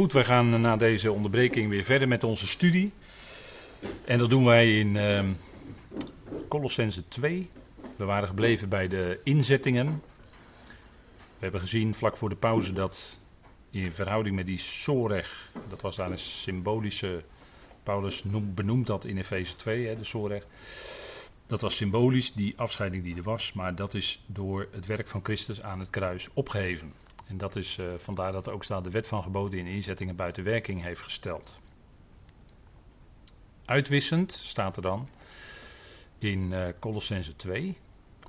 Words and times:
Goed, 0.00 0.12
wij 0.12 0.24
gaan 0.24 0.60
na 0.60 0.76
deze 0.76 1.12
onderbreking 1.12 1.70
weer 1.70 1.84
verder 1.84 2.08
met 2.08 2.24
onze 2.24 2.46
studie. 2.46 2.92
En 4.04 4.18
dat 4.18 4.30
doen 4.30 4.44
wij 4.44 4.78
in 4.78 4.94
uh, 4.94 5.24
Colossense 6.48 7.08
2. 7.08 7.48
We 7.96 8.04
waren 8.04 8.28
gebleven 8.28 8.68
bij 8.68 8.88
de 8.88 9.20
inzettingen. 9.24 10.02
We 11.16 11.38
hebben 11.38 11.60
gezien 11.60 11.94
vlak 11.94 12.16
voor 12.16 12.28
de 12.28 12.34
pauze 12.34 12.72
dat 12.72 13.18
in 13.70 13.92
verhouding 13.92 14.36
met 14.36 14.46
die 14.46 14.58
Soreg, 14.58 15.50
dat 15.68 15.80
was 15.80 15.96
daar 15.96 16.10
een 16.10 16.18
symbolische, 16.18 17.22
Paulus 17.82 18.22
benoemt 18.54 18.86
dat 18.86 19.04
in 19.04 19.16
Efeze 19.16 19.56
2, 19.56 19.86
hè, 19.86 19.96
de 19.96 20.04
Soreg. 20.04 20.46
Dat 21.46 21.60
was 21.60 21.76
symbolisch, 21.76 22.32
die 22.32 22.54
afscheiding 22.56 23.04
die 23.04 23.16
er 23.16 23.22
was, 23.22 23.52
maar 23.52 23.74
dat 23.74 23.94
is 23.94 24.22
door 24.26 24.68
het 24.72 24.86
werk 24.86 25.08
van 25.08 25.20
Christus 25.22 25.62
aan 25.62 25.80
het 25.80 25.90
kruis 25.90 26.28
opgeheven. 26.32 26.92
En 27.30 27.38
dat 27.38 27.56
is 27.56 27.78
uh, 27.78 27.86
vandaar 27.96 28.32
dat 28.32 28.48
ook 28.48 28.64
staat 28.64 28.84
de 28.84 28.90
wet 28.90 29.06
van 29.06 29.22
geboden 29.22 29.58
in 29.58 29.66
inzettingen 29.66 30.16
buiten 30.16 30.44
werking 30.44 30.82
heeft 30.82 31.02
gesteld. 31.02 31.58
Uitwissend 33.64 34.32
staat 34.32 34.76
er 34.76 34.82
dan 34.82 35.08
in 36.18 36.50
uh, 36.50 36.66
Colossense 36.78 37.36
2 37.36 37.76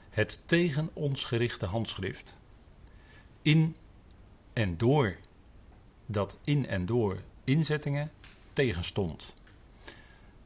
het 0.10 0.48
tegen 0.48 0.90
ons 0.94 1.24
gerichte 1.24 1.66
handschrift 1.66 2.38
in 3.42 3.76
en 4.54 4.78
door 4.78 5.16
dat 6.06 6.38
in 6.44 6.68
en 6.68 6.86
door 6.86 7.18
inzettingen 7.44 8.12
tegenstond. 8.54 9.34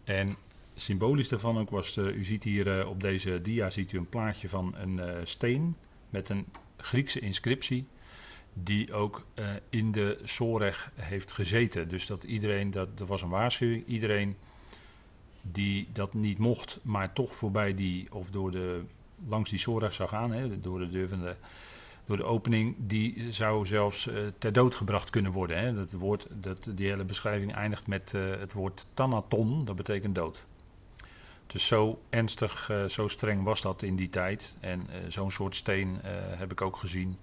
En 0.04 0.36
symbolisch 0.76 1.30
daarvan 1.30 1.58
ook 1.58 1.70
was, 1.70 1.98
uh, 1.98 2.16
u 2.16 2.24
ziet 2.24 2.44
hier 2.44 2.88
op 2.88 3.02
deze 3.02 3.42
dia 3.42 3.70
ziet 3.70 3.92
u 3.92 3.98
een 3.98 4.10
plaatje 4.10 4.50
van 4.50 4.76
een 4.76 5.28
steen 5.28 5.76
met 6.10 6.30
een 6.30 6.46
Griekse 6.78 7.20
inscriptie 7.20 7.88
die 8.64 8.94
ook 8.94 9.26
uh, 9.36 9.46
in 9.70 9.92
de 9.92 10.20
Soreg 10.24 10.92
heeft 10.96 11.32
gezeten. 11.32 11.88
Dus 11.88 12.08
dat 12.08 12.24
iedereen, 12.24 12.72
dat, 12.72 12.88
er 13.00 13.06
was 13.06 13.22
een 13.22 13.30
waarschuwing, 13.30 13.88
iedereen 13.88 14.36
die 15.42 15.88
dat 15.94 16.14
niet 16.14 16.38
mocht, 16.38 16.80
maar 16.82 17.14
toch 17.14 17.36
voorbij 17.36 17.74
die, 17.74 18.08
of 18.12 18.30
door 18.30 18.52
de, 18.52 18.82
langs 19.28 19.50
die 19.50 19.60
Soreg 19.60 19.94
zou 19.94 20.10
gaan, 20.10 20.32
hè, 20.32 20.60
door 20.60 20.80
de 20.80 20.90
deur 20.90 21.10
van 21.10 21.22
de, 21.22 21.36
door 22.06 22.18
de 22.18 22.24
opening, 22.24 22.76
die 22.78 23.32
zou 23.34 23.66
zelfs 23.66 24.08
uh, 24.08 24.16
ter 24.38 24.54
dood 24.54 24.76
gebracht 24.76 25.10
kunnen 25.10 25.32
worden. 25.32 25.60
Hè. 25.60 25.74
Dat 25.74 25.92
woord, 25.92 26.28
dat, 26.32 26.70
die 26.76 26.88
hele 26.88 27.04
beschrijving 27.04 27.54
eindigt 27.54 27.88
met 27.88 28.14
uh, 28.16 28.40
het 28.40 28.54
woord 28.54 28.86
thanaton, 28.94 29.66
dat 29.66 29.76
betekent 29.76 30.16
dood. 30.16 30.46
Dus 31.48 31.68
zo 31.68 32.02
ernstig, 32.10 32.72
zo 32.88 33.08
streng 33.08 33.44
was 33.44 33.62
dat 33.62 33.82
in 33.82 33.96
die 33.96 34.10
tijd. 34.10 34.56
En 34.60 34.88
zo'n 35.08 35.32
soort 35.32 35.56
steen 35.56 35.98
heb 36.38 36.52
ik 36.52 36.62
ook 36.62 36.78
gezien 36.78 37.18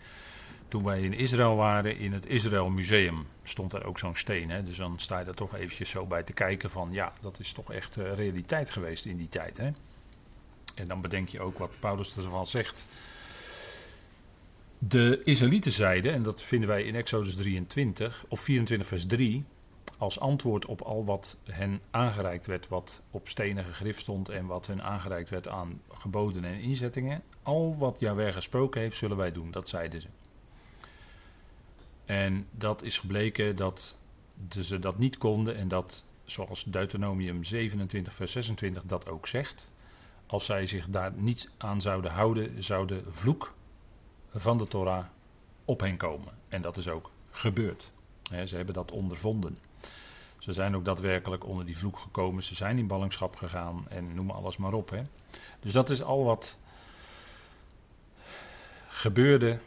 toen 0.73 0.85
wij 0.85 1.01
in 1.01 1.13
Israël 1.13 1.57
waren, 1.57 1.99
in 1.99 2.13
het 2.13 2.27
Israël 2.27 2.71
Museum, 2.71 3.27
stond 3.43 3.71
daar 3.71 3.85
ook 3.85 3.99
zo'n 3.99 4.17
steen. 4.17 4.51
Hè? 4.51 4.63
Dus 4.63 4.77
dan 4.77 4.99
sta 4.99 5.19
je 5.19 5.25
er 5.25 5.35
toch 5.35 5.55
eventjes 5.55 5.91
zo 5.91 6.07
bij 6.07 6.23
te 6.23 6.33
kijken 6.33 6.71
van, 6.71 6.89
ja, 6.93 7.13
dat 7.21 7.39
is 7.41 7.53
toch 7.53 7.73
echt 7.73 7.97
uh, 7.97 8.15
realiteit 8.15 8.71
geweest 8.71 9.05
in 9.05 9.17
die 9.17 9.29
tijd. 9.29 9.57
Hè? 9.57 9.71
En 10.75 10.89
dan 10.89 11.01
bedenk 11.01 11.29
je 11.29 11.41
ook 11.41 11.59
wat 11.59 11.71
Paulus 11.81 12.17
ervan 12.17 12.47
zegt. 12.47 12.87
De 14.79 15.21
Israëlieten 15.25 15.73
zeiden, 15.73 16.13
en 16.13 16.23
dat 16.23 16.43
vinden 16.43 16.69
wij 16.69 16.83
in 16.83 16.95
Exodus 16.95 17.35
23, 17.35 18.25
of 18.29 18.41
24 18.41 18.89
vers 18.89 19.07
3, 19.07 19.45
als 19.99 20.21
antwoord 20.21 20.67
op 20.67 20.81
al 20.81 21.05
wat 21.05 21.39
hen 21.45 21.81
aangereikt 21.91 22.47
werd, 22.47 22.69
wat 22.69 23.03
op 23.11 23.29
stenen 23.29 23.65
gegrift 23.65 24.01
stond 24.01 24.29
en 24.29 24.47
wat 24.47 24.67
hun 24.67 24.83
aangereikt 24.83 25.31
werd 25.31 25.49
aan 25.49 25.81
geboden 25.89 26.45
en 26.45 26.61
inzettingen. 26.61 27.23
Al 27.43 27.77
wat 27.79 27.97
Jaweh 28.01 28.33
gesproken 28.33 28.81
heeft, 28.81 28.97
zullen 28.97 29.17
wij 29.17 29.33
doen, 29.33 29.51
dat 29.51 29.69
zeiden 29.69 30.01
ze. 30.01 30.09
En 32.05 32.47
dat 32.51 32.83
is 32.83 32.99
gebleken 32.99 33.57
dat 33.57 33.97
ze 34.61 34.79
dat 34.79 34.99
niet 34.99 35.19
konden 35.19 35.57
en 35.57 35.69
dat, 35.69 36.05
zoals 36.25 36.65
Deuteronomium 36.65 37.45
27, 37.45 38.15
vers 38.15 38.33
26 38.33 38.83
dat 38.85 39.09
ook 39.09 39.27
zegt, 39.27 39.71
als 40.27 40.45
zij 40.45 40.67
zich 40.67 40.87
daar 40.89 41.13
niet 41.15 41.51
aan 41.57 41.81
zouden 41.81 42.11
houden, 42.11 42.63
zou 42.63 42.87
de 42.87 43.03
vloek 43.11 43.55
van 44.35 44.59
de 44.59 44.69
Torah 44.69 45.05
op 45.65 45.81
hen 45.81 45.97
komen. 45.97 46.33
En 46.49 46.63
dat 46.63 46.77
is 46.77 46.89
ook 46.89 47.11
gebeurd. 47.31 47.93
ze 48.45 48.57
hebben 48.57 48.75
dat 48.75 48.91
ondervonden. 48.91 49.59
Ze 50.39 50.53
zijn 50.53 50.77
ook 50.77 50.85
daadwerkelijk 50.85 51.47
onder 51.47 51.65
die 51.65 51.79
vloek 51.79 51.99
gekomen. 51.99 52.43
Ze 52.43 52.55
zijn 52.55 52.79
in 52.79 52.87
ballingschap 52.87 53.37
gegaan 53.37 53.89
en 53.89 54.15
noem 54.15 54.31
alles 54.31 54.57
maar 54.57 54.73
op. 54.73 55.03
Dus 55.61 55.73
dat 55.73 55.91
is 55.91 56.03
al 56.03 56.25
wat 56.25 56.59
gebeurde 58.89 59.59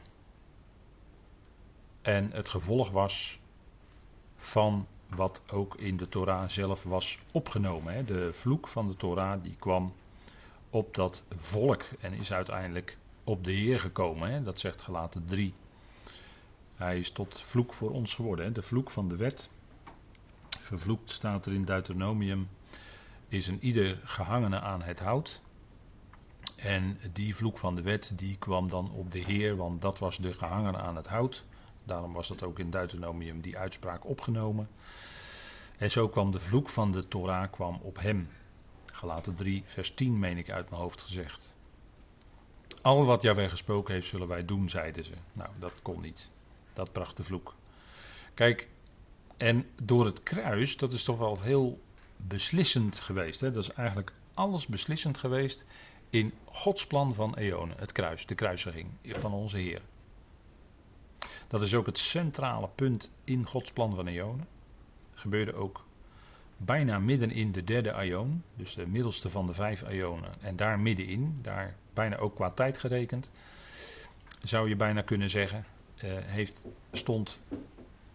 en 2.05 2.31
het 2.31 2.49
gevolg 2.49 2.89
was 2.89 3.39
van 4.37 4.87
wat 5.07 5.41
ook 5.51 5.75
in 5.75 5.97
de 5.97 6.09
Torah 6.09 6.49
zelf 6.49 6.83
was 6.83 7.19
opgenomen. 7.31 8.05
De 8.05 8.33
vloek 8.33 8.67
van 8.67 8.87
de 8.87 8.95
Torah 8.95 9.43
die 9.43 9.55
kwam 9.59 9.93
op 10.69 10.95
dat 10.95 11.23
volk 11.37 11.83
en 11.99 12.13
is 12.13 12.33
uiteindelijk 12.33 12.97
op 13.23 13.43
de 13.43 13.51
Heer 13.51 13.79
gekomen. 13.79 14.43
Dat 14.43 14.59
zegt 14.59 14.81
gelaten 14.81 15.25
3. 15.25 15.53
Hij 16.75 16.99
is 16.99 17.11
tot 17.11 17.41
vloek 17.41 17.73
voor 17.73 17.91
ons 17.91 18.13
geworden. 18.13 18.53
De 18.53 18.61
vloek 18.61 18.91
van 18.91 19.07
de 19.07 19.15
wet. 19.15 19.49
Vervloekt 20.59 21.11
staat 21.11 21.45
er 21.45 21.53
in 21.53 21.65
Deuteronomium. 21.65 22.49
Is 23.27 23.47
een 23.47 23.63
ieder 23.63 23.99
gehangene 24.03 24.59
aan 24.59 24.81
het 24.81 24.99
hout. 24.99 25.41
En 26.55 26.99
die 27.13 27.35
vloek 27.35 27.57
van 27.57 27.75
de 27.75 27.81
wet 27.81 28.11
die 28.15 28.37
kwam 28.37 28.69
dan 28.69 28.91
op 28.91 29.11
de 29.11 29.19
Heer, 29.19 29.55
want 29.55 29.81
dat 29.81 29.99
was 29.99 30.17
de 30.17 30.33
gehangene 30.33 30.77
aan 30.77 30.95
het 30.95 31.07
hout. 31.07 31.45
Daarom 31.85 32.13
was 32.13 32.27
dat 32.27 32.43
ook 32.43 32.59
in 32.59 32.69
Deuteronomium 32.69 33.41
die 33.41 33.57
uitspraak 33.57 34.05
opgenomen. 34.05 34.69
En 35.77 35.91
zo 35.91 36.07
kwam 36.07 36.31
de 36.31 36.39
vloek 36.39 36.69
van 36.69 36.91
de 36.91 37.07
Torah 37.07 37.51
kwam 37.51 37.79
op 37.81 37.99
hem. 37.99 38.29
Gelaten 38.85 39.35
3, 39.35 39.63
vers 39.65 39.93
10 39.93 40.19
meen 40.19 40.37
ik 40.37 40.49
uit 40.49 40.69
mijn 40.69 40.81
hoofd 40.81 41.01
gezegd. 41.01 41.55
Al 42.81 43.05
wat 43.05 43.21
Jaweh 43.21 43.49
gesproken 43.49 43.93
heeft, 43.93 44.07
zullen 44.07 44.27
wij 44.27 44.45
doen, 44.45 44.69
zeiden 44.69 45.03
ze. 45.03 45.13
Nou, 45.33 45.49
dat 45.59 45.81
kon 45.81 46.01
niet. 46.01 46.29
Dat 46.73 46.91
bracht 46.91 47.17
de 47.17 47.23
vloek. 47.23 47.55
Kijk, 48.33 48.69
en 49.37 49.69
door 49.83 50.05
het 50.05 50.23
kruis, 50.23 50.77
dat 50.77 50.91
is 50.91 51.03
toch 51.03 51.17
wel 51.17 51.41
heel 51.41 51.81
beslissend 52.17 52.99
geweest. 52.99 53.39
Hè? 53.39 53.51
Dat 53.51 53.63
is 53.63 53.71
eigenlijk 53.71 54.11
alles 54.33 54.67
beslissend 54.67 55.17
geweest 55.17 55.65
in 56.09 56.33
Gods 56.45 56.87
plan 56.87 57.13
van 57.13 57.35
eonen. 57.35 57.77
Het 57.79 57.91
kruis, 57.91 58.25
de 58.25 58.35
kruisiging 58.35 58.89
van 59.03 59.33
onze 59.33 59.57
Heer. 59.57 59.81
Dat 61.47 61.61
is 61.61 61.75
ook 61.75 61.85
het 61.85 61.97
centrale 61.97 62.69
punt 62.75 63.11
in 63.23 63.45
Gods 63.45 63.71
plan 63.71 63.95
van 63.95 64.07
Eonen. 64.07 64.47
Gebeurde 65.13 65.53
ook 65.53 65.85
bijna 66.57 66.99
midden 66.99 67.31
in 67.31 67.51
de 67.51 67.63
derde 67.63 67.93
Aion, 67.93 68.43
dus 68.55 68.73
de 68.73 68.87
middelste 68.87 69.29
van 69.29 69.47
de 69.47 69.53
vijf 69.53 69.83
Aionen. 69.83 70.41
En 70.41 70.55
daar 70.55 70.79
middenin, 70.79 71.39
daar 71.41 71.75
bijna 71.93 72.17
ook 72.17 72.35
qua 72.35 72.49
tijd 72.49 72.77
gerekend, 72.77 73.29
zou 74.43 74.69
je 74.69 74.75
bijna 74.75 75.01
kunnen 75.01 75.29
zeggen, 75.29 75.65
uh, 76.03 76.11
heeft, 76.17 76.65
stond 76.91 77.39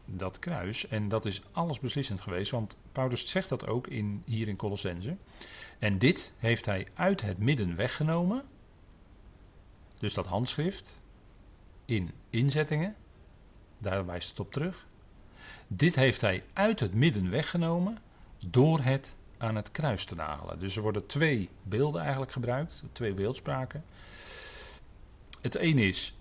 dat 0.04 0.38
kruis. 0.38 0.88
En 0.88 1.08
dat 1.08 1.26
is 1.26 1.42
alles 1.52 1.80
beslissend 1.80 2.20
geweest, 2.20 2.50
want 2.50 2.76
Paulus 2.92 3.28
zegt 3.28 3.48
dat 3.48 3.66
ook 3.66 3.86
in, 3.86 4.22
hier 4.24 4.48
in 4.48 4.56
Colossense. 4.56 5.16
En 5.78 5.98
dit 5.98 6.32
heeft 6.38 6.66
hij 6.66 6.86
uit 6.94 7.20
het 7.20 7.38
midden 7.38 7.76
weggenomen. 7.76 8.44
Dus 9.98 10.14
dat 10.14 10.26
handschrift 10.26 11.00
in 11.84 12.10
inzettingen 12.30 12.96
daar 13.80 14.06
wijst 14.06 14.28
het 14.28 14.40
op 14.40 14.52
terug. 14.52 14.86
Dit 15.66 15.94
heeft 15.94 16.20
hij 16.20 16.44
uit 16.52 16.80
het 16.80 16.94
midden 16.94 17.30
weggenomen 17.30 17.98
door 18.46 18.80
het 18.80 19.16
aan 19.38 19.56
het 19.56 19.70
kruis 19.70 20.04
te 20.04 20.14
nagelen. 20.14 20.58
Dus 20.58 20.76
er 20.76 20.82
worden 20.82 21.06
twee 21.06 21.48
beelden 21.62 22.00
eigenlijk 22.00 22.32
gebruikt, 22.32 22.82
twee 22.92 23.14
beeldspraken. 23.14 23.84
Het 25.40 25.54
ene 25.54 25.82
is, 25.82 26.16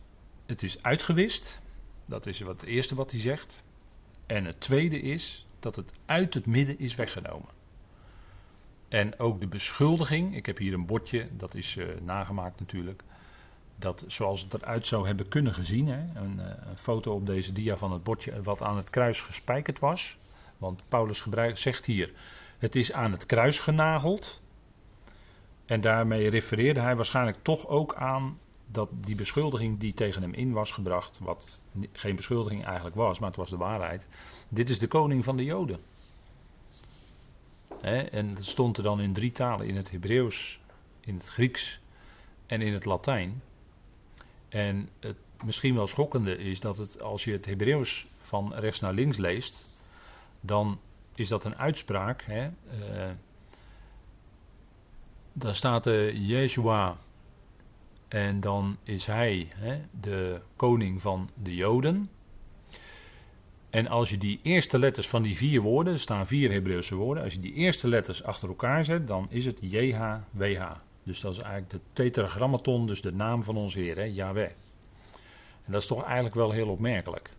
het 0.46 0.64
is 0.64 0.84
uitgewist. 0.84 1.60
Dat 2.06 2.26
is 2.26 2.40
wat 2.40 2.62
het 2.62 2.70
eerste 2.70 2.96
wat 2.96 3.12
hij 3.12 3.20
zegt. 3.20 3.64
En 4.26 4.46
het 4.46 4.62
tweede 4.62 5.02
is 5.02 5.46
dat 5.60 5.76
het 5.76 5.92
uit 6.06 6.34
het 6.34 6.46
midden 6.46 6.80
is 6.80 6.96
weggenomen. 6.96 7.50
En 8.90 9.20
ook 9.20 9.40
de 9.40 9.48
beschuldiging, 9.48 10.36
ik 10.36 10.46
heb 10.46 10.58
hier 10.58 10.74
een 10.74 10.86
bordje, 10.86 11.28
dat 11.32 11.56
is 11.56 11.76
uh, 11.76 11.86
nagemaakt 12.02 12.60
natuurlijk 12.60 13.04
dat 13.80 14.04
zoals 14.08 14.42
het 14.42 14.54
eruit 14.54 14.88
zou 14.88 15.08
hebben 15.08 15.28
kunnen 15.28 15.54
gezien, 15.54 15.88
hè, 15.88 16.22
een, 16.22 16.40
eh, 16.40 16.46
een, 16.70 16.78
foto 16.78 17.14
op 17.14 17.26
deze 17.26 17.54
dia 17.54 17.78
van 17.78 17.92
het 17.92 18.04
bordje 18.04 18.42
wat 18.42 18.62
aan 18.62 18.78
het 18.78 18.90
kruis 18.90 19.22
gespijkerd 19.22 19.80
was. 19.80 20.18
Want 20.58 20.84
Paulus 20.88 21.26
zegt 21.54 21.86
hier, 21.86 22.12
het 22.58 22.76
is 22.76 22.92
aan 22.92 23.12
het 23.12 23.26
kruis 23.26 23.60
genageld. 23.60 24.42
En 25.66 25.82
daarmee 25.82 26.30
refereerde 26.30 26.80
hij 26.80 26.96
waarschijnlijk 26.96 27.38
toch 27.42 27.68
ook 27.68 27.96
aan 27.96 28.40
dat 28.72 28.90
die 28.94 29.16
beschuldiging 29.16 29.80
die 29.80 29.94
tegen 29.94 30.22
hem 30.22 30.34
in 30.34 30.52
was 30.52 30.72
gebracht, 30.72 31.20
wat 31.20 31.60
geen 31.92 32.16
beschuldiging 32.16 32.66
eigenlijk 32.66 32.96
was, 32.96 33.20
maar 33.20 33.28
het 33.28 33.38
was 33.38 33.50
de 33.50 33.58
waarheid. 33.58 34.08
Dit 34.50 34.70
is 34.70 34.80
de 34.80 34.88
koning 34.88 35.24
van 35.24 35.38
de 35.38 35.44
Joden. 35.44 35.80
en 37.82 38.34
dat 38.34 38.46
stond 38.46 38.78
er 38.78 38.84
dan 38.84 39.02
in 39.02 39.14
drie 39.14 39.32
talen: 39.32 39.68
in 39.68 39.76
het 39.76 39.92
Hebreeuws, 39.92 40.60
in 41.00 41.16
het 41.16 41.28
Grieks 41.28 41.80
en 42.46 42.62
in 42.62 42.74
het 42.74 42.86
Latijn. 42.86 43.42
En 44.50 44.90
het 45.00 45.18
misschien 45.46 45.76
wel 45.76 45.88
schokkende 45.88 46.38
is 46.38 46.60
dat 46.60 46.78
het, 46.78 47.02
als 47.02 47.24
je 47.24 47.32
het 47.32 47.46
Hebreeuws 47.46 48.08
van 48.18 48.54
rechts 48.54 48.80
naar 48.80 48.94
links 48.94 49.18
leest, 49.18 49.66
dan 50.42 50.80
is 51.16 51.28
dat 51.28 51.46
een 51.46 51.58
uitspraak. 51.58 52.24
Hè? 52.26 52.44
Uh, 52.46 53.10
dan 55.34 55.56
staat 55.56 55.86
er 55.86 56.16
Yeshua 56.16 56.98
en 58.08 58.40
dan 58.40 58.78
is 58.84 59.06
hij 59.06 59.48
hè, 59.56 59.82
de 60.00 60.42
koning 60.56 61.02
van 61.02 61.30
de 61.34 61.56
Joden. 61.56 62.10
En 63.70 63.88
als 63.88 64.10
je 64.10 64.18
die 64.18 64.40
eerste 64.44 64.80
letters 64.80 65.08
van 65.08 65.22
die 65.22 65.36
vier 65.36 65.62
woorden, 65.62 65.94
er 65.94 66.00
staan 66.00 66.28
vier 66.28 66.52
Hebreeuwse 66.52 66.96
woorden, 66.96 67.24
als 67.24 67.34
je 67.34 67.40
die 67.40 67.54
eerste 67.54 67.88
letters 67.88 68.24
achter 68.24 68.50
elkaar 68.50 68.86
zet, 68.86 69.08
dan 69.08 69.28
is 69.30 69.46
het 69.46 69.58
JHWH. 69.62 70.72
Dus 71.10 71.20
dat 71.20 71.32
is 71.32 71.40
eigenlijk 71.40 71.72
de 71.72 71.80
tetragrammaton, 71.94 72.88
dus 72.88 73.02
de 73.02 73.14
naam 73.14 73.44
van 73.44 73.58
onze 73.58 73.80
Heer, 73.80 74.08
Yahweh. 74.08 74.50
En 75.66 75.72
dat 75.72 75.82
is 75.82 75.88
toch 75.88 76.04
eigenlijk 76.04 76.36
wel 76.36 76.52
heel 76.52 76.68
opmerkelijk. 76.68 77.30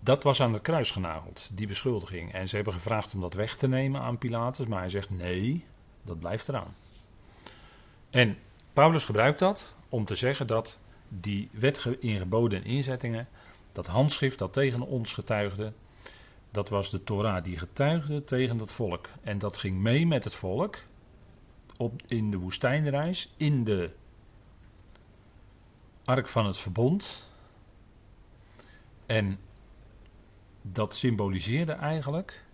Dat 0.00 0.22
was 0.22 0.40
aan 0.40 0.52
het 0.52 0.62
kruis 0.62 0.90
genageld, 0.90 1.50
die 1.52 1.66
beschuldiging. 1.66 2.32
En 2.32 2.48
ze 2.48 2.56
hebben 2.56 2.74
gevraagd 2.74 3.14
om 3.14 3.20
dat 3.20 3.34
weg 3.34 3.56
te 3.56 3.68
nemen 3.68 4.00
aan 4.00 4.18
Pilatus, 4.18 4.66
maar 4.66 4.78
hij 4.78 4.88
zegt 4.88 5.10
nee, 5.10 5.64
dat 6.02 6.18
blijft 6.18 6.48
eraan. 6.48 6.74
En 8.10 8.38
Paulus 8.72 9.04
gebruikt 9.04 9.38
dat 9.38 9.74
om 9.88 10.04
te 10.04 10.14
zeggen 10.14 10.46
dat 10.46 10.78
die 11.08 11.48
wet 11.52 11.86
in 12.00 12.18
geboden 12.18 12.58
en 12.58 12.70
inzettingen, 12.70 13.28
dat 13.72 13.86
handschrift 13.86 14.38
dat 14.38 14.52
tegen 14.52 14.82
ons 14.82 15.12
getuigde, 15.12 15.72
dat 16.50 16.68
was 16.68 16.90
de 16.90 17.04
Torah 17.04 17.44
die 17.44 17.58
getuigde 17.58 18.24
tegen 18.24 18.56
dat 18.56 18.72
volk. 18.72 19.08
En 19.22 19.38
dat 19.38 19.56
ging 19.56 19.78
mee 19.78 20.06
met 20.06 20.24
het 20.24 20.34
volk 20.34 20.78
op, 21.76 22.02
in 22.06 22.30
de 22.30 22.36
woestijnreis, 22.36 23.32
in 23.36 23.64
de 23.64 23.90
ark 26.04 26.28
van 26.28 26.46
het 26.46 26.58
verbond. 26.58 27.26
En 29.06 29.38
dat 30.62 30.94
symboliseerde 30.94 31.72
eigenlijk 31.72 32.44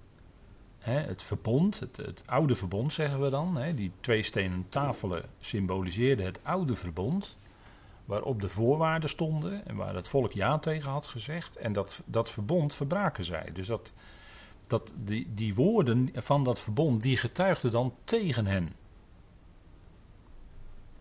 hè, 0.79 0.99
het 0.99 1.23
verbond, 1.23 1.81
het, 1.81 1.97
het, 1.97 2.23
oude 2.27 2.55
verbond 2.55 2.93
zeggen 2.93 3.21
we 3.21 3.31
dan. 3.31 3.57
Hè, 3.57 3.75
die 3.75 3.93
twee 4.01 4.23
stenen 4.23 4.67
tafelen 4.69 5.25
symboliseerden 5.41 6.27
het 6.27 6.41
oude 6.43 6.75
verbond. 6.75 7.37
Waarop 8.05 8.41
de 8.41 8.49
voorwaarden 8.49 9.09
stonden 9.09 9.67
en 9.67 9.77
waar 9.77 9.95
het 9.95 10.09
volk 10.09 10.33
ja 10.33 10.59
tegen 10.59 10.91
had 10.91 11.07
gezegd. 11.07 11.57
En 11.57 11.73
dat, 11.73 12.03
dat 12.05 12.31
verbond 12.31 12.75
verbraken 12.75 13.25
zij. 13.25 13.51
Dus 13.53 13.67
dat, 13.67 13.93
dat 14.67 14.93
die, 14.97 15.35
die 15.35 15.55
woorden 15.55 16.11
van 16.15 16.45
dat 16.45 16.61
verbond, 16.61 17.03
die 17.03 17.17
getuigden 17.17 17.71
dan 17.71 17.95
tegen 18.05 18.47
hen. 18.47 18.73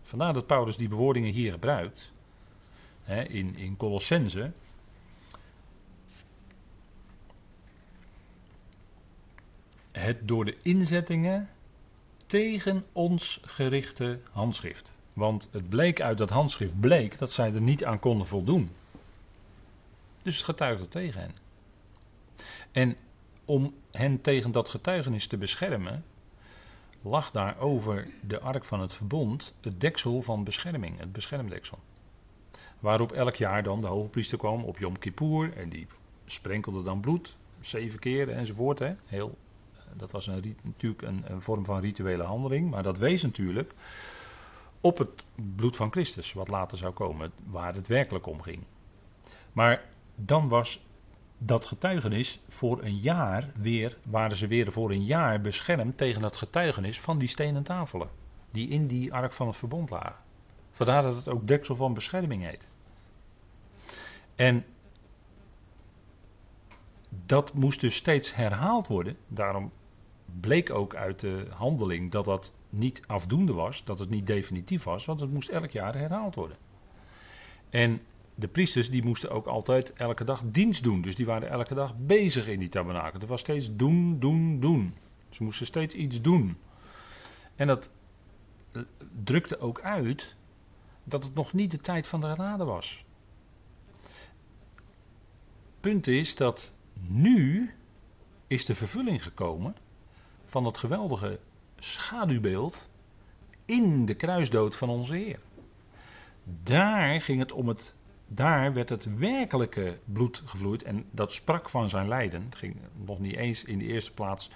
Vandaar 0.02 0.32
dat 0.32 0.46
Paulus 0.46 0.76
die 0.76 0.88
bewoordingen 0.88 1.32
hier 1.32 1.52
gebruikt. 1.52 2.12
Hè, 3.02 3.22
in, 3.22 3.56
in 3.56 3.76
Colossense. 3.76 4.52
Het 9.92 10.28
door 10.28 10.44
de 10.44 10.56
inzettingen 10.62 11.48
tegen 12.26 12.84
ons 12.92 13.40
gerichte 13.44 14.20
handschrift. 14.30 14.92
Want 15.14 15.48
het 15.52 15.68
bleek 15.68 16.00
uit 16.00 16.18
dat 16.18 16.30
handschrift 16.30 16.80
bleek 16.80 17.18
dat 17.18 17.32
zij 17.32 17.54
er 17.54 17.60
niet 17.60 17.84
aan 17.84 17.98
konden 17.98 18.26
voldoen. 18.26 18.70
Dus 20.22 20.36
het 20.36 20.44
getuigde 20.44 20.88
tegen 20.88 21.20
hen. 21.20 21.34
En 22.72 22.96
om 23.44 23.74
hen 23.90 24.20
tegen 24.20 24.52
dat 24.52 24.68
getuigenis 24.68 25.26
te 25.26 25.36
beschermen, 25.36 26.04
lag 27.02 27.30
daar 27.30 27.58
over 27.58 28.08
de 28.20 28.40
ark 28.40 28.64
van 28.64 28.80
het 28.80 28.92
verbond 28.92 29.54
het 29.60 29.80
deksel 29.80 30.22
van 30.22 30.44
bescherming, 30.44 30.98
het 30.98 31.12
beschermdeksel. 31.12 31.78
Waarop 32.78 33.12
elk 33.12 33.34
jaar 33.34 33.62
dan 33.62 33.80
de 33.80 33.86
hoge 33.86 34.08
priester 34.08 34.38
kwam 34.38 34.64
op 34.64 34.78
Yom 34.78 34.98
Kippur 34.98 35.56
en 35.56 35.68
die 35.68 35.86
sprenkelde 36.26 36.82
dan 36.82 37.00
bloed, 37.00 37.36
zeven 37.60 37.98
keer 37.98 38.30
enzovoort. 38.30 38.78
Hè. 38.78 38.94
Heel, 39.04 39.38
dat 39.96 40.10
was 40.10 40.26
natuurlijk 40.62 41.02
een 41.02 41.42
vorm 41.42 41.64
van 41.64 41.80
rituele 41.80 42.22
handeling, 42.22 42.70
maar 42.70 42.82
dat 42.82 42.98
wees 42.98 43.22
natuurlijk 43.22 43.72
op 44.84 44.98
het 44.98 45.24
bloed 45.56 45.76
van 45.76 45.90
Christus, 45.90 46.32
wat 46.32 46.48
later 46.48 46.78
zou 46.78 46.92
komen, 46.92 47.32
waar 47.46 47.74
het 47.74 47.86
werkelijk 47.86 48.26
om 48.26 48.42
ging. 48.42 48.62
Maar 49.52 49.84
dan 50.14 50.48
was 50.48 50.84
dat 51.38 51.64
getuigenis 51.64 52.40
voor 52.48 52.82
een 52.82 52.96
jaar 52.96 53.50
weer, 53.56 53.96
waren 54.02 54.36
ze 54.36 54.46
weer 54.46 54.72
voor 54.72 54.90
een 54.90 55.04
jaar 55.04 55.40
beschermd 55.40 55.98
tegen 55.98 56.22
het 56.22 56.36
getuigenis 56.36 57.00
van 57.00 57.18
die 57.18 57.28
stenen 57.28 57.62
tafelen, 57.62 58.08
die 58.50 58.68
in 58.68 58.86
die 58.86 59.12
ark 59.12 59.32
van 59.32 59.46
het 59.46 59.56
verbond 59.56 59.90
lagen. 59.90 60.16
Vandaar 60.70 61.02
dat 61.02 61.16
het 61.16 61.28
ook 61.28 61.48
deksel 61.48 61.76
van 61.76 61.94
bescherming 61.94 62.42
heet. 62.42 62.68
En 64.34 64.64
dat 67.26 67.52
moest 67.52 67.80
dus 67.80 67.94
steeds 67.94 68.34
herhaald 68.34 68.86
worden. 68.86 69.16
Daarom 69.28 69.72
bleek 70.40 70.70
ook 70.70 70.94
uit 70.94 71.20
de 71.20 71.46
handeling 71.50 72.10
dat 72.10 72.24
dat 72.24 72.52
niet 72.76 73.02
afdoende 73.06 73.52
was, 73.52 73.84
dat 73.84 73.98
het 73.98 74.10
niet 74.10 74.26
definitief 74.26 74.84
was, 74.84 75.04
want 75.04 75.20
het 75.20 75.32
moest 75.32 75.48
elk 75.48 75.70
jaar 75.70 75.94
herhaald 75.94 76.34
worden. 76.34 76.56
En 77.70 78.00
de 78.34 78.48
priesters 78.48 78.90
die 78.90 79.04
moesten 79.04 79.30
ook 79.30 79.46
altijd 79.46 79.92
elke 79.92 80.24
dag 80.24 80.42
dienst 80.44 80.82
doen, 80.82 81.02
dus 81.02 81.14
die 81.14 81.26
waren 81.26 81.48
elke 81.48 81.74
dag 81.74 81.94
bezig 81.96 82.46
in 82.46 82.58
die 82.58 82.68
tabernakel. 82.68 83.20
Het 83.20 83.28
was 83.28 83.40
steeds 83.40 83.76
doen, 83.76 84.18
doen, 84.18 84.60
doen. 84.60 84.94
Ze 85.28 85.42
moesten 85.42 85.66
steeds 85.66 85.94
iets 85.94 86.20
doen. 86.20 86.56
En 87.56 87.66
dat 87.66 87.90
eh, 88.72 88.82
drukte 89.24 89.58
ook 89.58 89.80
uit 89.80 90.34
dat 91.04 91.24
het 91.24 91.34
nog 91.34 91.52
niet 91.52 91.70
de 91.70 91.78
tijd 91.78 92.06
van 92.06 92.20
de 92.20 92.26
genade 92.26 92.64
was. 92.64 93.04
Punt 95.80 96.06
is 96.06 96.34
dat 96.36 96.76
nu 97.00 97.74
is 98.46 98.64
de 98.64 98.74
vervulling 98.74 99.22
gekomen 99.22 99.76
van 100.44 100.64
het 100.64 100.78
geweldige 100.78 101.38
schaduwbeeld 101.92 102.88
in 103.64 104.06
de 104.06 104.14
kruisdood 104.14 104.76
van 104.76 104.88
onze 104.88 105.14
Heer. 105.14 105.38
Daar 106.62 107.20
ging 107.20 107.38
het 107.38 107.52
om 107.52 107.68
het. 107.68 107.94
Daar 108.26 108.72
werd 108.72 108.88
het 108.88 109.18
werkelijke 109.18 109.98
bloed 110.04 110.42
gevloeid 110.44 110.82
en 110.82 111.04
dat 111.10 111.32
sprak 111.32 111.68
van 111.68 111.88
zijn 111.88 112.08
lijden. 112.08 112.44
Het 112.44 112.56
ging 112.56 112.76
nog 113.04 113.18
niet 113.18 113.36
eens 113.36 113.64
in 113.64 113.78
de 113.78 113.84
eerste 113.84 114.12
plaats 114.12 114.50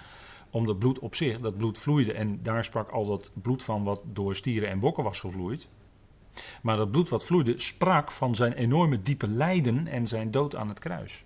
om 0.49 0.65
dat 0.65 0.79
bloed 0.79 0.99
op 0.99 1.15
zich. 1.15 1.39
Dat 1.39 1.57
bloed 1.57 1.77
vloeide 1.77 2.13
en 2.13 2.39
daar 2.43 2.63
sprak 2.63 2.89
al 2.89 3.05
dat 3.05 3.31
bloed 3.33 3.63
van 3.63 3.83
wat 3.83 4.01
door 4.05 4.35
stieren 4.35 4.69
en 4.69 4.79
bokken 4.79 5.03
was 5.03 5.19
gevloeid. 5.19 5.67
Maar 6.61 6.77
dat 6.77 6.91
bloed 6.91 7.09
wat 7.09 7.25
vloeide 7.25 7.59
sprak 7.59 8.11
van 8.11 8.35
zijn 8.35 8.53
enorme 8.53 9.01
diepe 9.01 9.27
lijden 9.27 9.87
en 9.87 10.07
zijn 10.07 10.31
dood 10.31 10.55
aan 10.55 10.69
het 10.69 10.79
kruis. 10.79 11.23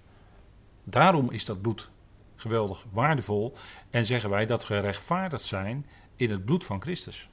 Daarom 0.84 1.32
is 1.32 1.46
dat 1.46 1.62
bloed 1.62 1.92
geweldig 2.36 2.86
waardevol 2.92 3.56
en 3.90 4.06
zeggen 4.06 4.30
wij 4.30 4.46
dat 4.46 4.68
we 4.68 4.74
gerechtvaardigd 4.74 5.44
zijn 5.44 5.86
in 6.16 6.32
het 6.32 6.46
bloed 6.46 6.66
van 6.66 6.82
Christus. 6.82 7.30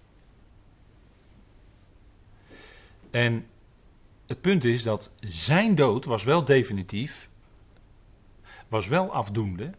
En 3.11 3.47
het 4.27 4.41
punt 4.41 4.65
is 4.65 4.83
dat 4.83 5.11
zijn 5.21 5.75
dood 5.75 6.05
was 6.05 6.25
wel 6.25 6.45
definitief, 6.45 7.31
was 8.69 8.87
wel 8.87 9.13
afdoende. 9.13 9.71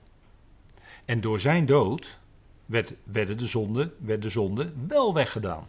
En 1.06 1.22
door 1.22 1.40
zijn 1.40 1.66
dood 1.66 2.20
werd, 2.66 2.94
werden 3.04 3.38
de 3.38 3.46
zonde, 3.46 3.94
werd 3.98 4.22
de 4.22 4.30
zonde 4.30 4.74
wel 4.88 5.14
weggedaan. 5.14 5.68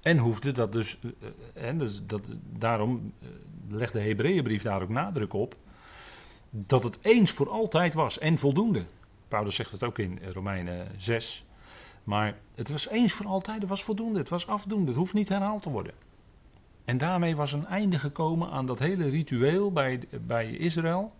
En 0.00 0.18
hoefde 0.18 0.52
dat 0.52 0.72
dus, 0.72 0.98
en 1.00 1.14
eh, 1.52 1.68
eh, 1.68 1.78
dus 1.78 2.06
dat, 2.06 2.22
daarom 2.52 3.12
eh, 3.20 3.28
legt 3.68 3.92
de 3.92 4.00
Hebreeënbrief 4.00 4.62
daar 4.62 4.82
ook 4.82 4.88
nadruk 4.88 5.32
op, 5.32 5.56
dat 6.56 6.82
het 6.82 6.98
eens 7.02 7.30
voor 7.30 7.50
altijd 7.50 7.94
was 7.94 8.18
en 8.18 8.38
voldoende. 8.38 8.84
Paulus 9.28 9.54
zegt 9.54 9.72
het 9.72 9.82
ook 9.82 9.98
in 9.98 10.18
Romeinen 10.32 10.88
6. 10.96 11.44
Maar 12.04 12.38
het 12.54 12.68
was 12.68 12.88
eens 12.88 13.12
voor 13.12 13.26
altijd, 13.26 13.60
het 13.60 13.68
was 13.68 13.82
voldoende, 13.82 14.18
het 14.18 14.28
was 14.28 14.46
afdoende, 14.46 14.86
het 14.86 14.96
hoeft 14.96 15.14
niet 15.14 15.28
herhaald 15.28 15.62
te 15.62 15.70
worden. 15.70 15.94
En 16.84 16.98
daarmee 16.98 17.36
was 17.36 17.52
een 17.52 17.66
einde 17.66 17.98
gekomen 17.98 18.50
aan 18.50 18.66
dat 18.66 18.78
hele 18.78 19.08
ritueel 19.08 19.72
bij, 19.72 20.00
bij 20.26 20.50
Israël. 20.50 21.12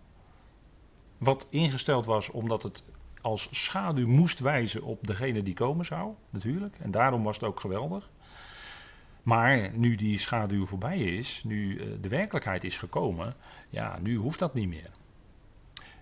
Wat 1.17 1.47
ingesteld 1.49 2.05
was 2.05 2.29
omdat 2.29 2.63
het 2.63 2.83
als 3.21 3.47
schaduw 3.51 4.07
moest 4.07 4.39
wijzen 4.39 4.83
op 4.83 5.07
degene 5.07 5.43
die 5.43 5.53
komen 5.53 5.85
zou, 5.85 6.13
natuurlijk. 6.29 6.75
En 6.79 6.91
daarom 6.91 7.23
was 7.23 7.35
het 7.35 7.45
ook 7.45 7.59
geweldig. 7.59 8.09
Maar 9.23 9.71
nu 9.73 9.95
die 9.95 10.19
schaduw 10.19 10.65
voorbij 10.65 10.97
is, 10.97 11.41
nu 11.43 11.77
eh, 11.77 11.87
de 12.01 12.09
werkelijkheid 12.09 12.63
is 12.63 12.77
gekomen, 12.77 13.33
ja, 13.69 13.99
nu 14.01 14.15
hoeft 14.15 14.39
dat 14.39 14.53
niet 14.53 14.67
meer. 14.67 14.89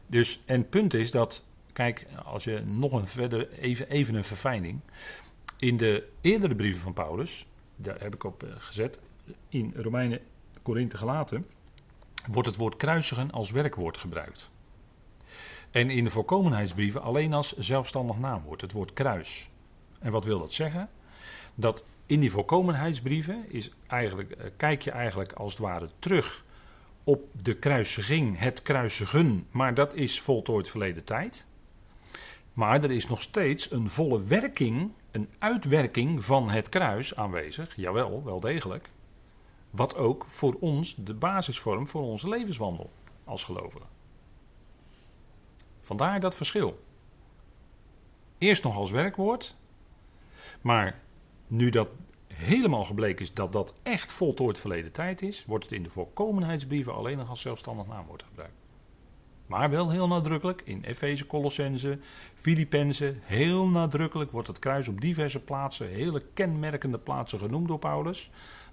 Dus, 0.07 0.41
en 0.45 0.57
het 0.57 0.69
punt 0.69 0.93
is 0.93 1.12
dat 1.12 1.43
Kijk, 1.74 2.07
als 2.25 2.43
je 2.43 2.62
nog 2.65 2.91
een 2.91 3.07
verder, 3.07 3.51
even, 3.51 3.89
even 3.89 4.15
een 4.15 4.24
verfijning. 4.24 4.79
In 5.57 5.77
de 5.77 6.10
eerdere 6.22 6.55
brieven 6.55 6.81
van 6.81 6.93
Paulus, 6.93 7.45
daar 7.75 8.01
heb 8.01 8.13
ik 8.13 8.24
op 8.24 8.43
eh, 8.43 8.50
gezet, 8.57 9.00
in 9.50 9.74
Romeinen, 9.75 10.19
Korinthe 10.62 10.98
gelaten, 10.98 11.45
wordt 12.31 12.48
het 12.48 12.57
woord 12.57 12.75
kruisigen 12.75 13.31
als 13.31 13.51
werkwoord 13.51 13.98
gebruikt. 13.98 14.50
En 15.72 15.89
in 15.89 16.03
de 16.03 16.10
voorkomenheidsbrieven 16.10 17.01
alleen 17.01 17.33
als 17.33 17.57
zelfstandig 17.57 18.17
naamwoord, 18.17 18.62
het 18.62 18.72
woord 18.72 18.93
kruis. 18.93 19.50
En 20.00 20.12
wat 20.12 20.25
wil 20.25 20.39
dat 20.39 20.53
zeggen? 20.53 20.89
Dat 21.55 21.86
in 22.05 22.19
die 22.19 22.31
voorkomenheidsbrieven 22.31 23.51
is 23.51 23.72
eigenlijk, 23.88 24.31
eh, 24.31 24.50
kijk 24.57 24.81
je 24.81 24.91
eigenlijk 24.91 25.31
als 25.31 25.51
het 25.51 25.62
ware 25.62 25.89
terug 26.00 26.45
op 27.03 27.29
de 27.43 27.55
kruisiging, 27.55 28.39
het 28.39 28.62
kruisigen, 28.62 29.48
maar 29.51 29.74
dat 29.74 29.93
is 29.93 30.22
voltooid 30.22 30.69
verleden 30.69 31.03
tijd. 31.03 31.45
Maar 32.53 32.83
er 32.83 32.91
is 32.91 33.07
nog 33.07 33.22
steeds 33.22 33.72
een 33.72 33.89
volle 33.89 34.24
werking, 34.24 34.91
een 35.12 35.29
uitwerking 35.39 36.24
van 36.24 36.50
het 36.50 36.69
kruis 36.69 37.15
aanwezig. 37.15 37.75
Jawel, 37.75 38.24
wel 38.24 38.39
degelijk. 38.39 38.89
Wat 39.69 39.95
ook 39.95 40.25
voor 40.27 40.57
ons 40.60 40.95
de 40.95 41.13
basis 41.13 41.60
vormt 41.60 41.89
voor 41.89 42.01
onze 42.01 42.29
levenswandel 42.29 42.91
als 43.24 43.43
gelovigen. 43.43 43.88
Vandaar 45.81 46.19
dat 46.19 46.36
verschil. 46.36 46.83
Eerst 48.38 48.63
nog 48.63 48.75
als 48.75 48.91
werkwoord, 48.91 49.55
maar 50.62 51.00
nu 51.48 51.69
dat 51.69 51.89
helemaal 52.35 52.83
gebleken 52.83 53.21
is 53.21 53.33
dat 53.33 53.51
dat 53.51 53.73
echt 53.83 54.11
voltooid 54.11 54.59
verleden 54.59 54.91
tijd 54.91 55.21
is, 55.21 55.43
wordt 55.47 55.63
het 55.63 55.73
in 55.73 55.83
de 55.83 55.89
voorkomenheidsbrieven 55.89 56.93
alleen 56.93 57.17
nog 57.17 57.29
als 57.29 57.41
zelfstandig 57.41 57.87
naamwoord 57.87 58.23
gebruikt. 58.23 58.61
Maar 59.45 59.69
wel 59.69 59.89
heel 59.89 60.07
nadrukkelijk 60.07 60.61
in 60.65 60.83
Efeze, 60.83 61.27
Colossense, 61.27 61.99
Filippenzen, 62.35 63.19
heel 63.21 63.67
nadrukkelijk 63.67 64.31
wordt 64.31 64.47
het 64.47 64.59
kruis 64.59 64.87
op 64.87 65.01
diverse 65.01 65.39
plaatsen, 65.39 65.87
hele 65.87 66.21
kenmerkende 66.33 66.97
plaatsen 66.97 67.39
genoemd 67.39 67.67
door 67.67 67.79
Paulus, 67.79 68.29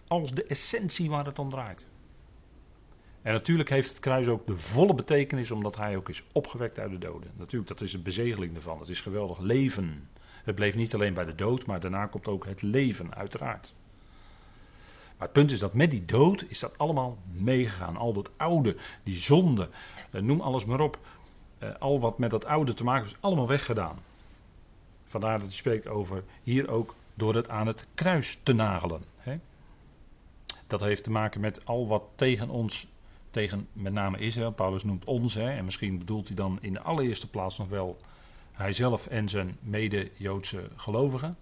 als 0.06 0.32
de 0.32 0.44
essentie 0.44 1.10
waar 1.10 1.26
het 1.26 1.38
om 1.38 1.50
draait. 1.50 1.86
En 3.22 3.32
natuurlijk 3.32 3.68
heeft 3.68 3.88
het 3.88 3.98
kruis 3.98 4.26
ook 4.26 4.46
de 4.46 4.56
volle 4.56 4.94
betekenis 4.94 5.50
omdat 5.50 5.76
hij 5.76 5.96
ook 5.96 6.08
is 6.08 6.22
opgewekt 6.32 6.78
uit 6.78 6.90
de 6.90 6.98
doden. 6.98 7.30
Natuurlijk, 7.36 7.68
dat 7.68 7.80
is 7.80 7.92
de 7.92 7.98
bezegeling 7.98 8.54
ervan. 8.54 8.78
Het 8.78 8.88
is 8.88 9.00
geweldig 9.00 9.38
leven. 9.38 10.08
Het 10.44 10.54
bleef 10.54 10.74
niet 10.74 10.94
alleen 10.94 11.14
bij 11.14 11.24
de 11.24 11.34
dood, 11.34 11.66
maar 11.66 11.80
daarna 11.80 12.06
komt 12.06 12.28
ook 12.28 12.46
het 12.46 12.62
leven, 12.62 13.14
uiteraard. 13.14 13.74
Maar 15.16 15.28
het 15.28 15.32
punt 15.32 15.50
is 15.50 15.58
dat 15.58 15.74
met 15.74 15.90
die 15.90 16.04
dood 16.04 16.44
is 16.48 16.58
dat 16.58 16.78
allemaal 16.78 17.18
meegegaan. 17.32 17.96
Al 17.96 18.12
dat 18.12 18.30
oude, 18.36 18.76
die 19.02 19.16
zonde, 19.16 19.68
eh, 20.10 20.20
noem 20.20 20.40
alles 20.40 20.64
maar 20.64 20.80
op. 20.80 20.98
Eh, 21.58 21.68
al 21.78 22.00
wat 22.00 22.18
met 22.18 22.30
dat 22.30 22.44
oude 22.44 22.74
te 22.74 22.84
maken 22.84 23.06
is 23.06 23.16
allemaal 23.20 23.48
weggedaan. 23.48 23.98
Vandaar 25.04 25.38
dat 25.38 25.46
hij 25.46 25.56
spreekt 25.56 25.88
over 25.88 26.24
hier 26.42 26.70
ook 26.70 26.94
door 27.14 27.34
het 27.34 27.48
aan 27.48 27.66
het 27.66 27.86
kruis 27.94 28.38
te 28.42 28.52
nagelen. 28.52 29.02
Dat 30.70 30.80
heeft 30.80 31.04
te 31.04 31.10
maken 31.10 31.40
met 31.40 31.66
al 31.66 31.86
wat 31.86 32.02
tegen 32.14 32.48
ons, 32.48 32.86
tegen 33.30 33.68
met 33.72 33.92
name 33.92 34.18
Israël, 34.18 34.52
Paulus 34.52 34.84
noemt 34.84 35.04
ons, 35.04 35.36
en 35.36 35.64
misschien 35.64 35.98
bedoelt 35.98 36.26
hij 36.26 36.36
dan 36.36 36.58
in 36.60 36.72
de 36.72 36.80
allereerste 36.80 37.28
plaats 37.28 37.58
nog 37.58 37.68
wel 37.68 37.96
hijzelf 38.52 39.06
en 39.06 39.28
zijn 39.28 39.56
mede-Joodse 39.60 40.68
gelovigen. 40.76 41.36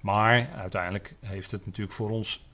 Maar 0.00 0.50
uiteindelijk 0.50 1.14
heeft 1.20 1.50
het 1.50 1.66
natuurlijk 1.66 1.96
voor 1.96 2.10
ons 2.10 2.46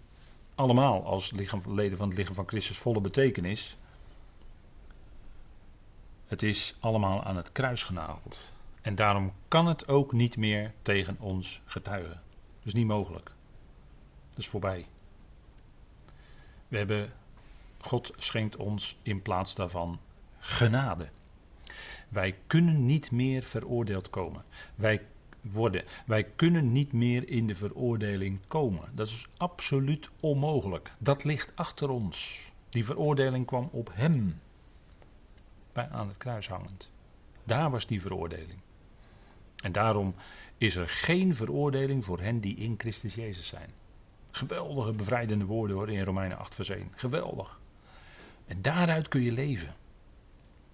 allemaal 0.54 1.04
als 1.04 1.30
lichaam, 1.30 1.62
leden 1.66 1.98
van 1.98 2.08
het 2.08 2.18
lichaam 2.18 2.34
van 2.34 2.48
Christus 2.48 2.78
volle 2.78 3.00
betekenis. 3.00 3.76
Het 6.26 6.42
is 6.42 6.76
allemaal 6.80 7.24
aan 7.24 7.36
het 7.36 7.52
kruis 7.52 7.82
genageld. 7.82 8.50
En 8.82 8.94
daarom 8.94 9.32
kan 9.48 9.66
het 9.66 9.88
ook 9.88 10.12
niet 10.12 10.36
meer 10.36 10.72
tegen 10.82 11.16
ons 11.18 11.62
getuigen. 11.64 12.20
Dat 12.58 12.66
is 12.66 12.74
niet 12.74 12.86
mogelijk. 12.86 13.32
Dat 14.28 14.38
is 14.38 14.48
voorbij. 14.48 14.86
We 16.68 16.76
hebben, 16.76 17.12
God 17.80 18.12
schenkt 18.16 18.56
ons 18.56 18.98
in 19.02 19.22
plaats 19.22 19.54
daarvan 19.54 20.00
genade. 20.38 21.08
Wij 22.12 22.36
kunnen 22.46 22.86
niet 22.86 23.10
meer 23.10 23.42
veroordeeld 23.42 24.10
komen. 24.10 24.44
Wij 24.74 25.02
worden. 25.40 25.84
Wij 26.06 26.24
kunnen 26.24 26.72
niet 26.72 26.92
meer 26.92 27.28
in 27.28 27.46
de 27.46 27.54
veroordeling 27.54 28.38
komen. 28.48 28.90
Dat 28.94 29.06
is 29.06 29.28
absoluut 29.36 30.10
onmogelijk. 30.20 30.92
Dat 30.98 31.24
ligt 31.24 31.52
achter 31.54 31.88
ons. 31.88 32.50
Die 32.68 32.84
veroordeling 32.84 33.46
kwam 33.46 33.68
op 33.72 33.90
hem. 33.92 34.40
Bij 35.72 35.88
aan 35.90 36.08
het 36.08 36.16
kruis 36.16 36.48
hangend. 36.48 36.90
Daar 37.44 37.70
was 37.70 37.86
die 37.86 38.00
veroordeling. 38.00 38.58
En 39.62 39.72
daarom 39.72 40.14
is 40.58 40.76
er 40.76 40.88
geen 40.88 41.34
veroordeling 41.34 42.04
voor 42.04 42.20
hen 42.20 42.40
die 42.40 42.56
in 42.56 42.74
Christus 42.78 43.14
Jezus 43.14 43.46
zijn. 43.46 43.70
Geweldige 44.30 44.92
bevrijdende 44.92 45.44
woorden 45.44 45.76
hoor 45.76 45.90
in 45.90 46.04
Romeinen 46.04 46.38
8 46.38 46.54
vers 46.54 46.68
1. 46.68 46.88
Geweldig. 46.94 47.60
En 48.46 48.62
daaruit 48.62 49.08
kun 49.08 49.22
je 49.22 49.32
leven 49.32 49.74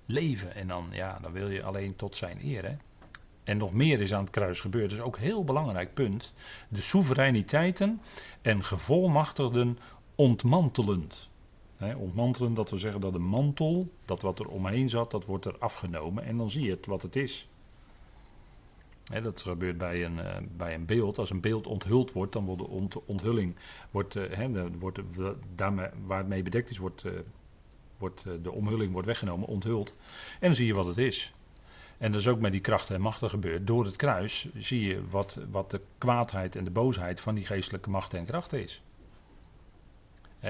leven. 0.09 0.55
En 0.55 0.69
dan, 0.69 0.87
ja, 0.91 1.19
dan 1.23 1.33
wil 1.33 1.51
je 1.51 1.63
alleen 1.63 1.97
tot 1.97 2.17
zijn 2.17 2.39
eer. 2.43 2.65
Hè? 2.65 2.77
En 3.45 3.57
nog 3.57 3.73
meer 3.73 4.01
is 4.01 4.15
aan 4.15 4.23
het 4.23 4.31
kruis 4.31 4.61
gebeurd. 4.61 4.93
Is 4.93 5.01
ook 5.01 5.17
een 5.17 5.23
heel 5.23 5.45
belangrijk 5.45 5.95
punt. 5.95 6.33
De 6.69 6.81
soevereiniteiten 6.81 8.01
en 8.43 8.65
gevolmachtigden 8.65 9.79
ontmantelend. 10.15 11.29
He, 11.77 11.95
ontmantelen, 11.95 12.55
dat 12.55 12.71
we 12.71 12.77
zeggen 12.77 13.01
dat 13.01 13.13
de 13.13 13.19
mantel, 13.19 13.93
dat 14.05 14.23
wat 14.23 14.39
er 14.39 14.49
omheen 14.49 14.89
zat, 14.89 15.11
dat 15.11 15.25
wordt 15.25 15.45
er 15.45 15.57
afgenomen. 15.59 16.25
En 16.25 16.37
dan 16.37 16.51
zie 16.51 16.65
je 16.65 16.71
het 16.71 16.87
wat 16.87 17.03
het 17.03 17.17
is. 17.17 17.49
dat 19.23 19.43
gebeurt 19.43 19.79
bij 19.79 20.05
een, 20.05 20.17
uh, 20.17 20.37
bij 20.57 20.75
een 20.75 20.87
beeld. 20.87 21.19
Als 21.19 21.31
een 21.31 21.41
beeld 21.41 21.67
onthuld 21.67 22.13
wordt, 22.13 22.33
dan 22.33 22.45
wordt 22.45 22.63
de 22.63 22.69
ont 22.69 23.05
onthulling, 23.05 23.57
wordt, 23.91 24.15
uh, 24.15 24.67
wordt, 24.79 24.99
waar 26.07 26.19
het 26.19 26.29
mee 26.29 26.43
bedekt 26.43 26.71
is, 26.71 26.79
wordt 26.79 27.05
uh, 27.05 27.13
wordt, 27.99 28.25
eh, 28.27 28.33
de 28.43 28.53
omhulling 28.53 28.93
wordt 28.93 29.07
weggenomen, 29.07 29.49
onthuld. 29.49 29.97
En 30.41 30.47
dan 30.47 30.55
zie 30.55 30.67
je 30.67 30.75
wat 30.75 30.87
het 30.87 30.99
is. 30.99 31.33
En 31.99 32.13
dat 32.13 32.21
is 32.21 32.29
ook 32.29 32.41
met 32.41 32.53
die 32.53 32.61
krachten 32.61 32.95
en 32.95 33.01
machten 33.01 33.31
gebeurd. 33.31 33.67
Door 33.67 33.85
het 33.85 33.97
kruis 33.97 34.49
zie 34.55 34.87
je 34.87 35.09
wat, 35.09 35.39
wat 35.51 35.71
de 35.71 35.81
kwaadheid 35.99 36.57
en 36.57 36.65
de 36.65 36.71
boosheid 36.71 37.21
van 37.21 37.35
die 37.35 37.47
geestelijke 37.47 37.91
machten 37.91 38.19
en 38.19 38.25
krachten 38.25 38.63
is. 38.63 38.83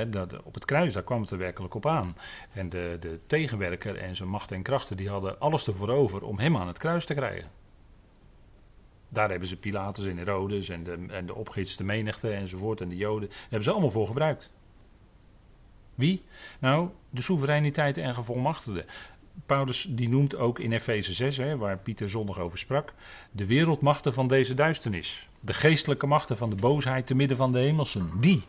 dat, 0.09 0.43
op 0.43 0.55
het 0.55 0.65
kruis, 0.65 0.93
daar 0.93 1.03
kwam 1.03 1.21
het 1.21 1.31
er 1.31 1.39
werkelijk 1.39 1.75
op 1.75 1.87
aan. 1.87 2.17
En 2.53 2.69
de, 2.69 2.97
de 3.01 3.19
tegenwerker 3.27 3.97
en 3.97 4.17
zijn 4.17 4.29
machten 4.29 4.57
en 4.57 4.63
krachten, 4.63 4.97
die 4.97 5.09
hadden 5.09 5.41
alles 5.41 5.67
ervoor 5.67 5.89
over 5.89 6.23
om 6.23 6.39
hem 6.39 6.57
aan 6.57 6.67
het 6.67 6.79
kruis 6.79 7.05
te 7.05 7.15
krijgen. 7.15 7.51
Daar 9.09 9.31
hebben 9.31 9.49
ze 9.49 9.57
Pilatus 9.57 10.07
en 10.07 10.17
Herodes 10.17 10.69
en 10.69 10.85
de, 10.85 11.07
en 11.09 11.27
de 11.27 11.35
opgehitste 11.35 11.85
menigte 11.85 12.31
enzovoort 12.31 12.81
en 12.81 12.89
de 12.89 12.97
Joden, 12.97 13.31
hebben 13.41 13.63
ze 13.63 13.71
allemaal 13.71 13.91
voor 13.91 14.07
gebruikt. 14.07 14.51
Wie? 15.99 16.23
Nou, 16.59 16.89
de 17.11 17.23
soevereiniteit 17.23 17.99
en 17.99 18.15
gevolmachtigden. 18.15 18.85
Paulus 19.47 19.87
die 19.91 20.09
noemt 20.09 20.37
ook 20.37 20.59
in 20.59 20.73
Efeze 20.73 21.15
6, 21.15 21.37
hè, 21.37 21.57
waar 21.57 21.79
Pieter 21.79 22.11
zondag 22.11 22.39
over 22.39 22.59
sprak, 22.59 22.93
de 23.31 23.47
wereldmachten 23.47 24.15
van 24.15 24.29
deze 24.29 24.55
duisternis. 24.55 25.29
De 25.41 25.53
geestelijke 25.53 26.07
machten 26.07 26.37
van 26.37 26.51
de 26.51 26.57
boosheid 26.57 27.07
te 27.07 27.15
midden 27.15 27.37
van 27.37 27.53
de 27.53 27.59
hemelsen. 27.59 28.11
Die. 28.21 28.43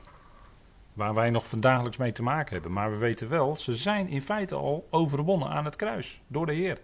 Waar 0.93 1.13
wij 1.13 1.29
nog 1.29 1.47
vandagelijks 1.47 1.97
mee 1.97 2.11
te 2.11 2.23
maken 2.23 2.53
hebben. 2.53 2.71
Maar 2.71 2.91
we 2.91 2.97
weten 2.97 3.29
wel, 3.29 3.55
ze 3.55 3.75
zijn 3.75 4.07
in 4.07 4.21
feite 4.21 4.55
al 4.55 4.87
overwonnen 4.89 5.49
aan 5.49 5.65
het 5.65 5.75
kruis. 5.75 6.21
Door 6.27 6.45
de 6.45 6.53
Heer. 6.53 6.79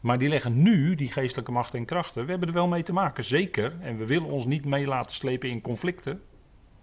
Maar 0.00 0.18
die 0.18 0.28
leggen 0.28 0.62
nu, 0.62 0.94
die 0.94 1.12
geestelijke 1.12 1.52
machten 1.52 1.78
en 1.78 1.84
krachten, 1.84 2.24
we 2.24 2.30
hebben 2.30 2.48
er 2.48 2.54
wel 2.54 2.68
mee 2.68 2.82
te 2.82 2.92
maken, 2.92 3.24
zeker. 3.24 3.76
En 3.80 3.96
we 3.96 4.06
willen 4.06 4.28
ons 4.28 4.46
niet 4.46 4.64
mee 4.64 4.86
laten 4.86 5.14
slepen 5.14 5.48
in 5.50 5.60
conflicten. 5.60 6.22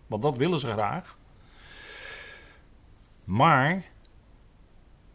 Want 0.08 0.22
dat 0.22 0.38
willen 0.38 0.60
ze 0.60 0.68
graag. 0.68 1.20
Maar 3.32 3.84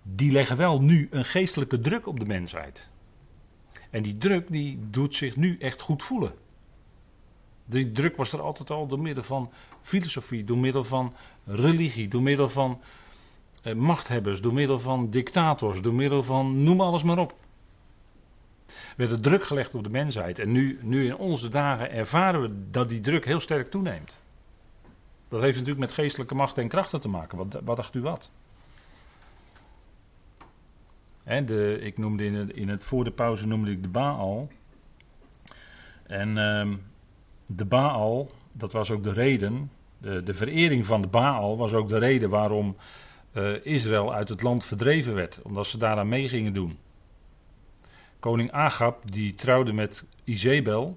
die 0.03 0.33
leggen 0.33 0.57
wel 0.57 0.81
nu 0.81 1.09
een 1.11 1.25
geestelijke 1.25 1.81
druk 1.81 2.07
op 2.07 2.19
de 2.19 2.27
mensheid. 2.27 2.91
En 3.91 4.03
die 4.03 4.19
druk 4.19 4.47
die 4.51 4.79
doet 4.91 5.15
zich 5.15 5.37
nu 5.37 5.59
echt 5.59 5.81
goed 5.81 6.03
voelen. 6.03 6.35
Die 7.65 7.93
druk 7.93 8.17
was 8.17 8.33
er 8.33 8.41
altijd 8.41 8.71
al 8.71 8.87
door 8.87 9.01
middel 9.01 9.25
van 9.25 9.51
filosofie, 9.83 10.45
door 10.45 10.59
middel 10.59 10.85
van 10.85 11.15
religie, 11.45 12.09
door 12.09 12.23
middel 12.23 12.49
van 12.49 12.81
eh, 13.63 13.75
machthebbers, 13.75 14.41
door 14.41 14.55
middel 14.55 14.79
van 14.79 15.11
dictators, 15.11 15.83
door 15.83 15.95
middel 15.95 16.23
van 16.23 16.63
noem 16.63 16.81
alles 16.81 17.03
maar 17.03 17.19
op. 17.19 17.35
Er 18.97 19.09
werd 19.09 19.23
druk 19.23 19.45
gelegd 19.45 19.75
op 19.75 19.83
de 19.83 19.91
mensheid. 19.91 20.39
En 20.39 20.53
nu, 20.53 20.79
nu 20.83 21.07
in 21.07 21.17
onze 21.17 21.49
dagen 21.49 21.91
ervaren 21.91 22.43
we 22.43 22.71
dat 22.71 22.89
die 22.89 23.01
druk 23.01 23.25
heel 23.25 23.41
sterk 23.41 23.71
toeneemt. 23.71 24.17
Dat 25.29 25.41
heeft 25.41 25.59
natuurlijk 25.59 25.87
met 25.87 25.93
geestelijke 25.93 26.35
macht 26.35 26.59
en 26.59 26.69
krachten 26.69 27.01
te 27.01 27.09
maken. 27.09 27.39
Wat, 27.65 27.77
dacht 27.77 27.95
u 27.95 28.01
wat? 28.01 28.31
de, 31.25 31.79
ik 31.81 31.99
noemde 31.99 32.25
in 32.25 32.35
het, 32.35 32.51
in 32.51 32.69
het 32.69 32.85
voor 32.85 33.05
de 33.05 33.11
pauze 33.11 33.47
noemde 33.47 33.71
ik 33.71 33.83
de 33.83 33.89
Baal. 33.89 34.49
En 36.07 36.37
um, 36.37 36.83
de 37.47 37.65
Baal, 37.65 38.31
dat 38.53 38.73
was 38.73 38.91
ook 38.91 39.03
de 39.03 39.13
reden. 39.13 39.71
De, 39.99 40.23
de 40.23 40.35
verering 40.35 40.87
van 40.87 41.03
de 41.03 41.09
Baal 41.09 41.57
was 41.57 41.73
ook 41.73 41.89
de 41.89 41.99
reden 41.99 42.31
waarom 42.31 42.77
uh, 43.33 43.65
Israël 43.65 44.15
uit 44.15 44.29
het 44.29 44.43
land 44.43 44.65
verdreven 44.65 45.15
werd. 45.15 45.43
Omdat 45.43 45.67
ze 45.67 45.79
daaraan 45.79 46.09
mee 46.09 46.29
gingen 46.29 46.53
doen. 46.53 46.79
Koning 48.21 48.53
Agab 48.53 49.11
die 49.11 49.35
trouwde 49.35 49.73
met 49.73 50.05
Izebel. 50.25 50.97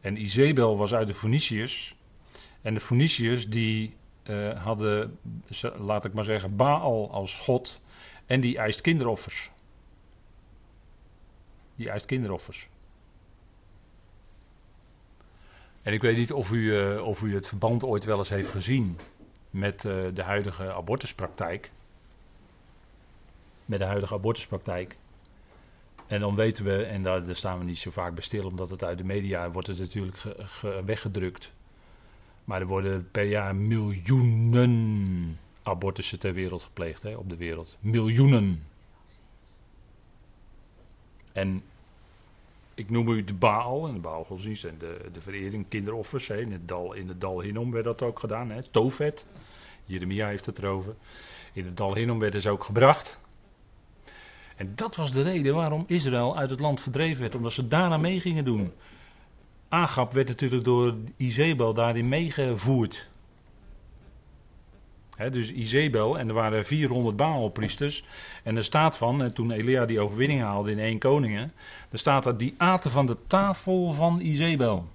En 0.00 0.22
Izebel 0.22 0.76
was 0.76 0.94
uit 0.94 1.06
de 1.06 1.14
Phoeniciërs. 1.14 1.94
En 2.62 2.74
de 2.74 2.80
Phoeniciërs 2.80 3.48
die 3.48 3.96
uh, 4.24 4.64
hadden, 4.64 5.18
laat 5.78 6.04
ik 6.04 6.12
maar 6.12 6.24
zeggen, 6.24 6.56
Baal 6.56 7.10
als 7.10 7.36
god. 7.36 7.80
En 8.26 8.40
die 8.40 8.58
eist 8.58 8.80
kinderoffers. 8.80 9.50
Die 11.74 11.90
eist 11.90 12.06
kinderoffers. 12.06 12.68
En 15.82 15.92
ik 15.92 16.02
weet 16.02 16.16
niet 16.16 16.32
of 16.32 16.50
u, 16.50 16.56
uh, 16.56 17.06
of 17.06 17.22
u 17.22 17.34
het 17.34 17.48
verband 17.48 17.84
ooit 17.84 18.04
wel 18.04 18.18
eens 18.18 18.28
heeft 18.28 18.50
gezien 18.50 18.98
met 19.50 19.84
uh, 19.84 20.04
de 20.14 20.22
huidige 20.22 20.72
abortuspraktijk. 20.72 21.70
met 23.64 23.78
de 23.78 23.84
huidige 23.84 24.14
abortuspraktijk. 24.14 24.96
En 26.06 26.20
dan 26.20 26.34
weten 26.34 26.64
we, 26.64 26.82
en 26.82 27.02
daar, 27.02 27.24
daar, 27.24 27.36
staan 27.36 27.58
we 27.58 27.64
niet 27.64 27.78
zo 27.78 27.90
vaak 27.90 28.14
bij 28.14 28.22
stil, 28.22 28.46
omdat 28.46 28.70
het 28.70 28.84
uit 28.84 28.98
de 28.98 29.04
media 29.04 29.50
wordt 29.50 29.68
het 29.68 29.78
natuurlijk 29.78 30.22
weggedrukt. 30.84 31.52
Maar 32.50 32.60
er 32.60 32.66
worden 32.66 33.08
per 33.10 33.24
jaar 33.24 33.56
miljoenen 33.56 35.38
abortussen 35.62 36.18
ter 36.18 36.34
wereld 36.34 36.62
gepleegd 36.62 37.02
hè, 37.02 37.14
op 37.14 37.28
de 37.28 37.36
wereld. 37.36 37.76
Miljoenen. 37.80 38.62
En 41.32 41.62
ik 42.74 42.90
noem 42.90 43.08
u 43.08 43.24
de 43.24 43.34
Baal 43.34 43.86
en 43.86 43.94
de 43.94 44.00
Baalgodsdienst 44.00 44.64
en 44.64 44.78
de, 44.78 45.00
de 45.12 45.20
verering 45.20 45.68
kinderoffers. 45.68 46.28
Hè. 46.28 46.40
In, 46.40 46.52
het 46.52 46.68
dal, 46.68 46.92
in 46.92 47.08
het 47.08 47.20
dal 47.20 47.40
Hinnom 47.40 47.70
werd 47.70 47.84
dat 47.84 48.02
ook 48.02 48.18
gedaan. 48.18 48.50
Hè. 48.50 48.62
Tofet, 48.62 49.26
Jeremia 49.84 50.26
heeft 50.26 50.46
het 50.46 50.58
erover. 50.58 50.94
In 51.52 51.64
het 51.64 51.76
dal 51.76 51.94
Hinnom 51.94 52.18
werden 52.18 52.40
ze 52.40 52.50
ook 52.50 52.64
gebracht. 52.64 53.20
En 54.56 54.72
dat 54.74 54.96
was 54.96 55.12
de 55.12 55.22
reden 55.22 55.54
waarom 55.54 55.84
Israël 55.86 56.36
uit 56.36 56.50
het 56.50 56.60
land 56.60 56.80
verdreven 56.80 57.20
werd. 57.20 57.34
Omdat 57.34 57.52
ze 57.52 57.68
daarna 57.68 57.96
mee 57.96 58.20
gingen 58.20 58.44
doen. 58.44 58.72
Agap 59.72 60.12
werd 60.12 60.28
natuurlijk 60.28 60.64
door 60.64 60.94
Izebel 61.16 61.74
daarin 61.74 62.08
meegevoerd. 62.08 63.08
dus 65.30 65.52
Izebel, 65.52 66.18
en 66.18 66.28
er 66.28 66.34
waren 66.34 66.64
400 66.64 67.16
Baalpriesters. 67.16 68.04
En 68.44 68.56
er 68.56 68.64
staat 68.64 68.96
van, 68.96 69.22
en 69.22 69.34
toen 69.34 69.50
Elia 69.50 69.86
die 69.86 70.00
overwinning 70.00 70.40
haalde 70.40 70.70
in 70.70 70.78
één 70.78 70.98
koningen. 70.98 71.52
Er 71.90 71.98
staat 71.98 72.22
dat 72.22 72.38
die 72.38 72.54
aten 72.56 72.90
van 72.90 73.06
de 73.06 73.16
tafel 73.26 73.92
van 73.92 74.20
Izebel. 74.20 74.88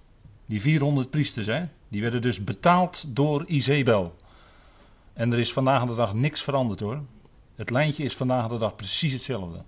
Die 0.46 0.62
400 0.62 1.10
priesters, 1.10 1.48
hè, 1.48 1.64
die 1.88 2.02
werden 2.02 2.22
dus 2.22 2.44
betaald 2.44 3.16
door 3.16 3.46
Izebel. 3.46 4.16
En 5.14 5.34
er 5.34 5.40
is 5.40 5.54
vandaag 5.54 5.86
de 5.86 5.96
dag 5.96 6.14
niks 6.14 6.44
veranderd 6.44 6.80
hoor. 6.80 7.02
Het 7.56 7.70
lijntje 7.70 8.04
is 8.04 8.16
vandaag 8.16 8.48
de 8.48 8.58
dag 8.58 8.76
precies 8.76 9.14
hetzelfde. 9.14 9.64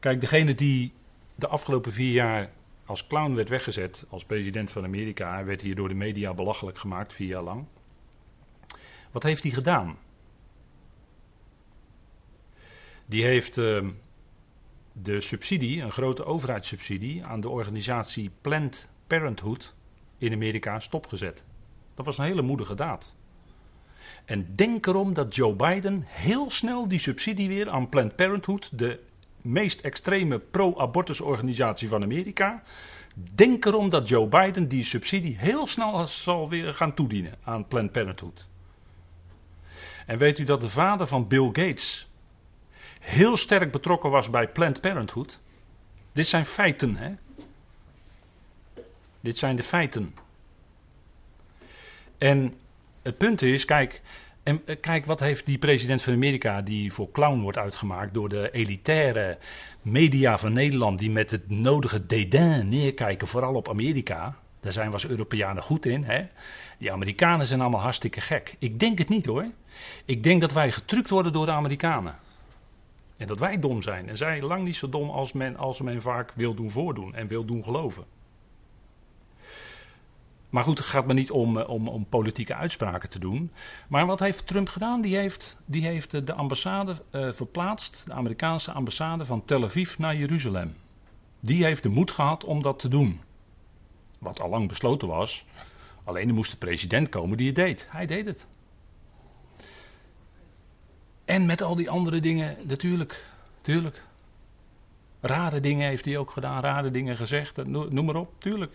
Kijk, 0.00 0.20
degene 0.20 0.54
die 0.54 0.92
de 1.34 1.46
afgelopen 1.46 1.92
vier 1.92 2.12
jaar 2.12 2.50
als 2.86 3.06
clown 3.06 3.34
werd 3.34 3.48
weggezet, 3.48 4.06
als 4.08 4.24
president 4.24 4.70
van 4.70 4.84
Amerika, 4.84 5.44
werd 5.44 5.60
hier 5.60 5.74
door 5.74 5.88
de 5.88 5.94
media 5.94 6.34
belachelijk 6.34 6.78
gemaakt, 6.78 7.12
vier 7.12 7.28
jaar 7.28 7.42
lang. 7.42 7.64
Wat 9.10 9.22
heeft 9.22 9.42
hij 9.42 9.52
gedaan? 9.52 9.98
Die 13.06 13.24
heeft 13.24 13.56
uh, 13.56 13.88
de 14.92 15.20
subsidie, 15.20 15.82
een 15.82 15.92
grote 15.92 16.24
overheidssubsidie, 16.24 17.24
aan 17.24 17.40
de 17.40 17.48
organisatie 17.48 18.30
Planned 18.40 18.88
Parenthood 19.06 19.74
in 20.18 20.32
Amerika 20.32 20.80
stopgezet. 20.80 21.44
Dat 21.94 22.04
was 22.04 22.18
een 22.18 22.24
hele 22.24 22.42
moedige 22.42 22.74
daad. 22.74 23.14
En 24.24 24.54
denk 24.54 24.86
erom 24.86 25.14
dat 25.14 25.34
Joe 25.34 25.54
Biden 25.54 26.02
heel 26.06 26.50
snel 26.50 26.88
die 26.88 26.98
subsidie 26.98 27.48
weer 27.48 27.70
aan 27.70 27.88
Planned 27.88 28.16
Parenthood, 28.16 28.78
de 28.78 29.00
meest 29.46 29.80
extreme 29.80 30.38
pro-abortusorganisatie 30.38 31.88
van 31.88 32.02
Amerika. 32.02 32.62
Denk 33.14 33.64
erom 33.64 33.88
dat 33.88 34.08
Joe 34.08 34.26
Biden 34.26 34.68
die 34.68 34.84
subsidie 34.84 35.36
heel 35.38 35.66
snel 35.66 36.06
zal 36.06 36.48
weer 36.48 36.74
gaan 36.74 36.94
toedienen 36.94 37.34
aan 37.42 37.66
Planned 37.66 37.92
Parenthood. 37.92 38.46
En 40.06 40.18
weet 40.18 40.38
u 40.38 40.44
dat 40.44 40.60
de 40.60 40.68
vader 40.68 41.06
van 41.06 41.28
Bill 41.28 41.46
Gates 41.46 42.08
heel 43.00 43.36
sterk 43.36 43.72
betrokken 43.72 44.10
was 44.10 44.30
bij 44.30 44.48
Planned 44.48 44.80
Parenthood? 44.80 45.40
Dit 46.12 46.26
zijn 46.26 46.44
feiten, 46.44 46.96
hè? 46.96 47.14
Dit 49.20 49.38
zijn 49.38 49.56
de 49.56 49.62
feiten. 49.62 50.14
En 52.18 52.54
het 53.02 53.18
punt 53.18 53.42
is, 53.42 53.64
kijk, 53.64 54.02
en 54.46 54.62
eh, 54.64 54.76
kijk, 54.80 55.06
wat 55.06 55.20
heeft 55.20 55.46
die 55.46 55.58
president 55.58 56.02
van 56.02 56.12
Amerika, 56.12 56.62
die 56.62 56.92
voor 56.92 57.10
clown 57.10 57.40
wordt 57.40 57.58
uitgemaakt 57.58 58.14
door 58.14 58.28
de 58.28 58.50
elitaire 58.50 59.38
media 59.82 60.38
van 60.38 60.52
Nederland, 60.52 60.98
die 60.98 61.10
met 61.10 61.30
het 61.30 61.50
nodige 61.50 62.06
dédain 62.06 62.68
neerkijken, 62.68 63.26
vooral 63.26 63.54
op 63.54 63.68
Amerika. 63.68 64.36
Daar 64.60 64.72
zijn 64.72 64.86
we 64.86 64.92
als 64.92 65.06
Europeanen 65.06 65.62
goed 65.62 65.86
in. 65.86 66.04
Hè? 66.04 66.26
Die 66.78 66.92
Amerikanen 66.92 67.46
zijn 67.46 67.60
allemaal 67.60 67.80
hartstikke 67.80 68.20
gek. 68.20 68.54
Ik 68.58 68.78
denk 68.78 68.98
het 68.98 69.08
niet 69.08 69.26
hoor. 69.26 69.46
Ik 70.04 70.22
denk 70.22 70.40
dat 70.40 70.52
wij 70.52 70.72
getrukt 70.72 71.10
worden 71.10 71.32
door 71.32 71.46
de 71.46 71.52
Amerikanen. 71.52 72.14
En 73.16 73.26
dat 73.26 73.38
wij 73.38 73.58
dom 73.58 73.82
zijn. 73.82 74.08
En 74.08 74.16
zij 74.16 74.42
lang 74.42 74.64
niet 74.64 74.76
zo 74.76 74.88
dom 74.88 75.10
als 75.10 75.32
men, 75.32 75.56
als 75.56 75.80
men 75.80 76.02
vaak 76.02 76.32
wil 76.34 76.54
doen 76.54 76.70
voordoen 76.70 77.14
en 77.14 77.26
wil 77.26 77.44
doen 77.44 77.62
geloven. 77.62 78.04
Maar 80.56 80.64
goed, 80.64 80.78
het 80.78 80.86
gaat 80.86 81.06
me 81.06 81.14
niet 81.14 81.30
om, 81.30 81.58
eh, 81.58 81.68
om, 81.68 81.88
om, 81.88 82.06
politieke 82.08 82.54
uitspraken 82.54 83.10
te 83.10 83.18
doen. 83.18 83.52
Maar 83.88 84.06
wat 84.06 84.20
heeft 84.20 84.46
Trump 84.46 84.68
gedaan? 84.68 85.00
Die 85.00 85.16
heeft, 85.16 85.56
die 85.64 85.86
heeft 85.86 86.14
eh, 86.14 86.20
de 86.24 86.32
ambassade 86.32 86.96
uh, 87.10 87.32
verplaatst, 87.32 88.02
de 88.06 88.12
Amerikaanse 88.12 88.72
ambassade 88.72 89.24
van 89.24 89.44
Tel 89.44 89.64
Aviv 89.64 89.98
naar 89.98 90.16
Jeruzalem. 90.16 90.74
Die 91.40 91.64
heeft 91.64 91.82
de 91.82 91.88
moed 91.88 92.10
gehad 92.10 92.44
om 92.44 92.62
dat 92.62 92.78
te 92.78 92.88
doen. 92.88 93.20
Wat 94.18 94.40
al 94.40 94.48
lang 94.48 94.68
besloten 94.68 95.08
was. 95.08 95.44
Alleen 96.04 96.28
er 96.28 96.34
moest 96.34 96.50
de 96.50 96.56
president 96.56 97.08
komen 97.08 97.36
die 97.36 97.46
het 97.46 97.56
deed. 97.56 97.86
Hij 97.90 98.06
deed 98.06 98.26
het. 98.26 98.46
En 101.24 101.46
met 101.46 101.62
al 101.62 101.76
die 101.76 101.90
andere 101.90 102.20
dingen, 102.20 102.56
natuurlijk. 102.66 103.24
Tuurlijk. 103.60 104.04
Rare 105.20 105.60
dingen 105.60 105.88
heeft 105.88 106.04
hij 106.04 106.18
ook 106.18 106.30
gedaan, 106.30 106.62
rare 106.62 106.90
dingen 106.90 107.16
gezegd, 107.16 107.66
noem 107.66 108.04
maar 108.04 108.16
op, 108.16 108.32
tuurlijk. 108.38 108.72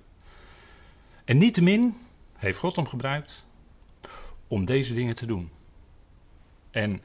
En 1.25 1.37
niettemin 1.37 1.97
heeft 2.33 2.57
God 2.57 2.75
hem 2.75 2.85
gebruikt 2.85 3.45
om 4.47 4.65
deze 4.65 4.93
dingen 4.93 5.15
te 5.15 5.25
doen. 5.25 5.49
En 6.71 7.01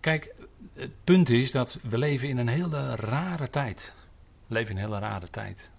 kijk, 0.00 0.34
het 0.74 1.04
punt 1.04 1.30
is 1.30 1.50
dat 1.50 1.78
we 1.82 1.98
leven 1.98 2.28
in 2.28 2.38
een 2.38 2.48
hele 2.48 2.96
rare 2.96 3.50
tijd. 3.50 3.94
We 4.46 4.54
leven 4.54 4.70
in 4.70 4.76
een 4.76 4.88
hele 4.88 4.98
rare 4.98 5.28
tijd. 5.28 5.70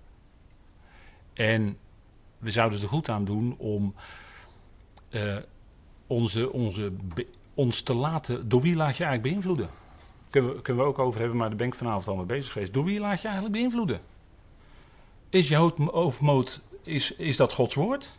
En 1.33 1.77
we 2.37 2.51
zouden 2.51 2.81
er 2.81 2.87
goed 2.87 3.09
aan 3.09 3.25
doen 3.25 3.55
om 3.57 3.95
uh, 5.09 5.37
onze, 6.07 6.51
onze, 6.51 6.91
ons 7.53 7.81
te 7.81 7.93
laten. 7.93 8.49
Door 8.49 8.61
wie 8.61 8.75
laat 8.75 8.97
je 8.97 9.03
eigenlijk 9.03 9.33
beïnvloeden? 9.33 9.69
Kunnen 10.29 10.55
we, 10.55 10.61
kunnen 10.61 10.83
we 10.83 10.89
ook 10.89 10.99
over 10.99 11.19
hebben, 11.19 11.37
maar 11.37 11.47
daar 11.47 11.57
ben 11.57 11.67
ik 11.67 11.75
vanavond 11.75 12.07
al 12.07 12.15
mee 12.15 12.25
bezig 12.25 12.51
geweest. 12.51 12.73
Door 12.73 12.83
wie 12.85 12.99
laat 12.99 13.21
je 13.21 13.27
eigenlijk 13.27 13.57
beïnvloeden? 13.57 14.01
Is 15.29 15.47
je 15.47 15.55
hoofdmoot 15.91 16.61
is, 16.84 17.15
is 17.15 17.38
dat 17.38 17.54
Gods 17.54 17.76
woord? 17.76 18.10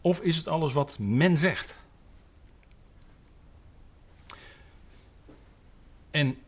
Of 0.00 0.20
is 0.20 0.36
het 0.36 0.48
alles 0.48 0.72
wat 0.72 0.98
men 0.98 1.36
zegt? 1.36 1.84
En 6.10 6.38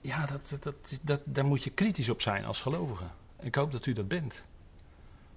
ja, 0.00 0.26
dat, 0.26 0.56
dat, 0.60 1.00
dat, 1.02 1.20
daar 1.24 1.44
moet 1.44 1.64
je 1.64 1.70
kritisch 1.70 2.08
op 2.08 2.20
zijn 2.20 2.44
als 2.44 2.60
gelovige. 2.60 3.04
Ik 3.40 3.54
hoop 3.54 3.72
dat 3.72 3.86
u 3.86 3.92
dat 3.92 4.08
bent. 4.08 4.46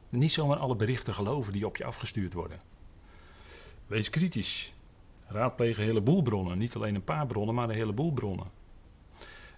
Niet 0.10 0.32
zomaar 0.32 0.58
alle 0.58 0.76
berichten 0.76 1.13
geloven 1.13 1.54
die 1.54 1.65
op 1.65 1.78
je 1.78 1.86
afgestuurd 1.86 2.34
worden. 2.34 2.60
Wees 3.88 4.10
kritisch. 4.10 4.73
Raadpleeg 5.28 5.78
een 5.78 5.84
heleboel 5.84 6.21
bronnen. 6.21 6.58
Niet 6.58 6.76
alleen 6.76 6.95
een 6.95 7.04
paar 7.04 7.28
bronnen, 7.28 7.56
maar 7.56 7.69
een 7.69 7.76
heleboel 7.76 8.12
bronnen. 8.12 8.47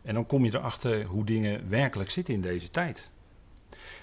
En 0.02 0.14
dan 0.14 0.26
kom 0.26 0.46
je 0.46 0.56
erachter 0.56 1.06
hoe 1.06 1.26
dingen 1.26 1.70
werkelijk 1.70 2.10
zitten 2.10 2.34
in 2.34 2.42
deze 2.42 2.70
tijd. 2.70 3.12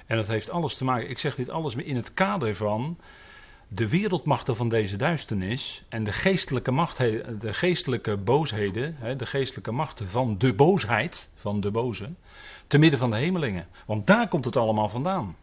En 0.07 0.17
dat 0.17 0.27
heeft 0.27 0.51
alles 0.51 0.77
te 0.77 0.85
maken, 0.85 1.11
ik 1.11 1.19
zeg 1.19 1.35
dit 1.35 1.51
alles 1.51 1.75
in 1.75 1.97
het 1.97 2.15
kader 2.15 2.57
van 2.57 2.99
de 3.69 3.89
wereldmachten 3.89 4.57
van 4.57 4.69
deze 4.69 4.97
duisternis 4.97 5.85
en 5.89 6.05
de 6.05 6.13
geestelijke, 6.13 6.71
macht, 6.71 6.97
de 6.97 7.55
geestelijke 7.55 8.17
boosheden, 8.17 9.19
de 9.19 9.27
geestelijke 9.27 9.73
machten 9.73 10.09
van 10.09 10.39
de 10.39 10.55
boosheid, 10.55 11.29
van 11.35 11.61
de 11.61 11.71
boze, 11.71 12.13
te 12.67 12.79
midden 12.79 12.99
van 12.99 13.11
de 13.11 13.17
hemelingen. 13.17 13.69
Want 13.87 14.07
daar 14.07 14.29
komt 14.29 14.45
het 14.45 14.57
allemaal 14.57 14.89
vandaan. 14.89 15.37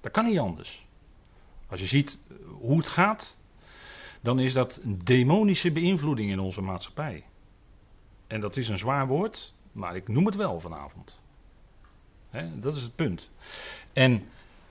Dat 0.00 0.12
kan 0.12 0.24
niet 0.24 0.38
anders. 0.38 0.86
Als 1.68 1.80
je 1.80 1.86
ziet 1.86 2.16
hoe 2.60 2.76
het 2.76 2.88
gaat, 2.88 3.36
dan 4.20 4.38
is 4.38 4.52
dat 4.52 4.80
een 4.82 5.00
demonische 5.04 5.72
beïnvloeding 5.72 6.30
in 6.30 6.40
onze 6.40 6.60
maatschappij. 6.60 7.24
En 8.26 8.40
dat 8.40 8.56
is 8.56 8.68
een 8.68 8.78
zwaar 8.78 9.06
woord, 9.06 9.54
maar 9.72 9.96
ik 9.96 10.08
noem 10.08 10.26
het 10.26 10.36
wel 10.36 10.60
vanavond 10.60 11.22
dat 12.54 12.76
is 12.76 12.82
het 12.82 12.94
punt. 12.94 13.30
En 13.92 14.26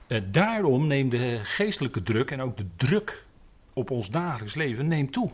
eh, 0.06 0.20
daarom 0.30 0.86
neemt 0.86 1.10
de 1.10 1.40
geestelijke 1.42 2.02
druk 2.02 2.30
en 2.30 2.40
ook 2.40 2.56
de 2.56 2.66
druk 2.76 3.24
op 3.72 3.90
ons 3.90 4.10
dagelijks 4.10 4.54
leven 4.54 4.86
neemt 4.86 5.12
toe. 5.12 5.30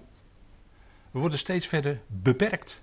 We 1.11 1.19
worden 1.19 1.38
steeds 1.38 1.66
verder 1.66 2.01
beperkt. 2.07 2.83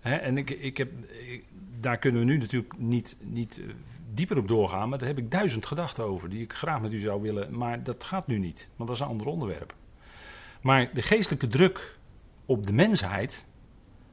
en 0.00 0.38
ik, 0.38 0.50
ik 0.50 0.76
heb, 0.76 0.90
daar 1.80 1.98
kunnen 1.98 2.20
we 2.20 2.26
nu 2.26 2.38
natuurlijk 2.38 2.78
niet, 2.78 3.16
niet 3.20 3.58
eh, 3.58 3.64
dieper 4.14 4.38
op 4.38 4.48
doorgaan, 4.48 4.88
maar 4.88 4.98
daar 4.98 5.08
heb 5.08 5.18
ik 5.18 5.30
duizend 5.30 5.66
gedachten 5.66 6.04
over 6.04 6.30
die 6.30 6.42
ik 6.42 6.52
graag 6.52 6.80
met 6.80 6.92
u 6.92 7.00
zou 7.00 7.22
willen, 7.22 7.58
maar 7.58 7.82
dat 7.82 8.04
gaat 8.04 8.26
nu 8.26 8.38
niet, 8.38 8.68
want 8.76 8.88
dat 8.88 8.98
is 8.98 9.04
een 9.04 9.10
ander 9.10 9.26
onderwerp. 9.26 9.74
Maar 10.60 10.94
de 10.94 11.02
geestelijke 11.02 11.48
druk 11.48 11.98
op 12.46 12.66
de 12.66 12.72
mensheid 12.72 13.46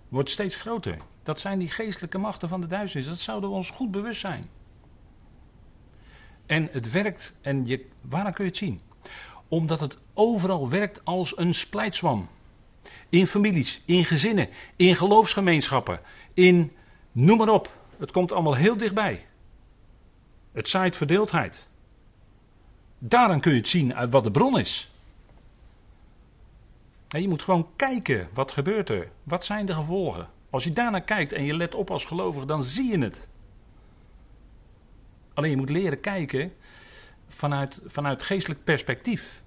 wordt 0.07 0.29
steeds 0.29 0.55
groter. 0.55 0.97
Dat 1.27 1.39
zijn 1.39 1.59
die 1.59 1.69
geestelijke 1.69 2.17
machten 2.17 2.49
van 2.49 2.61
de 2.61 2.67
duisternis. 2.67 3.09
Dat 3.09 3.17
zouden 3.17 3.49
we 3.49 3.55
ons 3.55 3.69
goed 3.69 3.91
bewust 3.91 4.19
zijn. 4.19 4.49
En 6.45 6.69
het 6.71 6.91
werkt, 6.91 7.33
en 7.41 7.65
je, 7.65 7.85
waaraan 8.01 8.33
kun 8.33 8.43
je 8.43 8.49
het 8.49 8.59
zien? 8.59 8.81
Omdat 9.47 9.79
het 9.79 9.97
overal 10.13 10.69
werkt 10.69 11.01
als 11.03 11.37
een 11.37 11.53
splijtswam. 11.53 12.27
In 13.09 13.27
families, 13.27 13.81
in 13.85 14.05
gezinnen, 14.05 14.49
in 14.75 14.95
geloofsgemeenschappen, 14.95 15.99
in 16.33 16.71
noem 17.11 17.37
maar 17.37 17.49
op. 17.49 17.71
Het 17.97 18.11
komt 18.11 18.31
allemaal 18.31 18.55
heel 18.55 18.77
dichtbij. 18.77 19.25
Het 20.51 20.67
zaait 20.67 20.95
verdeeldheid. 20.95 21.67
Daaraan 22.97 23.39
kun 23.39 23.51
je 23.51 23.57
het 23.57 23.67
zien 23.67 23.95
uit 23.95 24.11
wat 24.11 24.23
de 24.23 24.31
bron 24.31 24.59
is. 24.59 24.91
En 27.07 27.21
je 27.21 27.27
moet 27.27 27.43
gewoon 27.43 27.67
kijken, 27.75 28.29
wat 28.33 28.51
gebeurt 28.51 28.89
er? 28.89 29.09
Wat 29.23 29.45
zijn 29.45 29.65
de 29.65 29.73
gevolgen? 29.73 30.35
Als 30.57 30.65
je 30.65 30.73
daarnaar 30.73 31.01
kijkt 31.01 31.33
en 31.33 31.43
je 31.43 31.57
let 31.57 31.75
op 31.75 31.91
als 31.91 32.05
gelovige, 32.05 32.45
dan 32.45 32.63
zie 32.63 32.91
je 32.91 32.99
het. 32.99 33.27
Alleen 35.33 35.49
je 35.49 35.57
moet 35.57 35.69
leren 35.69 35.99
kijken 35.99 36.53
vanuit, 37.27 37.81
vanuit 37.85 38.23
geestelijk 38.23 38.63
perspectief. 38.63 39.41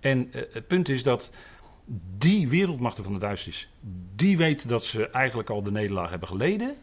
En 0.00 0.32
eh, 0.32 0.42
het 0.52 0.66
punt 0.66 0.88
is 0.88 1.02
dat 1.02 1.30
die 2.18 2.48
wereldmachten 2.48 3.04
van 3.04 3.12
de 3.12 3.18
duisternis, 3.18 3.70
die 4.14 4.36
weten 4.36 4.68
dat 4.68 4.84
ze 4.84 5.08
eigenlijk 5.08 5.50
al 5.50 5.62
de 5.62 5.72
nederlaag 5.72 6.10
hebben 6.10 6.28
geleden. 6.28 6.76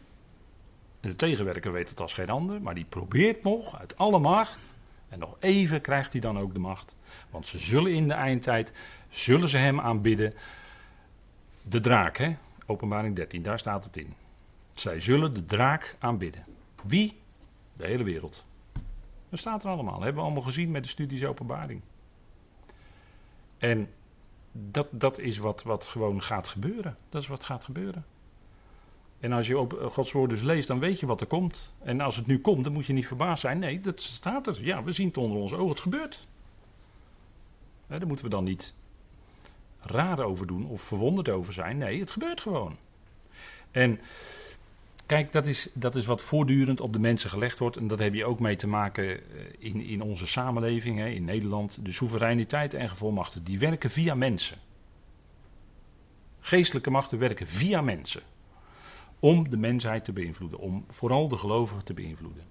De 1.00 1.16
tegenwerker 1.16 1.72
weet 1.72 1.88
het 1.88 2.00
als 2.00 2.14
geen 2.14 2.30
ander, 2.30 2.62
maar 2.62 2.74
die 2.74 2.86
probeert 2.88 3.42
nog 3.42 3.78
uit 3.78 3.96
alle 3.96 4.18
macht. 4.18 4.60
En 5.08 5.18
nog 5.18 5.36
even 5.40 5.80
krijgt 5.80 6.12
hij 6.12 6.20
dan 6.20 6.38
ook 6.38 6.52
de 6.52 6.58
macht. 6.58 6.96
Want 7.30 7.46
ze 7.46 7.58
zullen 7.58 7.92
in 7.92 8.08
de 8.08 8.14
eindtijd, 8.14 8.72
zullen 9.08 9.48
ze 9.48 9.56
hem 9.56 9.80
aanbidden. 9.80 10.34
De 11.68 11.80
draak, 11.80 12.16
hè? 12.16 12.36
Openbaring 12.66 13.16
13, 13.16 13.42
daar 13.42 13.58
staat 13.58 13.84
het 13.84 13.96
in. 13.96 14.14
Zij 14.74 15.00
zullen 15.00 15.34
de 15.34 15.44
draak 15.44 15.96
aanbidden. 15.98 16.44
Wie? 16.84 17.18
De 17.76 17.86
hele 17.86 18.02
wereld. 18.02 18.44
Dat 19.28 19.38
staat 19.38 19.64
er 19.64 19.70
allemaal. 19.70 19.94
Dat 19.94 20.02
hebben 20.02 20.22
we 20.22 20.26
allemaal 20.26 20.46
gezien 20.46 20.70
met 20.70 20.82
de 20.82 20.88
studies 20.88 21.24
openbaring. 21.24 21.80
En 23.58 23.90
dat, 24.52 24.86
dat 24.90 25.18
is 25.18 25.38
wat, 25.38 25.62
wat 25.62 25.86
gewoon 25.86 26.22
gaat 26.22 26.48
gebeuren. 26.48 26.96
Dat 27.08 27.22
is 27.22 27.28
wat 27.28 27.44
gaat 27.44 27.64
gebeuren. 27.64 28.04
En 29.20 29.32
als 29.32 29.46
je 29.46 29.58
op 29.58 29.88
Gods 29.92 30.12
woord 30.12 30.30
dus 30.30 30.42
leest, 30.42 30.68
dan 30.68 30.78
weet 30.78 31.00
je 31.00 31.06
wat 31.06 31.20
er 31.20 31.26
komt. 31.26 31.72
En 31.78 32.00
als 32.00 32.16
het 32.16 32.26
nu 32.26 32.40
komt, 32.40 32.64
dan 32.64 32.72
moet 32.72 32.86
je 32.86 32.92
niet 32.92 33.06
verbaasd 33.06 33.40
zijn. 33.40 33.58
Nee, 33.58 33.80
dat 33.80 34.00
staat 34.00 34.46
er. 34.46 34.64
Ja, 34.64 34.82
we 34.82 34.92
zien 34.92 35.06
het 35.06 35.16
onder 35.16 35.38
onze 35.38 35.56
ogen. 35.56 35.68
Het 35.68 35.80
gebeurt. 35.80 36.26
daar 37.86 38.06
moeten 38.06 38.24
we 38.24 38.30
dan 38.30 38.44
niet 38.44 38.74
raar 39.90 40.20
over 40.20 40.46
doen 40.46 40.66
of 40.66 40.82
verwonderd 40.82 41.28
over 41.28 41.52
zijn. 41.52 41.78
Nee, 41.78 42.00
het 42.00 42.10
gebeurt 42.10 42.40
gewoon. 42.40 42.76
En 43.70 44.00
kijk, 45.06 45.32
dat 45.32 45.46
is, 45.46 45.70
dat 45.74 45.94
is 45.94 46.06
wat 46.06 46.22
voortdurend 46.22 46.80
op 46.80 46.92
de 46.92 47.00
mensen 47.00 47.30
gelegd 47.30 47.58
wordt. 47.58 47.76
En 47.76 47.86
dat 47.86 47.98
heb 47.98 48.14
je 48.14 48.24
ook 48.24 48.40
mee 48.40 48.56
te 48.56 48.66
maken 48.66 49.04
eh, 49.04 49.20
in, 49.58 49.80
in 49.80 50.02
onze 50.02 50.26
samenleving, 50.26 50.98
hè, 50.98 51.08
in 51.08 51.24
Nederland. 51.24 51.84
De 51.84 51.92
soevereiniteit 51.92 52.74
en 52.74 52.88
gevolmachten, 52.88 53.44
die 53.44 53.58
werken 53.58 53.90
via 53.90 54.14
mensen. 54.14 54.58
Geestelijke 56.40 56.90
machten 56.90 57.18
werken 57.18 57.46
via 57.46 57.80
mensen 57.80 58.22
om 59.20 59.50
de 59.50 59.56
mensheid 59.56 60.04
te 60.04 60.12
beïnvloeden, 60.12 60.58
om 60.58 60.84
vooral 60.88 61.28
de 61.28 61.36
gelovigen 61.36 61.84
te 61.84 61.94
beïnvloeden. 61.94 62.42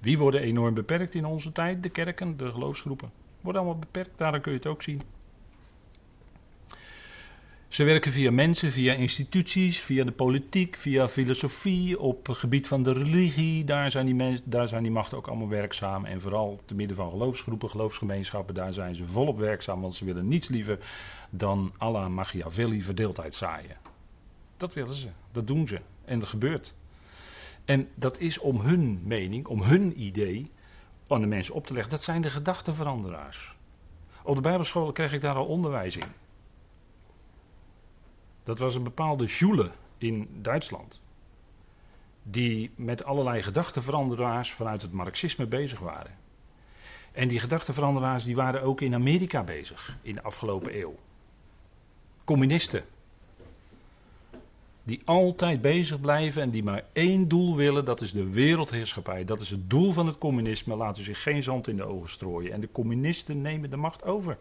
Wie 0.00 0.18
worden 0.18 0.40
enorm 0.40 0.74
beperkt 0.74 1.14
in 1.14 1.24
onze 1.24 1.52
tijd? 1.52 1.82
De 1.82 1.88
kerken, 1.88 2.36
de 2.36 2.50
geloofsgroepen. 2.50 3.12
Worden 3.40 3.62
allemaal 3.62 3.80
beperkt, 3.80 4.18
daar 4.18 4.40
kun 4.40 4.52
je 4.52 4.58
het 4.58 4.66
ook 4.66 4.82
zien. 4.82 5.00
Ze 7.74 7.84
werken 7.84 8.12
via 8.12 8.30
mensen, 8.30 8.72
via 8.72 8.92
instituties, 8.92 9.80
via 9.80 10.04
de 10.04 10.12
politiek, 10.12 10.76
via 10.76 11.08
filosofie, 11.08 12.00
op 12.00 12.26
het 12.26 12.36
gebied 12.36 12.66
van 12.66 12.82
de 12.82 12.92
religie. 12.92 13.64
Daar 13.64 13.90
zijn, 13.90 14.06
die 14.06 14.14
mensen, 14.14 14.50
daar 14.50 14.68
zijn 14.68 14.82
die 14.82 14.92
machten 14.92 15.18
ook 15.18 15.26
allemaal 15.26 15.48
werkzaam. 15.48 16.04
En 16.04 16.20
vooral 16.20 16.60
te 16.64 16.74
midden 16.74 16.96
van 16.96 17.10
geloofsgroepen, 17.10 17.70
geloofsgemeenschappen, 17.70 18.54
daar 18.54 18.72
zijn 18.72 18.94
ze 18.94 19.06
volop 19.06 19.38
werkzaam. 19.38 19.80
Want 19.80 19.94
ze 19.94 20.04
willen 20.04 20.28
niets 20.28 20.48
liever 20.48 20.78
dan 21.30 21.72
à 21.82 21.90
la 21.90 22.08
Machiavelli 22.08 22.82
verdeeldheid 22.82 23.34
zaaien. 23.34 23.76
Dat 24.56 24.74
willen 24.74 24.94
ze, 24.94 25.08
dat 25.32 25.46
doen 25.46 25.68
ze. 25.68 25.80
En 26.04 26.18
dat 26.18 26.28
gebeurt. 26.28 26.74
En 27.64 27.88
dat 27.94 28.18
is 28.18 28.38
om 28.38 28.60
hun 28.60 29.00
mening, 29.04 29.46
om 29.46 29.62
hun 29.62 30.02
idee 30.02 30.50
aan 31.06 31.20
de 31.20 31.26
mensen 31.26 31.54
op 31.54 31.66
te 31.66 31.72
leggen. 31.72 31.90
Dat 31.90 32.02
zijn 32.02 32.22
de 32.22 32.30
gedachtenveranderaars. 32.30 33.54
Op 34.22 34.34
de 34.34 34.40
Bijbelscholen 34.40 34.92
kreeg 34.94 35.12
ik 35.12 35.20
daar 35.20 35.36
al 35.36 35.46
onderwijs 35.46 35.96
in. 35.96 36.23
Dat 38.44 38.58
was 38.58 38.74
een 38.74 38.82
bepaalde 38.82 39.28
Schule 39.28 39.70
in 39.98 40.28
Duitsland. 40.42 41.00
Die 42.22 42.70
met 42.74 43.04
allerlei 43.04 43.42
gedachtenveranderaars 43.42 44.52
vanuit 44.52 44.82
het 44.82 44.92
marxisme 44.92 45.46
bezig 45.46 45.78
waren. 45.78 46.18
En 47.12 47.28
die 47.28 47.40
gedachtenveranderaars 47.40 48.24
die 48.24 48.36
waren 48.36 48.62
ook 48.62 48.80
in 48.80 48.94
Amerika 48.94 49.42
bezig 49.42 49.96
in 50.02 50.14
de 50.14 50.22
afgelopen 50.22 50.80
eeuw. 50.80 50.96
Communisten 52.24 52.84
die 54.84 55.00
altijd 55.04 55.60
bezig 55.60 56.00
blijven 56.00 56.42
en 56.42 56.50
die 56.50 56.62
maar 56.62 56.84
één 56.92 57.28
doel 57.28 57.56
willen, 57.56 57.84
dat 57.84 58.00
is 58.00 58.12
de 58.12 58.30
wereldheerschappij. 58.30 59.24
Dat 59.24 59.40
is 59.40 59.50
het 59.50 59.70
doel 59.70 59.92
van 59.92 60.06
het 60.06 60.18
communisme. 60.18 60.76
Laten 60.76 61.04
zich 61.04 61.22
geen 61.22 61.42
zand 61.42 61.68
in 61.68 61.76
de 61.76 61.84
ogen 61.84 62.10
strooien. 62.10 62.52
En 62.52 62.60
de 62.60 62.72
communisten 62.72 63.40
nemen 63.40 63.70
de 63.70 63.76
macht 63.76 64.04
over. 64.04 64.38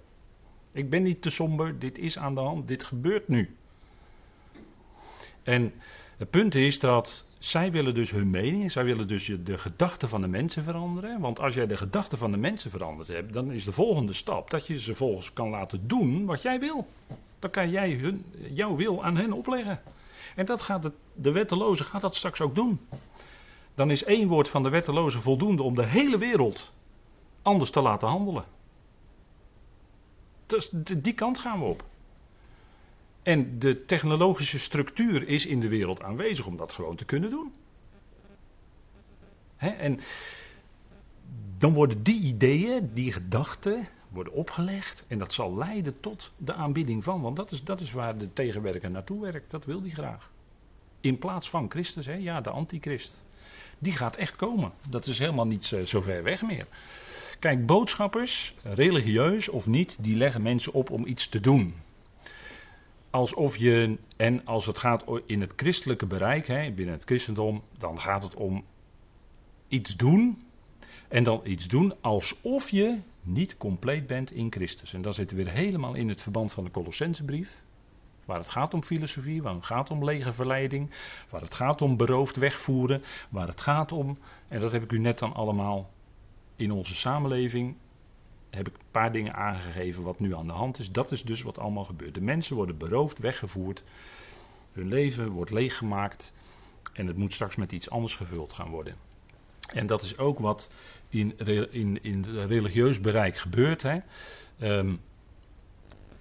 Ik 0.72 0.90
ben 0.90 1.04
niet 1.04 1.22
te 1.22 1.30
somber, 1.30 1.80
dit 1.80 1.98
is 1.98 2.18
aan 2.18 2.36
de 2.36 2.42
hand, 2.42 2.68
dit 2.68 2.84
gebeurt 2.84 3.28
nu. 3.28 3.56
En 5.44 5.74
het 6.18 6.30
punt 6.30 6.56
is 6.56 6.80
dat 6.80 7.26
zij 7.40 7.72
willen 7.72 7.94
dus 7.94 8.12
hun 8.12 8.30
mening, 8.30 8.72
zij 8.72 8.84
willen 8.84 9.08
dus 9.08 9.32
de 9.44 9.58
gedachten 9.58 10.10
van 10.10 10.22
de 10.22 10.28
mensen 10.28 10.64
veranderen. 10.64 11.20
Want 11.20 11.40
als 11.40 11.54
jij 11.54 11.68
de 11.68 11.78
gedachten 11.78 12.18
van 12.18 12.32
de 12.32 12.38
mensen 12.38 12.72
veranderd 12.72 13.08
hebt, 13.08 13.34
dan 13.34 13.52
is 13.52 13.64
de 13.64 13.72
volgende 13.72 14.14
stap 14.14 14.50
dat 14.50 14.68
je 14.68 14.80
ze 14.80 14.96
volgens 14.96 15.34
kan 15.34 15.50
laten 15.50 15.88
doen 15.88 16.26
wat 16.26 16.42
jij 16.42 16.60
wil. 16.60 16.88
Dan 17.40 17.50
kan 17.50 17.70
jij 17.70 17.92
hun, 17.92 18.26
jouw 18.52 18.76
wil 18.76 19.04
aan 19.04 19.18
hen 19.18 19.34
opleggen. 19.34 19.82
En 20.36 20.46
dat 20.46 20.62
gaat 20.62 20.84
het, 20.84 20.94
de 21.14 21.32
wetteloze 21.32 21.84
gaat 21.84 22.02
dat 22.02 22.16
straks 22.16 22.42
ook 22.42 22.56
doen. 22.56 22.80
Dan 23.76 23.92
is 23.92 24.04
één 24.04 24.28
woord 24.28 24.50
van 24.50 24.64
de 24.64 24.70
wetteloze 24.70 25.20
voldoende 25.20 25.64
om 25.64 25.76
de 25.76 25.86
hele 25.86 26.18
wereld 26.18 26.72
anders 27.42 27.70
te 27.70 27.82
laten 27.82 28.08
handelen. 28.08 28.44
Dus 30.46 30.70
die 30.98 31.14
kant 31.14 31.38
gaan 31.38 31.60
we 31.60 31.66
op. 31.66 31.84
En 33.24 33.60
de 33.60 33.86
technologische 33.86 34.60
structuur 34.60 35.28
is 35.28 35.46
in 35.46 35.60
de 35.60 35.68
wereld 35.68 36.02
aanwezig 36.02 36.46
om 36.46 36.58
dat 36.58 36.74
gewoon 36.74 36.96
te 36.96 37.06
kunnen 37.06 37.30
doen. 37.30 37.54
en 39.58 40.00
dan 41.58 41.74
worden 41.74 42.04
die 42.04 42.22
ideeën, 42.22 42.90
die 42.94 43.12
gedachten, 43.12 43.88
worden 44.10 44.34
opgelegd. 44.34 45.04
En 45.08 45.20
dat 45.20 45.34
zal 45.34 45.58
leiden 45.58 46.00
tot 46.00 46.32
de 46.38 46.54
aanbidding 46.54 47.04
van. 47.04 47.22
Want 47.22 47.36
dat 47.36 47.52
is, 47.52 47.64
dat 47.64 47.82
is 47.82 47.92
waar 47.92 48.18
de 48.18 48.34
tegenwerker 48.34 48.92
naartoe 48.92 49.22
werkt. 49.22 49.52
Dat 49.52 49.66
wil 49.66 49.82
hij 49.82 49.90
graag. 49.90 50.32
In 51.00 51.18
plaats 51.18 51.50
van 51.50 51.70
Christus, 51.70 52.06
hè? 52.06 52.14
ja, 52.14 52.42
de 52.42 52.50
antichrist. 52.50 53.22
Die 53.80 53.94
gaat 53.94 54.16
echt 54.16 54.36
komen. 54.36 54.72
Dat 54.90 55.06
is 55.06 55.20
helemaal 55.20 55.48
niet 55.48 55.66
zo, 55.66 55.86
zo 55.86 56.02
ver 56.02 56.24
weg 56.24 56.42
meer. 56.42 56.68
Kijk, 57.40 57.66
boodschappers, 57.66 58.54
religieus 58.64 59.50
of 59.50 59.68
niet, 59.68 59.98
die 60.02 60.16
leggen 60.16 60.42
mensen 60.42 60.74
op 60.74 60.90
om 60.90 61.06
iets 61.06 61.28
te 61.28 61.40
doen. 61.40 61.76
Alsof 63.14 63.58
je, 63.58 63.98
en 64.18 64.46
als 64.46 64.66
het 64.66 64.78
gaat 64.78 65.04
in 65.26 65.42
het 65.42 65.54
christelijke 65.56 66.06
bereik, 66.06 66.48
hè, 66.48 66.72
binnen 66.72 66.96
het 66.96 67.04
christendom, 67.04 67.64
dan 67.78 68.00
gaat 68.02 68.24
het 68.24 68.36
om 68.36 68.64
iets 69.68 69.96
doen. 69.96 70.42
En 71.08 71.24
dan 71.24 71.42
iets 71.44 71.68
doen 71.68 71.94
alsof 72.02 72.70
je 72.70 72.98
niet 73.22 73.58
compleet 73.58 74.08
bent 74.08 74.32
in 74.32 74.52
Christus. 74.52 74.94
En 74.94 75.14
zitten 75.14 75.38
we 75.38 75.44
weer 75.44 75.54
helemaal 75.54 75.94
in 75.94 76.10
het 76.10 76.22
verband 76.22 76.52
van 76.52 76.64
de 76.64 76.72
Colossensebrief. 76.72 77.62
Waar 78.26 78.38
het 78.38 78.50
gaat 78.50 78.74
om 78.74 78.84
filosofie, 78.84 79.42
waar 79.42 79.54
het 79.54 79.66
gaat 79.66 79.92
om 79.92 80.04
legerverleiding, 80.04 80.90
waar 81.30 81.42
het 81.42 81.54
gaat 81.54 81.82
om 81.82 81.98
beroofd 81.98 82.36
wegvoeren, 82.36 83.04
waar 83.30 83.48
het 83.48 83.62
gaat 83.62 83.92
om, 83.92 84.18
en 84.48 84.60
dat 84.60 84.72
heb 84.72 84.84
ik 84.84 84.92
u 84.92 85.00
net 85.00 85.20
dan 85.20 85.34
allemaal 85.34 85.90
in 86.56 86.72
onze 86.72 86.96
samenleving, 86.96 87.76
heb 88.56 88.68
ik 88.68 88.74
een 88.74 88.92
paar 88.92 89.12
dingen 89.12 89.36
aangegeven 89.36 90.04
wat 90.04 90.20
nu 90.20 90.36
aan 90.36 90.48
de 90.48 90.54
hand 90.54 90.80
is. 90.80 90.92
Dat 90.92 91.12
is 91.12 91.24
dus 91.24 91.42
wat 91.42 91.60
allemaal 91.60 91.86
gebeurt. 91.86 92.14
De 92.14 92.22
mensen 92.22 92.56
worden 92.56 92.78
beroofd, 92.78 93.20
weggevoerd, 93.20 93.84
hun 94.72 94.88
leven 94.88 95.30
wordt 95.30 95.52
leeggemaakt 95.52 96.34
en 96.94 97.08
het 97.08 97.18
moet 97.18 97.34
straks 97.34 97.56
met 97.56 97.72
iets 97.72 97.90
anders 97.90 98.16
gevuld 98.16 98.54
gaan 98.54 98.70
worden. 98.70 98.96
En 99.74 99.88
dat 99.88 100.02
is 100.02 100.18
ook 100.18 100.40
wat 100.40 100.70
in, 101.10 101.38
in, 101.72 102.04
in 102.04 102.26
het 102.28 102.50
religieus 102.50 103.00
bereik 103.00 103.38
gebeurt. 103.38 103.82
Hè. 103.82 103.98
Um, 104.62 105.00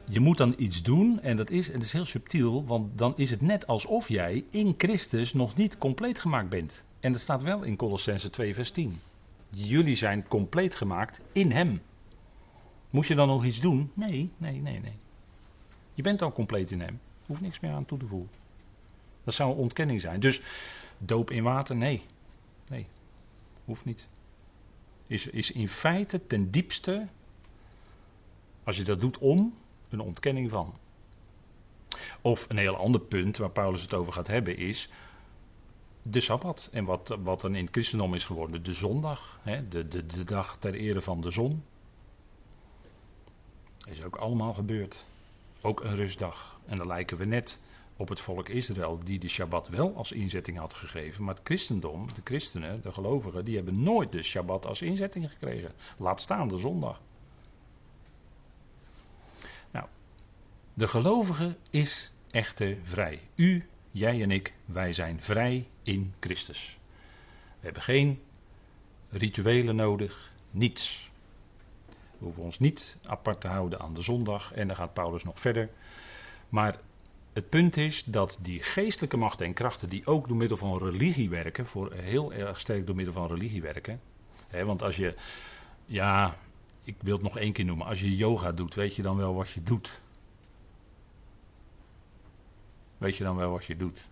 je 0.05 0.21
moet 0.21 0.37
dan 0.37 0.55
iets 0.57 0.83
doen 0.83 1.21
en 1.21 1.37
dat 1.37 1.51
is, 1.51 1.71
en 1.71 1.81
is 1.81 1.93
heel 1.93 2.05
subtiel, 2.05 2.65
want 2.65 2.99
dan 2.99 3.13
is 3.17 3.31
het 3.31 3.41
net 3.41 3.67
alsof 3.67 4.09
jij 4.09 4.45
in 4.51 4.75
Christus 4.79 5.33
nog 5.33 5.55
niet 5.55 5.79
compleet 5.79 6.19
gemaakt 6.19 6.49
bent. 6.49 6.85
En 7.01 7.13
dat 7.13 7.21
staat 7.21 7.43
wel 7.43 7.63
in 7.63 7.77
Colossense 7.77 8.31
2 8.31 8.55
vers 8.55 8.71
10. 8.71 9.01
Jullie 9.49 9.97
zijn 9.97 10.29
compleet 10.29 10.75
gemaakt 10.75 11.21
in 11.33 11.51
Hem. 11.51 11.81
Moet 12.93 13.07
je 13.07 13.15
dan 13.15 13.29
nog 13.29 13.45
iets 13.45 13.61
doen? 13.61 13.91
Nee, 13.95 14.31
nee, 14.37 14.61
nee, 14.61 14.81
nee. 14.81 14.97
Je 15.95 16.03
bent 16.03 16.23
al 16.23 16.33
compleet 16.33 16.71
in 16.71 16.81
Hem. 16.81 17.01
Hoeft 17.27 17.41
niks 17.41 17.61
meer 17.61 17.73
aan 17.73 17.85
toe 17.85 17.99
te 17.99 18.07
voegen. 18.07 18.31
Dat 19.25 19.35
zou 19.35 19.51
een 19.51 19.57
ontkenning 19.57 20.01
zijn. 20.01 20.21
Dus 20.21 20.41
doop 20.99 21.31
in 21.31 21.43
water? 21.43 21.77
Nee. 21.77 22.03
Nee. 22.69 22.87
Hoeft 23.65 23.85
niet. 23.85 24.09
is, 25.07 25.27
is 25.27 25.53
in 25.53 25.69
feite 25.69 26.27
ten 26.27 26.51
diepste, 26.51 27.07
als 28.65 28.77
je 28.77 28.85
dat 28.85 29.01
doet 29.01 29.19
om, 29.19 29.55
een 29.89 30.01
ontkenning 30.01 30.51
van. 30.51 30.75
Of 32.21 32.47
een 32.49 32.57
heel 32.57 32.77
ander 32.77 33.01
punt 33.01 33.37
waar 33.37 33.51
Paulus 33.51 33.83
het 33.83 33.95
over 33.95 34.13
gaat 34.13 34.27
hebben 34.27 34.57
is 34.57 34.89
de 36.03 36.21
Sabbat. 36.21 36.69
En 36.73 36.85
wat, 36.85 37.17
wat 37.23 37.41
dan 37.41 37.55
in 37.55 37.65
het 37.65 37.73
christendom 37.73 38.15
is 38.15 38.25
geworden, 38.25 38.63
de 38.63 38.73
zondag. 38.73 39.41
Hè, 39.43 39.69
de, 39.69 39.89
de, 39.89 40.07
de 40.07 40.25
dag 40.25 40.57
ter 40.59 40.75
ere 40.75 41.03
van 41.03 41.21
de 41.21 41.31
zon. 41.31 41.63
Is 43.87 44.03
ook 44.03 44.17
allemaal 44.17 44.55
gebeurd. 44.55 45.05
Ook 45.61 45.85
een 45.85 45.97
rustdag. 45.97 46.61
En 46.67 46.77
dan 46.77 46.87
lijken 46.87 47.17
we 47.17 47.25
net 47.25 47.59
op 47.97 48.09
het 48.09 48.21
volk 48.21 48.49
Israël, 48.49 48.99
die 49.05 49.19
de 49.19 49.29
Shabbat 49.29 49.69
wel 49.69 49.97
als 49.97 50.13
inzetting 50.13 50.59
had 50.59 50.75
gegeven. 50.75 51.25
Maar 51.25 51.35
het 51.35 51.43
christendom, 51.45 52.07
de 52.15 52.21
christenen, 52.25 52.83
de 52.83 52.93
gelovigen, 52.93 53.45
die 53.45 53.57
hebben 53.57 53.83
nooit 53.83 54.13
de 54.13 54.23
Shabbat 54.23 54.67
als 54.67 54.83
inzetting 54.83 55.31
gekregen. 55.31 55.73
Laat 55.97 56.21
staan 56.21 56.49
de 56.49 56.59
zondag. 56.59 57.01
Nou, 59.71 59.87
de 60.75 60.89
gelovige 60.89 61.57
is 61.71 62.13
echter 62.31 62.77
vrij. 62.83 63.21
U, 63.35 63.69
jij 63.91 64.23
en 64.23 64.31
ik, 64.31 64.55
wij 64.65 64.93
zijn 64.93 65.23
vrij 65.23 65.67
in 65.83 66.15
Christus. 66.21 66.79
We 67.59 67.65
hebben 67.65 67.83
geen 67.83 68.23
rituelen 69.11 69.77
nodig, 69.77 70.33
niets. 70.51 71.11
We 72.23 72.29
hoeven 72.29 72.45
ons 72.45 72.59
niet 72.59 72.97
apart 73.07 73.41
te 73.41 73.49
houden 73.49 73.81
aan 73.81 73.95
de 73.95 74.01
zondag. 74.01 74.53
En 74.53 74.67
dan 74.67 74.77
gaat 74.77 74.93
Paulus 74.93 75.25
nog 75.25 75.41
verder. 75.41 75.71
Maar 76.49 76.79
het 77.33 77.49
punt 77.49 77.77
is 77.77 78.05
dat 78.05 78.39
die 78.43 78.63
geestelijke 78.63 79.17
machten 79.17 79.47
en 79.47 79.53
krachten 79.53 79.89
die 79.89 80.07
ook 80.07 80.29
door 80.29 80.37
middel 80.37 80.57
van 80.57 80.79
religie 80.79 81.31
werken, 81.31 81.67
voor 81.67 81.93
heel 81.93 82.33
erg 82.33 82.61
sterk 82.61 82.87
door 82.87 82.97
middel 82.97 83.15
van 83.15 83.27
religie 83.27 83.63
werken. 83.63 84.01
Hè, 84.49 84.65
want 84.65 84.83
als 84.83 84.97
je, 84.97 85.15
ja, 85.85 86.37
ik 86.85 86.95
wil 87.01 87.15
het 87.15 87.23
nog 87.23 87.39
één 87.39 87.53
keer 87.53 87.65
noemen, 87.65 87.87
als 87.87 88.01
je 88.01 88.17
yoga 88.17 88.53
doet, 88.53 88.75
weet 88.75 88.97
je 88.97 89.03
dan 89.03 89.17
wel 89.17 89.35
wat 89.35 89.51
je 89.51 89.63
doet. 89.63 90.01
Weet 92.99 93.17
je 93.17 93.25
dan 93.25 93.37
wel 93.37 93.51
wat 93.51 93.65
je 93.65 93.77
doet. 93.77 94.05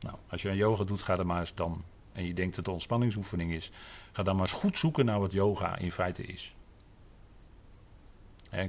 Nou, 0.00 0.16
als 0.28 0.42
je 0.42 0.48
een 0.48 0.56
yoga 0.56 0.84
doet, 0.84 1.02
ga 1.02 1.16
dan 1.16 1.26
maar 1.26 1.40
eens 1.40 1.54
dan, 1.54 1.84
en 2.12 2.24
je 2.24 2.34
denkt 2.34 2.50
dat 2.50 2.56
het 2.56 2.66
een 2.66 2.72
ontspanningsoefening 2.72 3.52
is, 3.52 3.70
ga 4.12 4.22
dan 4.22 4.36
maar 4.36 4.48
eens 4.48 4.60
goed 4.60 4.78
zoeken 4.78 5.04
naar 5.04 5.20
wat 5.20 5.32
yoga 5.32 5.78
in 5.78 5.92
feite 5.92 6.22
is 6.22 6.54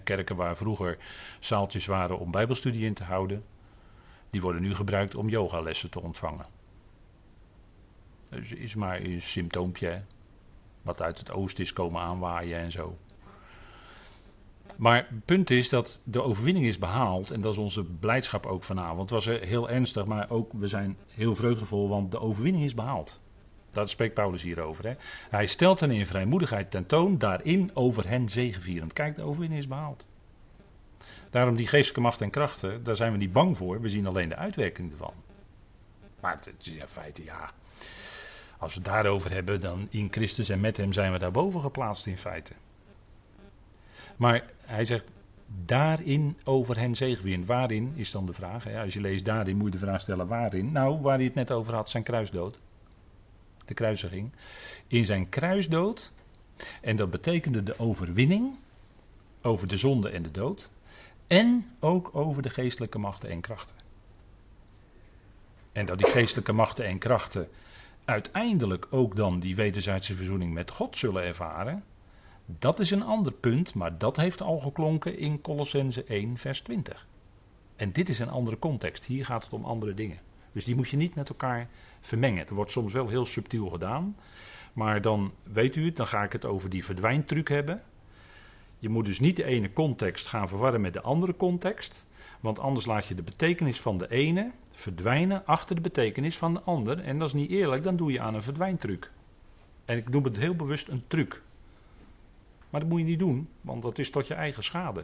kerken 0.03 0.35
waar 0.35 0.57
vroeger 0.57 0.97
zaaltjes 1.39 1.85
waren 1.85 2.19
om 2.19 2.31
bijbelstudie 2.31 2.85
in 2.85 2.93
te 2.93 3.03
houden, 3.03 3.43
die 4.29 4.41
worden 4.41 4.61
nu 4.61 4.75
gebruikt 4.75 5.15
om 5.15 5.29
yogalessen 5.29 5.89
te 5.89 6.01
ontvangen. 6.01 6.45
Dus 8.29 8.51
is 8.51 8.75
maar 8.75 9.01
een 9.01 9.21
symptoompje, 9.21 10.01
wat 10.81 11.01
uit 11.01 11.19
het 11.19 11.31
oosten 11.31 11.63
is 11.63 11.73
komen 11.73 12.01
aanwaaien 12.01 12.59
en 12.59 12.71
zo. 12.71 12.97
Maar 14.77 14.95
het 15.09 15.25
punt 15.25 15.49
is 15.49 15.69
dat 15.69 16.01
de 16.03 16.21
overwinning 16.21 16.65
is 16.65 16.77
behaald 16.77 17.31
en 17.31 17.41
dat 17.41 17.53
is 17.53 17.59
onze 17.59 17.83
blijdschap 17.83 18.45
ook 18.45 18.63
vanavond. 18.63 18.99
Het 19.01 19.09
was 19.09 19.25
heel 19.25 19.69
ernstig, 19.69 20.05
maar 20.05 20.29
ook 20.29 20.51
we 20.53 20.67
zijn 20.67 20.97
heel 21.07 21.35
vreugdevol, 21.35 21.89
want 21.89 22.11
de 22.11 22.19
overwinning 22.19 22.63
is 22.63 22.73
behaald. 22.73 23.19
Daar 23.71 23.89
spreekt 23.89 24.13
Paulus 24.13 24.41
hier 24.41 24.59
over. 24.59 24.85
Hè. 24.85 24.93
Hij 25.29 25.45
stelt 25.45 25.79
hen 25.79 25.91
in 25.91 26.07
vrijmoedigheid 26.07 26.71
tentoon, 26.71 27.17
daarin 27.17 27.71
over 27.73 28.07
hen 28.07 28.29
zegevierend. 28.29 28.93
Kijk, 28.93 29.15
de 29.15 29.21
overwinning 29.21 29.59
is 29.61 29.67
behaald. 29.67 30.05
Daarom 31.29 31.55
die 31.55 31.67
geestelijke 31.67 32.01
macht 32.01 32.21
en 32.21 32.29
krachten, 32.29 32.83
daar 32.83 32.95
zijn 32.95 33.11
we 33.11 33.17
niet 33.17 33.31
bang 33.31 33.57
voor. 33.57 33.81
We 33.81 33.89
zien 33.89 34.07
alleen 34.07 34.29
de 34.29 34.35
uitwerking 34.35 34.91
ervan. 34.91 35.13
Maar 36.19 36.33
het 36.33 36.53
is 36.59 36.67
in 36.67 36.87
feite, 36.87 37.23
ja. 37.23 37.51
Als 38.57 38.73
we 38.73 38.79
het 38.79 38.89
daarover 38.89 39.33
hebben, 39.33 39.61
dan 39.61 39.87
in 39.89 40.07
Christus 40.11 40.49
en 40.49 40.59
met 40.59 40.77
hem 40.77 40.93
zijn 40.93 41.11
we 41.11 41.19
daarboven 41.19 41.61
geplaatst 41.61 42.07
in 42.07 42.17
feite. 42.17 42.53
Maar 44.15 44.43
hij 44.65 44.85
zegt, 44.85 45.05
daarin 45.65 46.37
over 46.43 46.79
hen 46.79 46.95
zegevierend. 46.95 47.45
Waarin 47.45 47.93
is 47.95 48.11
dan 48.11 48.25
de 48.25 48.33
vraag. 48.33 48.63
Hè? 48.63 48.81
Als 48.81 48.93
je 48.93 49.01
leest 49.01 49.25
daarin 49.25 49.57
moet 49.57 49.73
je 49.73 49.79
de 49.79 49.85
vraag 49.85 50.01
stellen 50.01 50.27
waarin. 50.27 50.71
Nou, 50.71 51.01
waar 51.01 51.15
hij 51.15 51.25
het 51.25 51.35
net 51.35 51.51
over 51.51 51.73
had, 51.73 51.89
zijn 51.89 52.03
kruisdood 52.03 52.59
de 53.67 53.73
kruisiging, 53.73 54.31
in 54.87 55.05
zijn 55.05 55.29
kruisdood. 55.29 56.11
En 56.81 56.95
dat 56.95 57.09
betekende 57.09 57.63
de 57.63 57.79
overwinning 57.79 58.55
over 59.41 59.67
de 59.67 59.77
zonde 59.77 60.09
en 60.09 60.23
de 60.23 60.31
dood. 60.31 60.69
En 61.27 61.71
ook 61.79 62.15
over 62.15 62.41
de 62.41 62.49
geestelijke 62.49 62.99
machten 62.99 63.29
en 63.29 63.41
krachten. 63.41 63.75
En 65.71 65.85
dat 65.85 65.97
die 65.97 66.07
geestelijke 66.07 66.51
machten 66.51 66.85
en 66.85 66.97
krachten 66.97 67.49
uiteindelijk 68.05 68.87
ook 68.89 69.15
dan 69.15 69.39
die 69.39 69.55
wederzijdse 69.55 70.15
verzoening 70.15 70.53
met 70.53 70.71
God 70.71 70.97
zullen 70.97 71.23
ervaren. 71.23 71.83
Dat 72.45 72.79
is 72.79 72.91
een 72.91 73.03
ander 73.03 73.31
punt, 73.31 73.73
maar 73.73 73.97
dat 73.97 74.17
heeft 74.17 74.41
al 74.41 74.57
geklonken 74.57 75.17
in 75.17 75.41
Colossense 75.41 76.03
1, 76.03 76.37
vers 76.37 76.61
20. 76.61 77.07
En 77.75 77.91
dit 77.91 78.09
is 78.09 78.19
een 78.19 78.29
andere 78.29 78.59
context. 78.59 79.05
Hier 79.05 79.25
gaat 79.25 79.43
het 79.43 79.53
om 79.53 79.65
andere 79.65 79.93
dingen. 79.93 80.19
Dus 80.51 80.65
die 80.65 80.75
moet 80.75 80.89
je 80.89 80.97
niet 80.97 81.15
met 81.15 81.29
elkaar 81.29 81.67
vermengen. 81.99 82.47
Er 82.47 82.53
wordt 82.53 82.71
soms 82.71 82.93
wel 82.93 83.07
heel 83.07 83.25
subtiel 83.25 83.69
gedaan. 83.69 84.15
Maar 84.73 85.01
dan 85.01 85.31
weet 85.43 85.75
u 85.75 85.85
het, 85.85 85.95
dan 85.95 86.07
ga 86.07 86.23
ik 86.23 86.31
het 86.31 86.45
over 86.45 86.69
die 86.69 86.85
verdwijntruc 86.85 87.47
hebben. 87.47 87.83
Je 88.79 88.89
moet 88.89 89.05
dus 89.05 89.19
niet 89.19 89.35
de 89.35 89.43
ene 89.43 89.73
context 89.73 90.27
gaan 90.27 90.47
verwarren 90.47 90.81
met 90.81 90.93
de 90.93 91.01
andere 91.01 91.35
context. 91.35 92.05
Want 92.39 92.59
anders 92.59 92.85
laat 92.85 93.05
je 93.05 93.15
de 93.15 93.23
betekenis 93.23 93.81
van 93.81 93.97
de 93.97 94.09
ene 94.09 94.51
verdwijnen 94.71 95.45
achter 95.45 95.75
de 95.75 95.81
betekenis 95.81 96.37
van 96.37 96.53
de 96.53 96.61
ander. 96.61 96.99
En 96.99 97.19
dat 97.19 97.27
is 97.27 97.33
niet 97.33 97.49
eerlijk, 97.49 97.83
dan 97.83 97.95
doe 97.95 98.11
je 98.11 98.19
aan 98.19 98.33
een 98.33 98.43
verdwijntruc. 98.43 99.11
En 99.85 99.97
ik 99.97 100.09
noem 100.09 100.23
het 100.23 100.37
heel 100.37 100.55
bewust 100.55 100.87
een 100.87 101.03
truc. 101.07 101.41
Maar 102.69 102.79
dat 102.79 102.89
moet 102.89 102.99
je 102.99 103.05
niet 103.05 103.19
doen, 103.19 103.49
want 103.61 103.83
dat 103.83 103.99
is 103.99 104.09
tot 104.09 104.27
je 104.27 104.33
eigen 104.33 104.63
schade. 104.63 105.03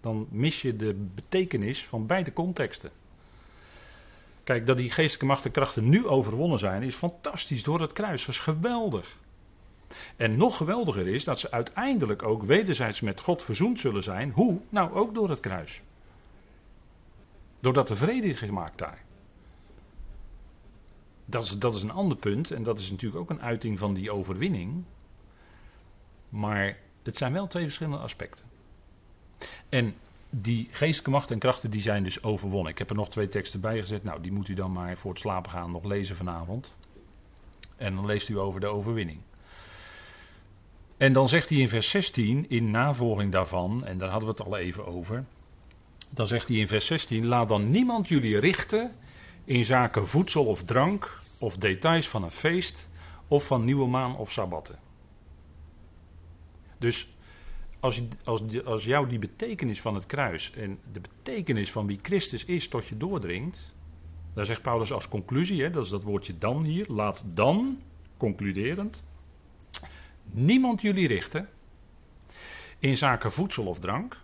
Dan 0.00 0.26
mis 0.30 0.62
je 0.62 0.76
de 0.76 0.94
betekenis 1.14 1.84
van 1.84 2.06
beide 2.06 2.32
contexten. 2.32 2.90
Kijk, 4.50 4.66
dat 4.66 4.76
die 4.76 4.90
geestelijke 4.90 5.26
macht 5.26 5.44
en 5.44 5.50
krachten 5.50 5.88
nu 5.88 6.06
overwonnen 6.06 6.58
zijn, 6.58 6.82
is 6.82 6.94
fantastisch 6.94 7.62
door 7.62 7.80
het 7.80 7.92
kruis. 7.92 8.24
Dat 8.24 8.34
is 8.34 8.40
geweldig. 8.40 9.16
En 10.16 10.36
nog 10.36 10.56
geweldiger 10.56 11.06
is 11.06 11.24
dat 11.24 11.38
ze 11.38 11.50
uiteindelijk 11.50 12.22
ook 12.22 12.42
wederzijds 12.42 13.00
met 13.00 13.20
God 13.20 13.42
verzoend 13.42 13.80
zullen 13.80 14.02
zijn. 14.02 14.30
Hoe? 14.30 14.60
Nou, 14.68 14.92
ook 14.92 15.14
door 15.14 15.30
het 15.30 15.40
kruis. 15.40 15.82
Doordat 17.60 17.90
er 17.90 17.96
vrede 17.96 18.26
is 18.26 18.38
gemaakt 18.38 18.78
daar. 18.78 19.04
Dat 21.24 21.44
is, 21.44 21.58
dat 21.58 21.74
is 21.74 21.82
een 21.82 21.92
ander 21.92 22.16
punt 22.16 22.50
en 22.50 22.62
dat 22.62 22.78
is 22.78 22.90
natuurlijk 22.90 23.20
ook 23.20 23.30
een 23.30 23.42
uiting 23.42 23.78
van 23.78 23.94
die 23.94 24.10
overwinning. 24.10 24.84
Maar 26.28 26.78
het 27.02 27.16
zijn 27.16 27.32
wel 27.32 27.46
twee 27.46 27.64
verschillende 27.64 27.98
aspecten. 27.98 28.44
En 29.68 29.94
die 30.30 30.68
geestelijke 30.70 31.10
macht 31.10 31.30
en 31.30 31.38
krachten 31.38 31.70
die 31.70 31.80
zijn 31.80 32.02
dus 32.02 32.22
overwonnen. 32.22 32.72
Ik 32.72 32.78
heb 32.78 32.90
er 32.90 32.96
nog 32.96 33.10
twee 33.10 33.28
teksten 33.28 33.60
bij 33.60 33.78
gezet. 33.78 34.04
Nou, 34.04 34.20
die 34.20 34.32
moet 34.32 34.48
u 34.48 34.54
dan 34.54 34.72
maar 34.72 34.98
voor 34.98 35.10
het 35.10 35.20
slapen 35.20 35.50
gaan 35.50 35.70
nog 35.70 35.84
lezen 35.84 36.16
vanavond. 36.16 36.74
En 37.76 37.94
dan 37.94 38.06
leest 38.06 38.28
u 38.28 38.38
over 38.38 38.60
de 38.60 38.66
overwinning. 38.66 39.20
En 40.96 41.12
dan 41.12 41.28
zegt 41.28 41.48
hij 41.48 41.58
in 41.58 41.68
vers 41.68 41.90
16, 41.90 42.46
in 42.48 42.70
navolging 42.70 43.32
daarvan, 43.32 43.84
en 43.84 43.98
daar 43.98 44.10
hadden 44.10 44.28
we 44.28 44.34
het 44.42 44.50
al 44.50 44.56
even 44.56 44.86
over. 44.86 45.24
Dan 46.10 46.26
zegt 46.26 46.48
hij 46.48 46.56
in 46.56 46.68
vers 46.68 46.86
16: 46.86 47.26
Laat 47.26 47.48
dan 47.48 47.70
niemand 47.70 48.08
jullie 48.08 48.38
richten 48.38 48.96
in 49.44 49.64
zaken 49.64 50.08
voedsel 50.08 50.44
of 50.44 50.62
drank, 50.62 51.18
of 51.38 51.56
details 51.56 52.08
van 52.08 52.22
een 52.22 52.30
feest, 52.30 52.88
of 53.28 53.46
van 53.46 53.64
nieuwe 53.64 53.86
maan 53.86 54.16
of 54.16 54.32
sabbatten. 54.32 54.78
Dus 56.78 57.08
als, 57.80 58.02
als, 58.24 58.64
als 58.64 58.84
jou 58.84 59.08
die 59.08 59.18
betekenis 59.18 59.80
van 59.80 59.94
het 59.94 60.06
kruis 60.06 60.50
en 60.50 60.78
de 60.92 61.00
betekenis 61.00 61.72
van 61.72 61.86
wie 61.86 61.98
Christus 62.02 62.44
is 62.44 62.68
tot 62.68 62.86
je 62.86 62.96
doordringt, 62.96 63.74
dan 64.34 64.44
zegt 64.44 64.62
Paulus 64.62 64.92
als 64.92 65.08
conclusie, 65.08 65.62
hè, 65.62 65.70
dat 65.70 65.84
is 65.84 65.90
dat 65.90 66.02
woordje 66.02 66.38
dan 66.38 66.64
hier, 66.64 66.86
laat 66.88 67.22
dan, 67.26 67.78
concluderend, 68.16 69.02
niemand 70.24 70.80
jullie 70.80 71.08
richten 71.08 71.48
in 72.78 72.96
zaken 72.96 73.32
voedsel 73.32 73.66
of 73.66 73.78
drank, 73.78 74.18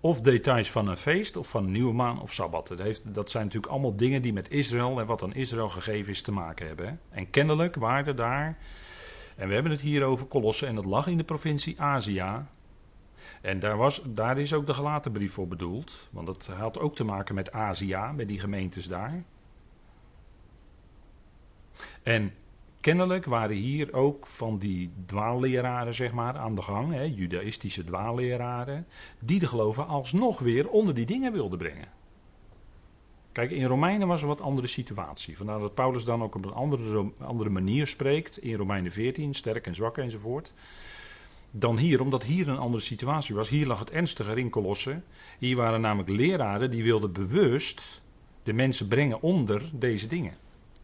of 0.00 0.20
details 0.20 0.70
van 0.70 0.88
een 0.88 0.96
feest 0.96 1.36
of 1.36 1.48
van 1.48 1.64
een 1.64 1.72
nieuwe 1.72 1.92
maan 1.92 2.20
of 2.20 2.32
sabbat. 2.32 2.68
Dat, 2.76 3.02
dat 3.04 3.30
zijn 3.30 3.44
natuurlijk 3.44 3.72
allemaal 3.72 3.96
dingen 3.96 4.22
die 4.22 4.32
met 4.32 4.50
Israël 4.50 5.00
en 5.00 5.06
wat 5.06 5.22
aan 5.22 5.34
Israël 5.34 5.68
gegeven 5.68 6.12
is 6.12 6.22
te 6.22 6.32
maken 6.32 6.66
hebben. 6.66 6.86
Hè. 6.86 6.94
En 7.10 7.30
kennelijk 7.30 7.76
waren 7.76 8.16
daar, 8.16 8.58
en 9.36 9.48
we 9.48 9.54
hebben 9.54 9.72
het 9.72 9.80
hier 9.80 10.02
over 10.02 10.26
Kolossen 10.26 10.68
en 10.68 10.74
dat 10.74 10.84
lag 10.84 11.06
in 11.06 11.16
de 11.16 11.24
provincie 11.24 11.80
Azië, 11.80 12.24
en 13.42 13.58
daar, 13.58 13.76
was, 13.76 14.02
daar 14.04 14.38
is 14.38 14.52
ook 14.52 14.66
de 14.66 14.74
gelaten 14.74 15.12
brief 15.12 15.32
voor 15.32 15.48
bedoeld. 15.48 16.08
Want 16.10 16.26
dat 16.26 16.46
had 16.46 16.78
ook 16.78 16.96
te 16.96 17.04
maken 17.04 17.34
met 17.34 17.52
Azië, 17.52 17.98
met 18.14 18.28
die 18.28 18.40
gemeentes 18.40 18.88
daar. 18.88 19.22
En 22.02 22.32
kennelijk 22.80 23.24
waren 23.24 23.56
hier 23.56 23.92
ook 23.92 24.26
van 24.26 24.58
die 24.58 24.90
dwaalleraren 25.06 25.94
zeg 25.94 26.12
maar, 26.12 26.36
aan 26.36 26.54
de 26.54 26.62
gang, 26.62 26.92
hè, 26.92 27.02
judaïstische 27.02 27.84
dwaalleraren, 27.84 28.86
die 29.18 29.38
de 29.38 29.46
geloven 29.46 29.86
alsnog 29.86 30.38
weer 30.38 30.68
onder 30.68 30.94
die 30.94 31.06
dingen 31.06 31.32
wilden 31.32 31.58
brengen. 31.58 31.88
Kijk, 33.32 33.50
in 33.50 33.64
Romeinen 33.64 34.08
was 34.08 34.20
er 34.20 34.26
wat 34.26 34.40
andere 34.40 34.66
situatie. 34.66 35.36
Vandaar 35.36 35.58
dat 35.58 35.74
Paulus 35.74 36.04
dan 36.04 36.22
ook 36.22 36.34
op 36.34 36.44
een 36.44 36.52
andere, 36.52 37.10
andere 37.18 37.50
manier 37.50 37.86
spreekt. 37.86 38.38
In 38.38 38.54
Romeinen 38.54 38.92
14, 38.92 39.34
sterk 39.34 39.66
en 39.66 39.74
zwak 39.74 39.98
enzovoort. 39.98 40.52
Dan 41.50 41.78
hier, 41.78 42.00
omdat 42.00 42.24
hier 42.24 42.48
een 42.48 42.58
andere 42.58 42.82
situatie 42.82 43.34
was. 43.34 43.48
Hier 43.48 43.66
lag 43.66 43.78
het 43.78 43.90
ernstiger 43.90 44.38
in 44.38 44.50
Kolossen. 44.50 45.04
Hier 45.38 45.56
waren 45.56 45.80
namelijk 45.80 46.08
leraren 46.08 46.70
die 46.70 46.82
wilden 46.82 47.12
bewust 47.12 48.02
de 48.42 48.52
mensen 48.52 48.88
brengen 48.88 49.22
onder 49.22 49.62
deze 49.72 50.06
dingen. 50.06 50.34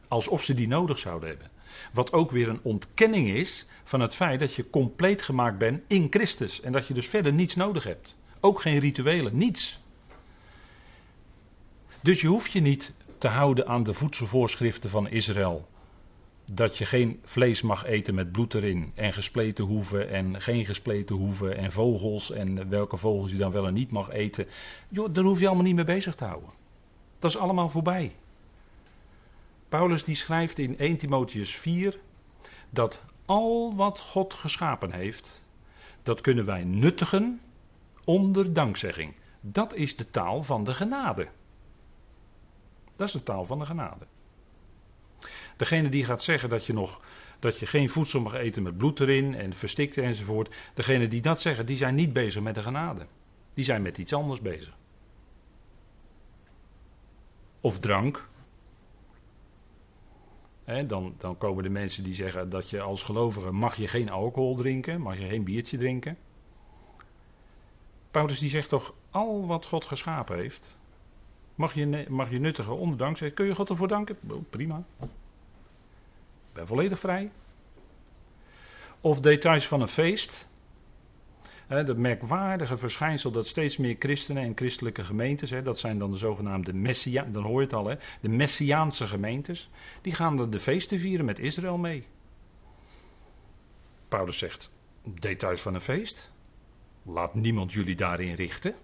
Alsof 0.08 0.42
ze 0.42 0.54
die 0.54 0.68
nodig 0.68 0.98
zouden 0.98 1.28
hebben. 1.28 1.50
Wat 1.92 2.12
ook 2.12 2.30
weer 2.30 2.48
een 2.48 2.60
ontkenning 2.62 3.28
is 3.28 3.66
van 3.84 4.00
het 4.00 4.14
feit 4.14 4.40
dat 4.40 4.54
je 4.54 4.70
compleet 4.70 5.22
gemaakt 5.22 5.58
bent 5.58 5.82
in 5.88 6.06
Christus. 6.10 6.60
En 6.60 6.72
dat 6.72 6.86
je 6.86 6.94
dus 6.94 7.08
verder 7.08 7.32
niets 7.32 7.54
nodig 7.54 7.84
hebt. 7.84 8.16
Ook 8.40 8.60
geen 8.60 8.78
rituelen, 8.78 9.36
niets. 9.36 9.80
Dus 12.00 12.20
je 12.20 12.26
hoeft 12.26 12.52
je 12.52 12.60
niet 12.60 12.92
te 13.18 13.28
houden 13.28 13.66
aan 13.66 13.82
de 13.82 13.94
voedselvoorschriften 13.94 14.90
van 14.90 15.08
Israël. 15.08 15.68
Dat 16.52 16.78
je 16.78 16.86
geen 16.86 17.20
vlees 17.24 17.62
mag 17.62 17.84
eten 17.84 18.14
met 18.14 18.32
bloed 18.32 18.54
erin. 18.54 18.92
En 18.94 19.12
gespleten 19.12 19.64
hoeven 19.64 20.08
en 20.08 20.40
geen 20.40 20.64
gespleten 20.64 21.16
hoeven. 21.16 21.56
En 21.56 21.72
vogels 21.72 22.30
en 22.30 22.68
welke 22.68 22.96
vogels 22.96 23.30
je 23.30 23.36
dan 23.36 23.52
wel 23.52 23.66
en 23.66 23.74
niet 23.74 23.90
mag 23.90 24.10
eten. 24.10 24.46
Jo, 24.88 25.12
daar 25.12 25.24
hoef 25.24 25.40
je 25.40 25.46
allemaal 25.46 25.64
niet 25.64 25.74
mee 25.74 25.84
bezig 25.84 26.14
te 26.14 26.24
houden. 26.24 26.50
Dat 27.18 27.30
is 27.30 27.36
allemaal 27.36 27.68
voorbij. 27.68 28.14
Paulus 29.68 30.04
die 30.04 30.16
schrijft 30.16 30.58
in 30.58 30.78
1 30.78 30.96
Timotheus 30.96 31.56
4 31.56 31.98
dat 32.70 33.02
al 33.26 33.76
wat 33.76 34.00
God 34.00 34.34
geschapen 34.34 34.92
heeft, 34.92 35.42
dat 36.02 36.20
kunnen 36.20 36.44
wij 36.44 36.64
nuttigen 36.64 37.40
onder 38.04 38.52
dankzegging. 38.52 39.14
Dat 39.40 39.74
is 39.74 39.96
de 39.96 40.10
taal 40.10 40.42
van 40.42 40.64
de 40.64 40.74
genade. 40.74 41.28
Dat 42.96 43.06
is 43.06 43.12
de 43.12 43.22
taal 43.22 43.44
van 43.44 43.58
de 43.58 43.66
genade. 43.66 44.06
Degene 45.62 45.88
die 45.88 46.04
gaat 46.04 46.22
zeggen 46.22 46.48
dat 46.48 46.66
je 46.66 46.72
nog 46.72 47.00
dat 47.38 47.58
je 47.58 47.66
geen 47.66 47.90
voedsel 47.90 48.20
mag 48.20 48.34
eten 48.34 48.62
met 48.62 48.76
bloed 48.76 49.00
erin 49.00 49.34
en 49.34 49.54
verstikt 49.54 49.98
enzovoort. 49.98 50.54
Degene 50.74 51.08
die 51.08 51.20
dat 51.20 51.40
zeggen, 51.40 51.66
die 51.66 51.76
zijn 51.76 51.94
niet 51.94 52.12
bezig 52.12 52.42
met 52.42 52.54
de 52.54 52.62
genade. 52.62 53.06
Die 53.54 53.64
zijn 53.64 53.82
met 53.82 53.98
iets 53.98 54.12
anders 54.12 54.40
bezig. 54.40 54.76
Of 57.60 57.78
drank. 57.78 58.28
dan, 60.86 61.14
dan 61.18 61.38
komen 61.38 61.62
de 61.62 61.70
mensen 61.70 62.04
die 62.04 62.14
zeggen 62.14 62.48
dat 62.48 62.70
je 62.70 62.80
als 62.80 63.02
gelovige 63.02 63.50
mag 63.50 63.76
je 63.76 63.88
geen 63.88 64.10
alcohol 64.10 64.56
drinken, 64.56 65.00
mag 65.00 65.18
je 65.18 65.26
geen 65.26 65.44
biertje 65.44 65.76
drinken. 65.76 66.18
Paulus 68.10 68.38
die 68.38 68.50
zegt 68.50 68.68
toch, 68.68 68.94
al 69.10 69.46
wat 69.46 69.66
God 69.66 69.84
geschapen 69.84 70.36
heeft, 70.36 70.76
mag 71.54 71.74
je, 71.74 72.06
mag 72.08 72.30
je 72.30 72.38
nuttigen 72.38 72.76
zeggen. 72.98 73.34
Kun 73.34 73.46
je 73.46 73.54
God 73.54 73.70
ervoor 73.70 73.88
danken? 73.88 74.18
Prima. 74.50 74.84
Ik 76.52 76.58
ben 76.58 76.66
volledig 76.66 76.98
vrij. 76.98 77.30
Of 79.00 79.20
details 79.20 79.66
van 79.66 79.80
een 79.80 79.88
feest. 79.88 80.48
Het 81.66 81.96
merkwaardige 81.96 82.76
verschijnsel 82.76 83.30
dat 83.30 83.46
steeds 83.46 83.76
meer 83.76 83.96
christenen 83.98 84.42
en 84.42 84.52
christelijke 84.54 85.04
gemeentes, 85.04 85.50
hè, 85.50 85.62
dat 85.62 85.78
zijn 85.78 85.98
dan 85.98 86.10
de 86.10 86.16
zogenaamde 86.16 86.72
Messia, 86.72 87.24
dan 87.24 87.42
hoor 87.42 87.74
al, 87.74 87.86
hè, 87.86 87.94
de 88.20 88.28
Messiaanse 88.28 89.06
gemeentes, 89.06 89.70
die 90.00 90.14
gaan 90.14 90.50
de 90.50 90.58
feesten 90.58 90.98
vieren 90.98 91.24
met 91.24 91.38
Israël 91.38 91.78
mee. 91.78 92.06
Paulus 94.08 94.38
zegt, 94.38 94.72
details 95.04 95.60
van 95.60 95.74
een 95.74 95.80
feest, 95.80 96.32
laat 97.02 97.34
niemand 97.34 97.72
jullie 97.72 97.96
daarin 97.96 98.34
richten. 98.34 98.74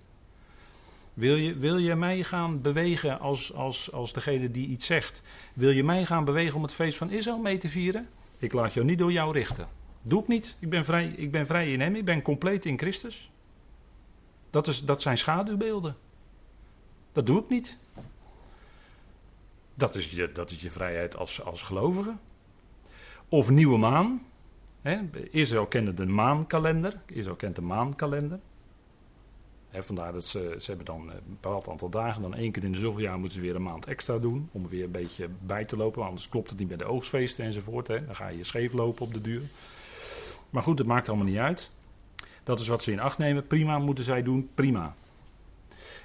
Wil 1.19 1.35
je, 1.35 1.57
wil 1.57 1.79
je 1.79 1.95
mij 1.95 2.23
gaan 2.23 2.61
bewegen 2.61 3.21
als, 3.21 3.53
als, 3.53 3.93
als 3.93 4.13
degene 4.13 4.51
die 4.51 4.69
iets 4.69 4.87
zegt? 4.87 5.23
Wil 5.55 5.71
je 5.71 5.85
mij 5.85 6.05
gaan 6.05 6.25
bewegen 6.25 6.57
om 6.57 6.63
het 6.63 6.73
feest 6.73 6.99
van 6.99 7.11
Israël 7.11 7.39
mee 7.39 7.59
te 7.59 7.69
vieren? 7.69 8.09
Ik 8.37 8.53
laat 8.53 8.73
jou 8.73 8.87
niet 8.87 8.99
door 8.99 9.13
jou 9.13 9.33
richten. 9.33 9.69
Doe 10.03 10.23
ik 10.23 10.29
niet. 10.29 10.57
Ik 10.59 10.71
ben 10.71 10.85
vrij, 10.85 11.07
ik 11.07 11.31
ben 11.31 11.47
vrij 11.47 11.73
in 11.73 11.81
hem. 11.81 11.95
Ik 11.95 12.05
ben 12.05 12.23
compleet 12.23 12.65
in 12.65 12.79
Christus. 12.79 13.31
Dat, 14.51 14.67
is, 14.67 14.85
dat 14.85 15.03
zijn 15.03 15.19
schaduwbeelden. 15.19 15.97
Dat 17.13 17.27
doe 17.27 17.43
ik 17.43 17.49
niet. 17.49 17.79
Dat 19.75 19.95
is 19.95 20.11
je, 20.11 20.33
dat 20.33 20.51
is 20.51 20.61
je 20.61 20.71
vrijheid 20.71 21.17
als, 21.17 21.45
als 21.45 21.63
gelovige. 21.63 22.15
Of 23.29 23.51
nieuwe 23.51 23.79
maan. 23.79 24.27
Israël 25.31 25.67
kende 25.67 25.95
de 25.95 26.07
maankalender. 26.07 27.01
Israël 27.07 27.37
kent 27.37 27.57
de 27.57 27.63
maankalender 27.63 28.41
vandaar 29.73 30.13
dat 30.13 30.25
ze, 30.25 30.55
ze 30.59 30.67
hebben 30.67 30.87
dan 30.87 31.11
een 31.11 31.21
bepaald 31.27 31.69
aantal 31.69 31.89
dagen. 31.89 32.23
Dan 32.23 32.35
één 32.35 32.53
keer 32.53 32.65
in 32.65 32.73
de 32.73 32.79
zoveel 32.79 33.03
jaar 33.03 33.19
moeten 33.19 33.39
ze 33.39 33.45
weer 33.45 33.55
een 33.55 33.63
maand 33.63 33.87
extra 33.87 34.19
doen. 34.19 34.49
Om 34.53 34.69
weer 34.69 34.85
een 34.85 34.91
beetje 34.91 35.29
bij 35.41 35.65
te 35.65 35.77
lopen. 35.77 36.07
Anders 36.07 36.29
klopt 36.29 36.51
het 36.51 36.59
niet 36.59 36.69
bij 36.69 36.77
de 36.77 36.85
oogstfeesten 36.85 37.45
enzovoort. 37.45 37.87
Dan 37.87 38.17
ga 38.17 38.29
je 38.29 38.45
scheef 38.45 38.73
lopen 38.73 39.07
op 39.07 39.13
de 39.13 39.21
duur. 39.21 39.43
Maar 40.51 40.63
goed, 40.63 40.77
dat 40.77 40.87
maakt 40.87 41.09
allemaal 41.09 41.27
niet 41.27 41.37
uit. 41.37 41.71
Dat 42.43 42.61
is 42.61 42.69
wat 42.69 42.83
ze 42.83 42.93
in 42.93 43.01
acht 43.01 43.19
nemen. 43.19 43.47
Prima 43.47 43.79
moeten 43.79 44.05
zij 44.05 44.23
doen. 44.23 44.51
Prima. 44.55 44.95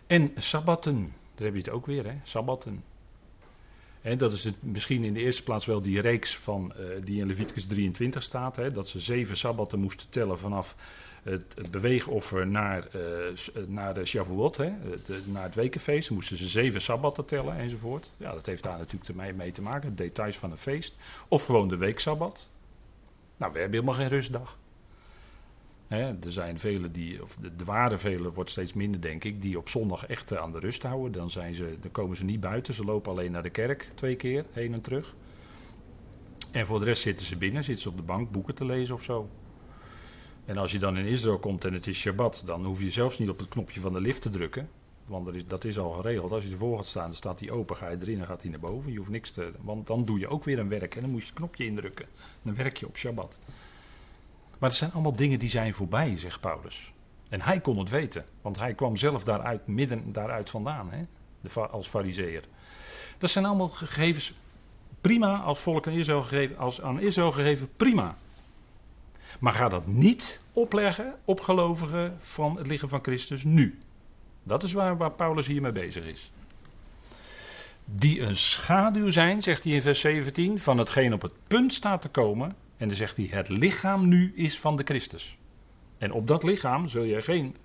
En 0.07 0.31
sabbatten. 0.35 1.13
Daar 1.35 1.45
heb 1.45 1.53
je 1.53 1.61
het 1.61 1.69
ook 1.69 1.85
weer. 1.85 2.05
Hè. 2.05 2.15
Sabbatten. 2.23 2.83
En 4.01 4.17
dat 4.17 4.31
is 4.31 4.43
het, 4.43 4.55
misschien 4.59 5.03
in 5.03 5.13
de 5.13 5.19
eerste 5.19 5.43
plaats 5.43 5.65
wel 5.65 5.81
die 5.81 6.01
reeks 6.01 6.37
van, 6.37 6.73
uh, 6.79 6.85
die 7.03 7.19
in 7.19 7.27
Leviticus 7.27 7.65
23 7.65 8.23
staat. 8.23 8.55
Hè, 8.55 8.71
dat 8.71 8.87
ze 8.87 8.99
zeven 8.99 9.37
sabbatten 9.37 9.79
moesten 9.79 10.09
tellen 10.09 10.39
vanaf 10.39 10.75
het, 11.23 11.71
beweegoffer 11.71 12.47
naar, 12.47 12.87
uh, 12.95 13.65
naar 13.67 13.93
de 13.93 14.05
Shavuot, 14.05 14.57
hè, 14.57 14.71
het, 14.89 15.27
naar 15.27 15.43
het 15.43 15.55
wekenfeest. 15.55 16.09
moesten 16.09 16.37
ze 16.37 16.47
zeven 16.47 16.81
sabbatten 16.81 17.25
tellen 17.25 17.57
enzovoort. 17.57 18.11
Ja, 18.17 18.31
dat 18.31 18.45
heeft 18.45 18.63
daar 18.63 18.77
natuurlijk 18.77 19.35
mee 19.35 19.51
te 19.51 19.61
maken, 19.61 19.95
details 19.95 20.37
van 20.37 20.51
een 20.51 20.57
feest. 20.57 20.95
Of 21.27 21.45
gewoon 21.45 21.67
de 21.67 21.77
weeksabbat. 21.77 22.49
Nou, 23.37 23.53
we 23.53 23.59
hebben 23.59 23.79
helemaal 23.79 23.99
geen 23.99 24.17
rustdag. 24.17 24.57
Hè, 25.87 26.07
er 26.07 26.31
zijn 26.31 26.57
velen 26.59 26.91
die, 26.91 27.23
of 27.23 27.35
de, 27.35 27.55
de 27.55 27.63
ware 27.63 27.97
velen 27.97 28.33
wordt 28.33 28.49
steeds 28.49 28.73
minder 28.73 29.01
denk 29.01 29.23
ik, 29.23 29.41
die 29.41 29.57
op 29.57 29.69
zondag 29.69 30.05
echt 30.05 30.37
aan 30.37 30.51
de 30.51 30.59
rust 30.59 30.83
houden. 30.83 31.11
Dan, 31.11 31.29
zijn 31.29 31.55
ze, 31.55 31.77
dan 31.79 31.91
komen 31.91 32.17
ze 32.17 32.23
niet 32.23 32.39
buiten, 32.39 32.73
ze 32.73 32.83
lopen 32.83 33.11
alleen 33.11 33.31
naar 33.31 33.43
de 33.43 33.49
kerk 33.49 33.89
twee 33.95 34.15
keer, 34.15 34.45
heen 34.51 34.73
en 34.73 34.81
terug. 34.81 35.15
En 36.51 36.65
voor 36.65 36.79
de 36.79 36.85
rest 36.85 37.01
zitten 37.01 37.25
ze 37.25 37.37
binnen, 37.37 37.63
zitten 37.63 37.83
ze 37.83 37.89
op 37.89 37.97
de 37.97 38.03
bank 38.03 38.31
boeken 38.31 38.55
te 38.55 38.65
lezen 38.65 38.95
of 38.95 39.03
zo. 39.03 39.29
En 40.45 40.57
als 40.57 40.71
je 40.71 40.79
dan 40.79 40.97
in 40.97 41.05
Israël 41.05 41.39
komt 41.39 41.65
en 41.65 41.73
het 41.73 41.87
is 41.87 41.97
Shabbat, 41.97 42.43
dan 42.45 42.65
hoef 42.65 42.81
je 42.81 42.91
zelfs 42.91 43.19
niet 43.19 43.29
op 43.29 43.39
het 43.39 43.47
knopje 43.47 43.79
van 43.79 43.93
de 43.93 44.01
lift 44.01 44.21
te 44.21 44.29
drukken. 44.29 44.69
Want 45.05 45.33
is, 45.33 45.47
dat 45.47 45.63
is 45.63 45.79
al 45.79 45.91
geregeld. 45.91 46.31
Als 46.31 46.43
je 46.43 46.51
ervoor 46.51 46.77
gaat 46.77 46.85
staan, 46.85 47.05
dan 47.05 47.13
staat 47.13 47.39
die 47.39 47.51
open, 47.51 47.75
ga 47.75 47.89
je 47.89 47.97
erin 48.01 48.19
en 48.19 48.25
gaat 48.25 48.41
hij 48.41 48.51
naar 48.51 48.59
boven. 48.59 48.91
Je 48.91 48.97
hoeft 48.97 49.09
niks 49.09 49.31
te. 49.31 49.51
Want 49.61 49.87
dan 49.87 50.05
doe 50.05 50.19
je 50.19 50.27
ook 50.27 50.43
weer 50.43 50.59
een 50.59 50.69
werk 50.69 50.95
en 50.95 51.01
dan 51.01 51.09
moet 51.09 51.21
je 51.21 51.27
het 51.27 51.35
knopje 51.35 51.65
indrukken. 51.65 52.05
Dan 52.41 52.55
werk 52.55 52.77
je 52.77 52.87
op 52.87 52.97
Shabbat. 52.97 53.39
Maar 54.59 54.69
het 54.69 54.77
zijn 54.77 54.91
allemaal 54.91 55.15
dingen 55.15 55.39
die 55.39 55.49
zijn 55.49 55.73
voorbij, 55.73 56.17
zegt 56.17 56.39
Paulus. 56.39 56.93
En 57.29 57.41
hij 57.41 57.59
kon 57.59 57.77
het 57.77 57.89
weten, 57.89 58.25
want 58.41 58.59
hij 58.59 58.73
kwam 58.73 58.97
zelf 58.97 59.23
daaruit, 59.23 59.67
midden 59.67 60.11
daaruit 60.11 60.49
vandaan, 60.49 60.91
hè, 60.91 61.03
de, 61.41 61.67
als 61.67 61.87
fariseer. 61.87 62.43
Dat 63.17 63.29
zijn 63.29 63.45
allemaal 63.45 63.67
gegevens, 63.67 64.33
prima 65.01 65.39
als 65.39 65.59
volk 65.59 65.87
aan 65.87 65.93
Israël 65.93 66.21
gegeven, 66.21 66.57
als 66.57 66.81
aan 66.81 66.99
Israël 66.99 67.31
gegeven, 67.31 67.69
prima. 67.77 68.17
Maar 69.43 69.53
ga 69.53 69.69
dat 69.69 69.87
niet 69.87 70.41
opleggen 70.53 71.15
op 71.25 71.39
gelovigen 71.39 72.17
van 72.19 72.57
het 72.57 72.67
lichaam 72.67 72.89
van 72.89 73.03
Christus 73.03 73.43
nu. 73.43 73.79
Dat 74.43 74.63
is 74.63 74.73
waar, 74.73 74.97
waar 74.97 75.11
Paulus 75.11 75.47
hiermee 75.47 75.71
bezig 75.71 76.05
is. 76.05 76.31
Die 77.85 78.21
een 78.21 78.35
schaduw 78.35 79.09
zijn, 79.09 79.41
zegt 79.41 79.63
hij 79.63 79.73
in 79.73 79.81
vers 79.81 79.99
17, 79.99 80.59
van 80.59 80.77
hetgeen 80.77 81.13
op 81.13 81.21
het 81.21 81.31
punt 81.47 81.73
staat 81.73 82.01
te 82.01 82.09
komen. 82.09 82.55
En 82.77 82.87
dan 82.87 82.97
zegt 82.97 83.17
hij: 83.17 83.27
Het 83.29 83.49
lichaam 83.49 84.07
nu 84.07 84.31
is 84.35 84.59
van 84.59 84.75
de 84.75 84.83
Christus. 84.83 85.37
En 85.97 86.11
op 86.11 86.27
dat 86.27 86.43
lichaam 86.43 86.87
zul 86.87 87.03
je 87.03 87.21
geen 87.21 87.55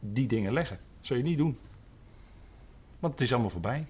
die 0.00 0.26
dingen 0.26 0.52
leggen. 0.52 0.78
Dat 0.96 1.06
zul 1.06 1.16
je 1.16 1.22
niet 1.22 1.38
doen. 1.38 1.58
Want 2.98 3.12
het 3.12 3.22
is 3.22 3.32
allemaal 3.32 3.50
voorbij. 3.50 3.86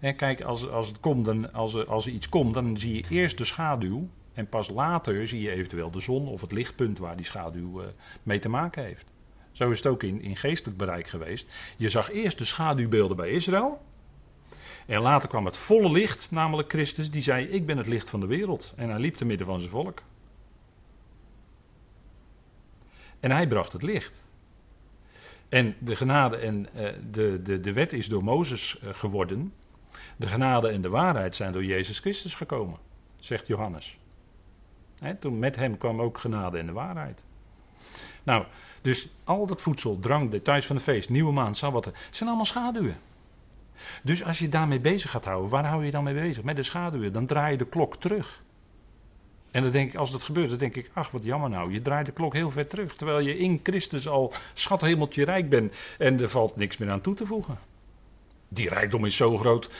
En 0.00 0.16
kijk, 0.16 0.42
als, 0.42 0.68
als, 0.68 0.88
het 0.88 1.00
komt, 1.00 1.24
dan, 1.24 1.52
als, 1.52 1.86
als 1.86 2.06
er 2.06 2.12
iets 2.12 2.28
komt, 2.28 2.54
dan 2.54 2.76
zie 2.76 2.94
je 2.94 3.04
eerst 3.08 3.38
de 3.38 3.44
schaduw. 3.44 4.08
En 4.36 4.48
pas 4.48 4.68
later 4.68 5.28
zie 5.28 5.40
je 5.40 5.50
eventueel 5.50 5.90
de 5.90 6.00
zon 6.00 6.28
of 6.28 6.40
het 6.40 6.52
lichtpunt 6.52 6.98
waar 6.98 7.16
die 7.16 7.24
schaduw 7.24 7.80
uh, 7.80 7.86
mee 8.22 8.38
te 8.38 8.48
maken 8.48 8.84
heeft. 8.84 9.10
Zo 9.52 9.70
is 9.70 9.76
het 9.76 9.86
ook 9.86 10.02
in, 10.02 10.22
in 10.22 10.36
geestelijk 10.36 10.76
bereik 10.76 11.06
geweest. 11.06 11.52
Je 11.76 11.88
zag 11.88 12.10
eerst 12.10 12.38
de 12.38 12.44
schaduwbeelden 12.44 13.16
bij 13.16 13.30
Israël. 13.30 13.82
En 14.86 15.00
later 15.00 15.28
kwam 15.28 15.44
het 15.44 15.56
volle 15.56 15.90
licht, 15.90 16.30
namelijk 16.30 16.68
Christus, 16.68 17.10
die 17.10 17.22
zei: 17.22 17.46
Ik 17.46 17.66
ben 17.66 17.76
het 17.76 17.86
licht 17.86 18.10
van 18.10 18.20
de 18.20 18.26
wereld. 18.26 18.72
En 18.76 18.90
hij 18.90 18.98
liep 18.98 19.14
te 19.14 19.24
midden 19.24 19.46
van 19.46 19.58
zijn 19.58 19.70
volk. 19.70 20.02
En 23.20 23.30
hij 23.30 23.48
bracht 23.48 23.72
het 23.72 23.82
licht. 23.82 24.28
En 25.48 25.76
de 25.78 25.96
genade 25.96 26.36
en 26.36 26.66
uh, 26.74 26.88
de, 27.10 27.42
de, 27.42 27.60
de 27.60 27.72
wet 27.72 27.92
is 27.92 28.08
door 28.08 28.24
Mozes 28.24 28.80
uh, 28.84 28.94
geworden. 28.94 29.52
De 30.16 30.26
genade 30.26 30.68
en 30.68 30.82
de 30.82 30.88
waarheid 30.88 31.34
zijn 31.34 31.52
door 31.52 31.64
Jezus 31.64 31.98
Christus 31.98 32.34
gekomen, 32.34 32.78
zegt 33.18 33.46
Johannes 33.46 33.98
toen 35.20 35.38
met 35.38 35.56
hem 35.56 35.78
kwam 35.78 36.00
ook 36.00 36.18
genade 36.18 36.58
en 36.58 36.66
de 36.66 36.72
waarheid. 36.72 37.24
Nou, 38.22 38.44
dus 38.82 39.08
al 39.24 39.46
dat 39.46 39.62
voedsel, 39.62 39.98
drank, 40.00 40.30
details 40.30 40.66
van 40.66 40.76
de 40.76 40.82
feest, 40.82 41.08
nieuwe 41.08 41.32
maan, 41.32 41.54
sabbatten, 41.54 41.92
zijn 42.10 42.28
allemaal 42.28 42.46
schaduwen. 42.46 42.96
Dus 44.02 44.24
als 44.24 44.38
je 44.38 44.48
daarmee 44.48 44.80
bezig 44.80 45.10
gaat 45.10 45.24
houden, 45.24 45.50
waar 45.50 45.66
hou 45.66 45.84
je 45.84 45.90
dan 45.90 46.04
mee 46.04 46.14
bezig? 46.14 46.42
Met 46.42 46.56
de 46.56 46.62
schaduwen. 46.62 47.12
Dan 47.12 47.26
draai 47.26 47.52
je 47.52 47.58
de 47.58 47.66
klok 47.66 47.96
terug. 47.96 48.42
En 49.50 49.62
dan 49.62 49.70
denk 49.70 49.92
ik, 49.92 49.96
als 49.96 50.10
dat 50.10 50.22
gebeurt, 50.22 50.48
dan 50.48 50.58
denk 50.58 50.76
ik, 50.76 50.90
ach 50.92 51.10
wat 51.10 51.24
jammer 51.24 51.50
nou. 51.50 51.72
Je 51.72 51.82
draait 51.82 52.06
de 52.06 52.12
klok 52.12 52.32
heel 52.32 52.50
ver 52.50 52.66
terug. 52.66 52.96
Terwijl 52.96 53.18
je 53.18 53.38
in 53.38 53.60
Christus 53.62 54.08
al 54.08 54.32
schathemeltje 54.54 55.24
rijk 55.24 55.48
bent. 55.48 55.74
En 55.98 56.20
er 56.20 56.28
valt 56.28 56.56
niks 56.56 56.76
meer 56.76 56.90
aan 56.90 57.00
toe 57.00 57.14
te 57.14 57.26
voegen. 57.26 57.58
Die 58.48 58.68
rijkdom 58.68 59.04
is 59.04 59.16
zo 59.16 59.36
groot, 59.36 59.70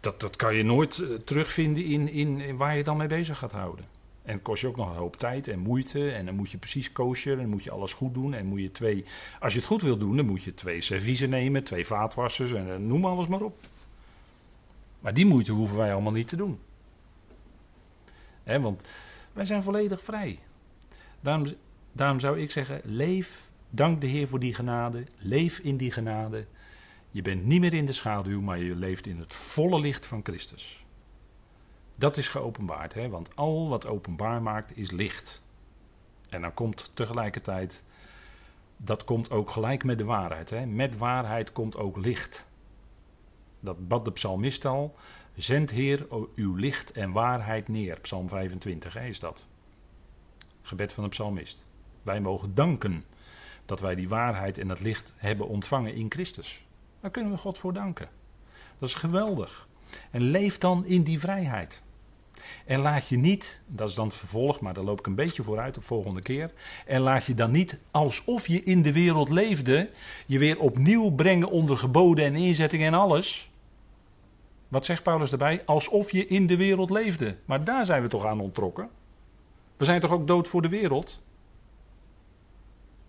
dat, 0.00 0.20
dat 0.20 0.36
kan 0.36 0.54
je 0.54 0.62
nooit 0.62 0.98
eh, 0.98 1.08
terugvinden 1.24 1.84
in, 1.84 2.08
in, 2.08 2.56
waar 2.56 2.76
je 2.76 2.84
dan 2.84 2.96
mee 2.96 3.06
bezig 3.06 3.38
gaat 3.38 3.52
houden. 3.52 3.84
En 4.26 4.32
het 4.32 4.42
kost 4.42 4.60
je 4.60 4.68
ook 4.68 4.76
nog 4.76 4.90
een 4.90 4.96
hoop 4.96 5.16
tijd 5.16 5.48
en 5.48 5.58
moeite. 5.58 6.10
En 6.10 6.26
dan 6.26 6.34
moet 6.34 6.50
je 6.50 6.58
precies 6.58 6.92
kosher. 6.92 7.36
Dan 7.36 7.48
moet 7.48 7.64
je 7.64 7.70
alles 7.70 7.92
goed 7.92 8.14
doen. 8.14 8.34
En 8.34 8.46
moet 8.46 8.60
je 8.60 8.72
twee. 8.72 9.04
Als 9.40 9.52
je 9.52 9.58
het 9.58 9.68
goed 9.68 9.82
wil 9.82 9.96
doen, 9.96 10.16
dan 10.16 10.26
moet 10.26 10.42
je 10.42 10.54
twee 10.54 10.80
serviezen 10.80 11.30
nemen, 11.30 11.64
twee 11.64 11.86
vaatwassers 11.86 12.52
en 12.52 12.72
eh, 12.72 12.76
noem 12.76 13.04
alles 13.04 13.26
maar 13.26 13.40
op. 13.40 13.58
Maar 15.00 15.14
die 15.14 15.26
moeite 15.26 15.52
hoeven 15.52 15.76
wij 15.76 15.92
allemaal 15.92 16.12
niet 16.12 16.28
te 16.28 16.36
doen. 16.36 16.58
want 18.44 18.82
wij 19.32 19.44
zijn 19.44 19.62
volledig 19.62 20.02
vrij. 20.02 20.38
Daarom, 21.20 21.46
daarom 21.92 22.20
zou 22.20 22.40
ik 22.40 22.50
zeggen: 22.50 22.80
leef, 22.84 23.48
dank 23.70 24.00
de 24.00 24.06
Heer 24.06 24.28
voor 24.28 24.40
die 24.40 24.54
genade. 24.54 25.04
Leef 25.18 25.58
in 25.58 25.76
die 25.76 25.90
genade. 25.90 26.46
Je 27.10 27.22
bent 27.22 27.44
niet 27.44 27.60
meer 27.60 27.74
in 27.74 27.86
de 27.86 27.92
schaduw, 27.92 28.40
maar 28.40 28.58
je 28.58 28.76
leeft 28.76 29.06
in 29.06 29.18
het 29.18 29.34
volle 29.34 29.80
licht 29.80 30.06
van 30.06 30.20
Christus. 30.22 30.85
Dat 31.98 32.16
is 32.16 32.28
geopenbaard, 32.28 32.94
hè? 32.94 33.08
want 33.08 33.36
al 33.36 33.68
wat 33.68 33.86
openbaar 33.86 34.42
maakt 34.42 34.76
is 34.76 34.90
licht. 34.90 35.42
En 36.28 36.40
dan 36.40 36.54
komt 36.54 36.90
tegelijkertijd, 36.94 37.84
dat 38.76 39.04
komt 39.04 39.30
ook 39.30 39.50
gelijk 39.50 39.84
met 39.84 39.98
de 39.98 40.04
waarheid. 40.04 40.50
Hè? 40.50 40.66
Met 40.66 40.96
waarheid 40.96 41.52
komt 41.52 41.76
ook 41.76 41.96
licht. 41.96 42.46
Dat 43.60 43.88
bad 43.88 44.04
de 44.04 44.12
psalmist 44.12 44.64
al. 44.64 44.94
Zend 45.34 45.70
Heer 45.70 46.06
uw 46.34 46.54
licht 46.54 46.92
en 46.92 47.12
waarheid 47.12 47.68
neer. 47.68 48.00
Psalm 48.00 48.28
25 48.28 48.94
hè, 48.94 49.06
is 49.06 49.20
dat. 49.20 49.46
Gebed 50.62 50.92
van 50.92 51.04
de 51.04 51.10
psalmist. 51.10 51.66
Wij 52.02 52.20
mogen 52.20 52.54
danken 52.54 53.04
dat 53.64 53.80
wij 53.80 53.94
die 53.94 54.08
waarheid 54.08 54.58
en 54.58 54.68
dat 54.68 54.80
licht 54.80 55.12
hebben 55.16 55.48
ontvangen 55.48 55.94
in 55.94 56.10
Christus. 56.10 56.64
Daar 57.00 57.10
kunnen 57.10 57.32
we 57.32 57.38
God 57.38 57.58
voor 57.58 57.72
danken. 57.72 58.08
Dat 58.78 58.88
is 58.88 58.94
geweldig. 58.94 59.68
En 60.10 60.22
leef 60.22 60.58
dan 60.58 60.84
in 60.84 61.02
die 61.02 61.18
vrijheid. 61.18 61.82
En 62.66 62.80
laat 62.80 63.08
je 63.08 63.16
niet, 63.16 63.62
dat 63.66 63.88
is 63.88 63.94
dan 63.94 64.06
het 64.06 64.16
vervolg, 64.16 64.60
maar 64.60 64.74
daar 64.74 64.84
loop 64.84 64.98
ik 64.98 65.06
een 65.06 65.14
beetje 65.14 65.42
vooruit 65.42 65.74
de 65.74 65.82
volgende 65.82 66.22
keer. 66.22 66.52
En 66.86 67.00
laat 67.00 67.24
je 67.24 67.34
dan 67.34 67.50
niet 67.50 67.78
alsof 67.90 68.46
je 68.46 68.62
in 68.62 68.82
de 68.82 68.92
wereld 68.92 69.28
leefde, 69.28 69.90
je 70.26 70.38
weer 70.38 70.58
opnieuw 70.58 71.10
brengen 71.10 71.50
onder 71.50 71.76
geboden 71.76 72.24
en 72.24 72.34
inzettingen 72.34 72.86
en 72.86 72.98
alles. 72.98 73.50
Wat 74.68 74.84
zegt 74.84 75.02
Paulus 75.02 75.30
daarbij? 75.30 75.62
Alsof 75.64 76.10
je 76.10 76.26
in 76.26 76.46
de 76.46 76.56
wereld 76.56 76.90
leefde. 76.90 77.36
Maar 77.44 77.64
daar 77.64 77.86
zijn 77.86 78.02
we 78.02 78.08
toch 78.08 78.24
aan 78.24 78.40
onttrokken? 78.40 78.88
We 79.76 79.84
zijn 79.84 80.00
toch 80.00 80.10
ook 80.10 80.26
dood 80.26 80.48
voor 80.48 80.62
de 80.62 80.68
wereld? 80.68 81.22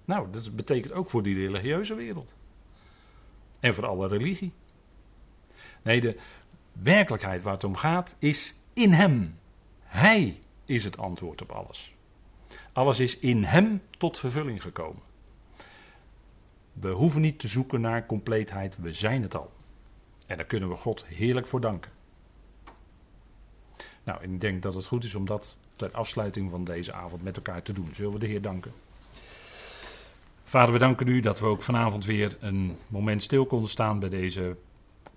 Nou, 0.05 0.27
dat 0.31 0.55
betekent 0.55 0.93
ook 0.93 1.09
voor 1.09 1.23
die 1.23 1.35
religieuze 1.35 1.95
wereld. 1.95 2.35
En 3.59 3.73
voor 3.73 3.85
alle 3.85 4.07
religie. 4.07 4.51
Nee, 5.81 6.01
de 6.01 6.17
werkelijkheid 6.71 7.41
waar 7.41 7.53
het 7.53 7.63
om 7.63 7.75
gaat 7.75 8.15
is 8.19 8.59
in 8.77 8.91
Hem. 8.91 9.39
Hij 9.83 10.39
is 10.65 10.83
het 10.83 10.97
antwoord 10.97 11.41
op 11.41 11.51
alles. 11.51 11.93
Alles 12.73 12.99
is 12.99 13.19
in 13.19 13.43
Hem 13.43 13.81
tot 13.97 14.19
vervulling 14.19 14.61
gekomen. 14.61 15.01
We 16.73 16.89
hoeven 16.89 17.21
niet 17.21 17.39
te 17.39 17.47
zoeken 17.47 17.81
naar 17.81 18.05
compleetheid, 18.05 18.77
we 18.77 18.93
zijn 18.93 19.21
het 19.21 19.35
al. 19.35 19.51
En 20.25 20.37
daar 20.37 20.45
kunnen 20.45 20.69
we 20.69 20.75
God 20.75 21.05
heerlijk 21.05 21.47
voor 21.47 21.61
danken. 21.61 21.91
Nou, 24.03 24.23
ik 24.23 24.41
denk 24.41 24.63
dat 24.63 24.73
het 24.73 24.85
goed 24.85 25.03
is 25.03 25.15
om 25.15 25.25
dat 25.25 25.57
ter 25.75 25.91
afsluiting 25.91 26.51
van 26.51 26.63
deze 26.63 26.93
avond 26.93 27.23
met 27.23 27.35
elkaar 27.35 27.61
te 27.61 27.73
doen. 27.73 27.89
Zullen 27.93 28.13
we 28.13 28.19
de 28.19 28.25
Heer 28.25 28.41
danken? 28.41 28.71
Vader, 30.43 30.73
we 30.73 30.79
danken 30.79 31.07
u 31.07 31.19
dat 31.19 31.39
we 31.39 31.45
ook 31.45 31.61
vanavond 31.61 32.05
weer 32.05 32.37
een 32.39 32.77
moment 32.87 33.23
stil 33.23 33.45
konden 33.45 33.69
staan 33.69 33.99
bij 33.99 34.09
deze 34.09 34.57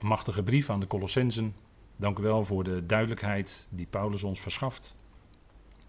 machtige 0.01 0.43
brief 0.43 0.71
aan 0.71 0.81
de 0.81 0.87
Colossensen. 0.87 1.55
Dank 2.01 2.19
u 2.19 2.23
wel 2.23 2.45
voor 2.45 2.65
de 2.65 2.87
duidelijkheid 2.87 3.67
die 3.71 3.87
Paulus 3.87 4.23
ons 4.23 4.41
verschaft. 4.41 4.97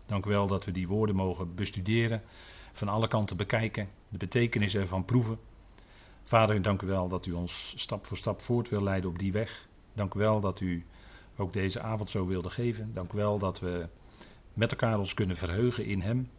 Dank 0.06 0.26
u 0.26 0.30
wel 0.30 0.48
dat 0.48 0.66
we 0.66 0.72
die 0.72 0.88
woorden 0.88 1.16
mogen 1.16 1.56
bestuderen, 1.56 2.22
van 2.74 2.88
alle 2.88 3.08
kanten 3.08 3.38
bekijken, 3.38 3.90
de 4.10 4.18
betekenis 4.18 4.76
ervan 4.76 5.06
proeven. 5.06 5.40
Vader, 6.24 6.62
dank 6.62 6.82
u 6.82 6.88
wel 6.88 7.08
dat 7.08 7.26
u 7.26 7.32
ons 7.32 7.74
stap 7.78 8.06
voor 8.06 8.18
stap 8.18 8.42
voort 8.42 8.70
wil 8.70 8.84
leiden 8.84 9.10
op 9.10 9.20
die 9.20 9.32
weg. 9.32 9.68
Dank 9.94 10.14
u 10.14 10.20
wel 10.20 10.40
dat 10.40 10.60
u 10.60 10.86
ook 11.38 11.54
deze 11.54 11.82
avond 11.82 12.10
zo 12.10 12.26
wilde 12.26 12.50
geven. 12.50 12.94
Dank 12.94 13.14
u 13.14 13.18
wel 13.18 13.38
dat 13.38 13.60
we 13.60 13.88
met 14.54 14.72
elkaar 14.72 15.00
ons 15.00 15.14
kunnen 15.14 15.36
verheugen 15.36 15.86
in 15.86 16.02
Hem. 16.02 16.30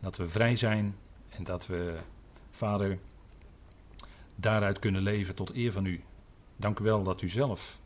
Dat 0.00 0.16
we 0.16 0.28
vrij 0.28 0.56
zijn 0.56 0.96
en 1.28 1.44
dat 1.44 1.66
we, 1.66 1.98
Vader, 2.50 2.98
daaruit 4.34 4.78
kunnen 4.78 5.02
leven 5.02 5.34
tot 5.34 5.54
eer 5.54 5.72
van 5.72 5.84
U. 5.84 6.02
Dank 6.56 6.78
u 6.78 6.84
wel 6.84 7.02
dat 7.02 7.22
u 7.22 7.28
zelf 7.28 7.82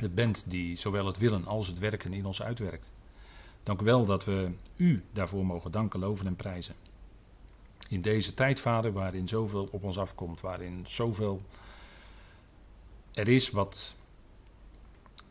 het 0.00 0.14
bent 0.14 0.44
die 0.46 0.76
zowel 0.76 1.06
het 1.06 1.18
willen 1.18 1.46
als 1.46 1.66
het 1.66 1.78
werken 1.78 2.12
in 2.12 2.26
ons 2.26 2.42
uitwerkt. 2.42 2.90
Dank 3.62 3.80
u 3.80 3.84
wel 3.84 4.04
dat 4.04 4.24
we 4.24 4.50
u 4.76 5.04
daarvoor 5.12 5.46
mogen 5.46 5.70
danken, 5.70 6.00
loven 6.00 6.26
en 6.26 6.36
prijzen. 6.36 6.74
In 7.88 8.02
deze 8.02 8.34
tijd, 8.34 8.60
Vader, 8.60 8.92
waarin 8.92 9.28
zoveel 9.28 9.68
op 9.70 9.84
ons 9.84 9.98
afkomt, 9.98 10.40
waarin 10.40 10.84
zoveel 10.88 11.42
er 13.12 13.28
is 13.28 13.50
wat 13.50 13.94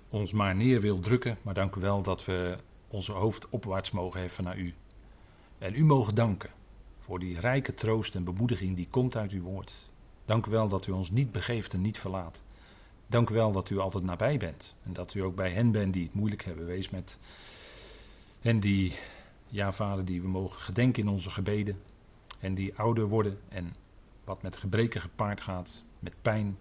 ons 0.09 0.31
maar 0.31 0.55
neer 0.55 0.81
wil 0.81 0.99
drukken, 0.99 1.37
maar 1.41 1.53
dank 1.53 1.75
u 1.75 1.81
wel 1.81 2.01
dat 2.01 2.25
we 2.25 2.57
onze 2.87 3.11
hoofd 3.11 3.49
opwaarts 3.49 3.91
mogen 3.91 4.19
heffen 4.19 4.43
naar 4.43 4.57
u. 4.57 4.73
En 5.57 5.75
u 5.75 5.85
mogen 5.85 6.15
danken 6.15 6.49
voor 6.99 7.19
die 7.19 7.39
rijke 7.39 7.73
troost 7.73 8.15
en 8.15 8.23
bemoediging 8.23 8.75
die 8.75 8.87
komt 8.89 9.17
uit 9.17 9.31
uw 9.31 9.41
woord. 9.41 9.73
Dank 10.25 10.45
u 10.45 10.51
wel 10.51 10.67
dat 10.67 10.87
u 10.87 10.91
ons 10.91 11.11
niet 11.11 11.31
begeeft 11.31 11.73
en 11.73 11.81
niet 11.81 11.99
verlaat. 11.99 12.41
Dank 13.07 13.29
u 13.29 13.33
wel 13.33 13.51
dat 13.51 13.69
u 13.69 13.79
altijd 13.79 14.03
nabij 14.03 14.37
bent. 14.37 14.75
En 14.83 14.93
dat 14.93 15.13
u 15.13 15.19
ook 15.19 15.35
bij 15.35 15.51
hen 15.51 15.71
bent 15.71 15.93
die 15.93 16.03
het 16.03 16.13
moeilijk 16.13 16.43
hebben. 16.43 16.65
Wees 16.65 16.89
met 16.89 17.19
hen 18.41 18.59
die, 18.59 18.95
ja 19.47 19.71
vader, 19.71 20.05
die 20.05 20.21
we 20.21 20.27
mogen 20.27 20.61
gedenken 20.61 21.03
in 21.03 21.09
onze 21.09 21.31
gebeden. 21.31 21.81
En 22.39 22.53
die 22.53 22.75
ouder 22.75 23.07
worden 23.07 23.39
en 23.49 23.75
wat 24.23 24.41
met 24.41 24.57
gebreken 24.57 25.01
gepaard 25.01 25.41
gaat, 25.41 25.83
met 25.99 26.13
pijn. 26.21 26.57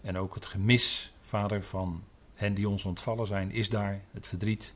En 0.00 0.18
ook 0.18 0.34
het 0.34 0.46
gemis, 0.46 1.12
vader, 1.20 1.64
van 1.64 2.02
hen 2.34 2.54
die 2.54 2.68
ons 2.68 2.84
ontvallen 2.84 3.26
zijn, 3.26 3.50
is 3.50 3.68
daar, 3.68 4.00
het 4.10 4.26
verdriet. 4.26 4.74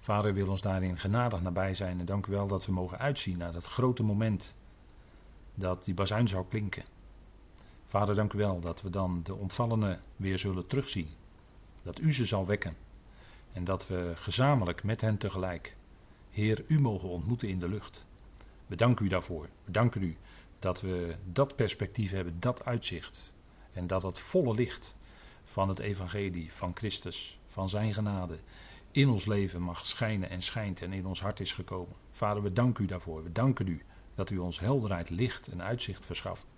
Vader 0.00 0.34
wil 0.34 0.48
ons 0.48 0.60
daarin 0.60 0.98
genadig 0.98 1.42
nabij 1.42 1.74
zijn. 1.74 2.00
En 2.00 2.04
dank 2.04 2.26
u 2.26 2.32
wel 2.32 2.46
dat 2.46 2.66
we 2.66 2.72
mogen 2.72 2.98
uitzien 2.98 3.38
naar 3.38 3.52
dat 3.52 3.64
grote 3.64 4.02
moment 4.02 4.54
dat 5.54 5.84
die 5.84 5.94
bazuin 5.94 6.28
zou 6.28 6.44
klinken. 6.48 6.84
Vader, 7.94 8.14
dank 8.14 8.32
u 8.32 8.38
wel 8.38 8.60
dat 8.60 8.82
we 8.82 8.90
dan 8.90 9.20
de 9.22 9.34
ontvallenen 9.34 10.00
weer 10.16 10.38
zullen 10.38 10.66
terugzien. 10.66 11.08
Dat 11.82 12.00
u 12.00 12.12
ze 12.12 12.24
zal 12.24 12.46
wekken. 12.46 12.76
En 13.52 13.64
dat 13.64 13.86
we 13.86 14.12
gezamenlijk 14.14 14.82
met 14.82 15.00
hen 15.00 15.16
tegelijk, 15.16 15.76
Heer, 16.30 16.64
u 16.66 16.80
mogen 16.80 17.08
ontmoeten 17.08 17.48
in 17.48 17.58
de 17.58 17.68
lucht. 17.68 18.04
We 18.66 18.76
danken 18.76 19.04
u 19.04 19.08
daarvoor. 19.08 19.48
We 19.64 19.72
danken 19.72 20.02
u 20.02 20.16
dat 20.58 20.80
we 20.80 21.16
dat 21.32 21.56
perspectief 21.56 22.10
hebben, 22.10 22.40
dat 22.40 22.64
uitzicht. 22.64 23.32
En 23.72 23.86
dat 23.86 24.02
het 24.02 24.18
volle 24.18 24.54
licht 24.54 24.96
van 25.44 25.68
het 25.68 25.78
evangelie 25.78 26.52
van 26.52 26.76
Christus, 26.76 27.38
van 27.44 27.68
zijn 27.68 27.94
genade, 27.94 28.38
in 28.90 29.08
ons 29.08 29.26
leven 29.26 29.62
mag 29.62 29.86
schijnen 29.86 30.30
en 30.30 30.42
schijnt 30.42 30.82
en 30.82 30.92
in 30.92 31.06
ons 31.06 31.20
hart 31.20 31.40
is 31.40 31.52
gekomen. 31.52 31.94
Vader, 32.10 32.42
we 32.42 32.52
danken 32.52 32.84
u 32.84 32.86
daarvoor. 32.86 33.22
We 33.22 33.32
danken 33.32 33.66
u 33.66 33.82
dat 34.14 34.30
u 34.30 34.38
ons 34.38 34.60
helderheid, 34.60 35.10
licht 35.10 35.48
en 35.48 35.62
uitzicht 35.62 36.06
verschaft. 36.06 36.54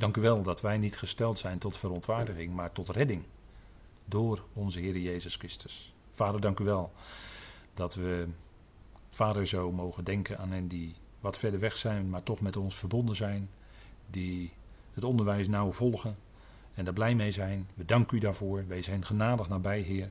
Dank 0.00 0.16
u 0.16 0.20
wel 0.20 0.42
dat 0.42 0.60
wij 0.60 0.78
niet 0.78 0.96
gesteld 0.96 1.38
zijn 1.38 1.58
tot 1.58 1.76
verontwaardiging, 1.76 2.54
maar 2.54 2.72
tot 2.72 2.88
redding. 2.88 3.22
Door 4.04 4.44
onze 4.52 4.80
Heer 4.80 4.98
Jezus 4.98 5.36
Christus. 5.36 5.94
Vader, 6.14 6.40
dank 6.40 6.58
u 6.58 6.64
wel 6.64 6.92
dat 7.74 7.94
we, 7.94 8.28
Vader, 9.08 9.46
zo 9.46 9.72
mogen 9.72 10.04
denken 10.04 10.38
aan 10.38 10.50
hen 10.50 10.68
die 10.68 10.94
wat 11.20 11.38
verder 11.38 11.60
weg 11.60 11.76
zijn, 11.76 12.10
maar 12.10 12.22
toch 12.22 12.40
met 12.40 12.56
ons 12.56 12.76
verbonden 12.76 13.16
zijn. 13.16 13.50
Die 14.10 14.52
het 14.94 15.04
onderwijs 15.04 15.48
nauw 15.48 15.72
volgen 15.72 16.16
en 16.74 16.84
daar 16.84 16.94
blij 16.94 17.14
mee 17.14 17.30
zijn. 17.30 17.68
We 17.74 17.84
danken 17.84 18.16
u 18.16 18.20
daarvoor. 18.20 18.66
Wees 18.66 18.86
hen 18.86 19.04
genadig 19.04 19.48
nabij, 19.48 19.80
Heer. 19.80 20.10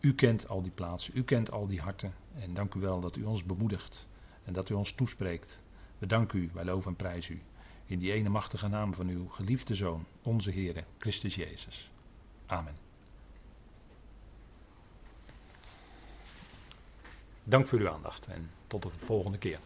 U 0.00 0.14
kent 0.14 0.48
al 0.48 0.62
die 0.62 0.72
plaatsen, 0.74 1.16
u 1.16 1.24
kent 1.24 1.50
al 1.50 1.66
die 1.66 1.80
harten. 1.80 2.14
En 2.40 2.54
dank 2.54 2.74
u 2.74 2.80
wel 2.80 3.00
dat 3.00 3.16
u 3.16 3.24
ons 3.24 3.44
bemoedigt 3.44 4.08
en 4.44 4.52
dat 4.52 4.68
u 4.68 4.74
ons 4.74 4.92
toespreekt. 4.92 5.62
We 5.98 6.06
danken 6.06 6.38
u, 6.38 6.50
wij 6.52 6.64
loven 6.64 6.90
en 6.90 6.96
prijzen 6.96 7.34
u. 7.34 7.42
In 7.90 7.98
die 7.98 8.12
ene 8.12 8.28
machtige 8.28 8.68
naam 8.68 8.94
van 8.94 9.08
uw 9.08 9.28
geliefde 9.28 9.74
Zoon, 9.74 10.06
onze 10.22 10.50
Heer, 10.50 10.84
Christus 10.98 11.34
Jezus. 11.34 11.90
Amen. 12.46 12.76
Dank 17.44 17.66
voor 17.66 17.78
uw 17.78 17.88
aandacht 17.88 18.26
en 18.26 18.50
tot 18.66 18.82
de 18.82 18.88
volgende 18.88 19.38
keer. 19.38 19.58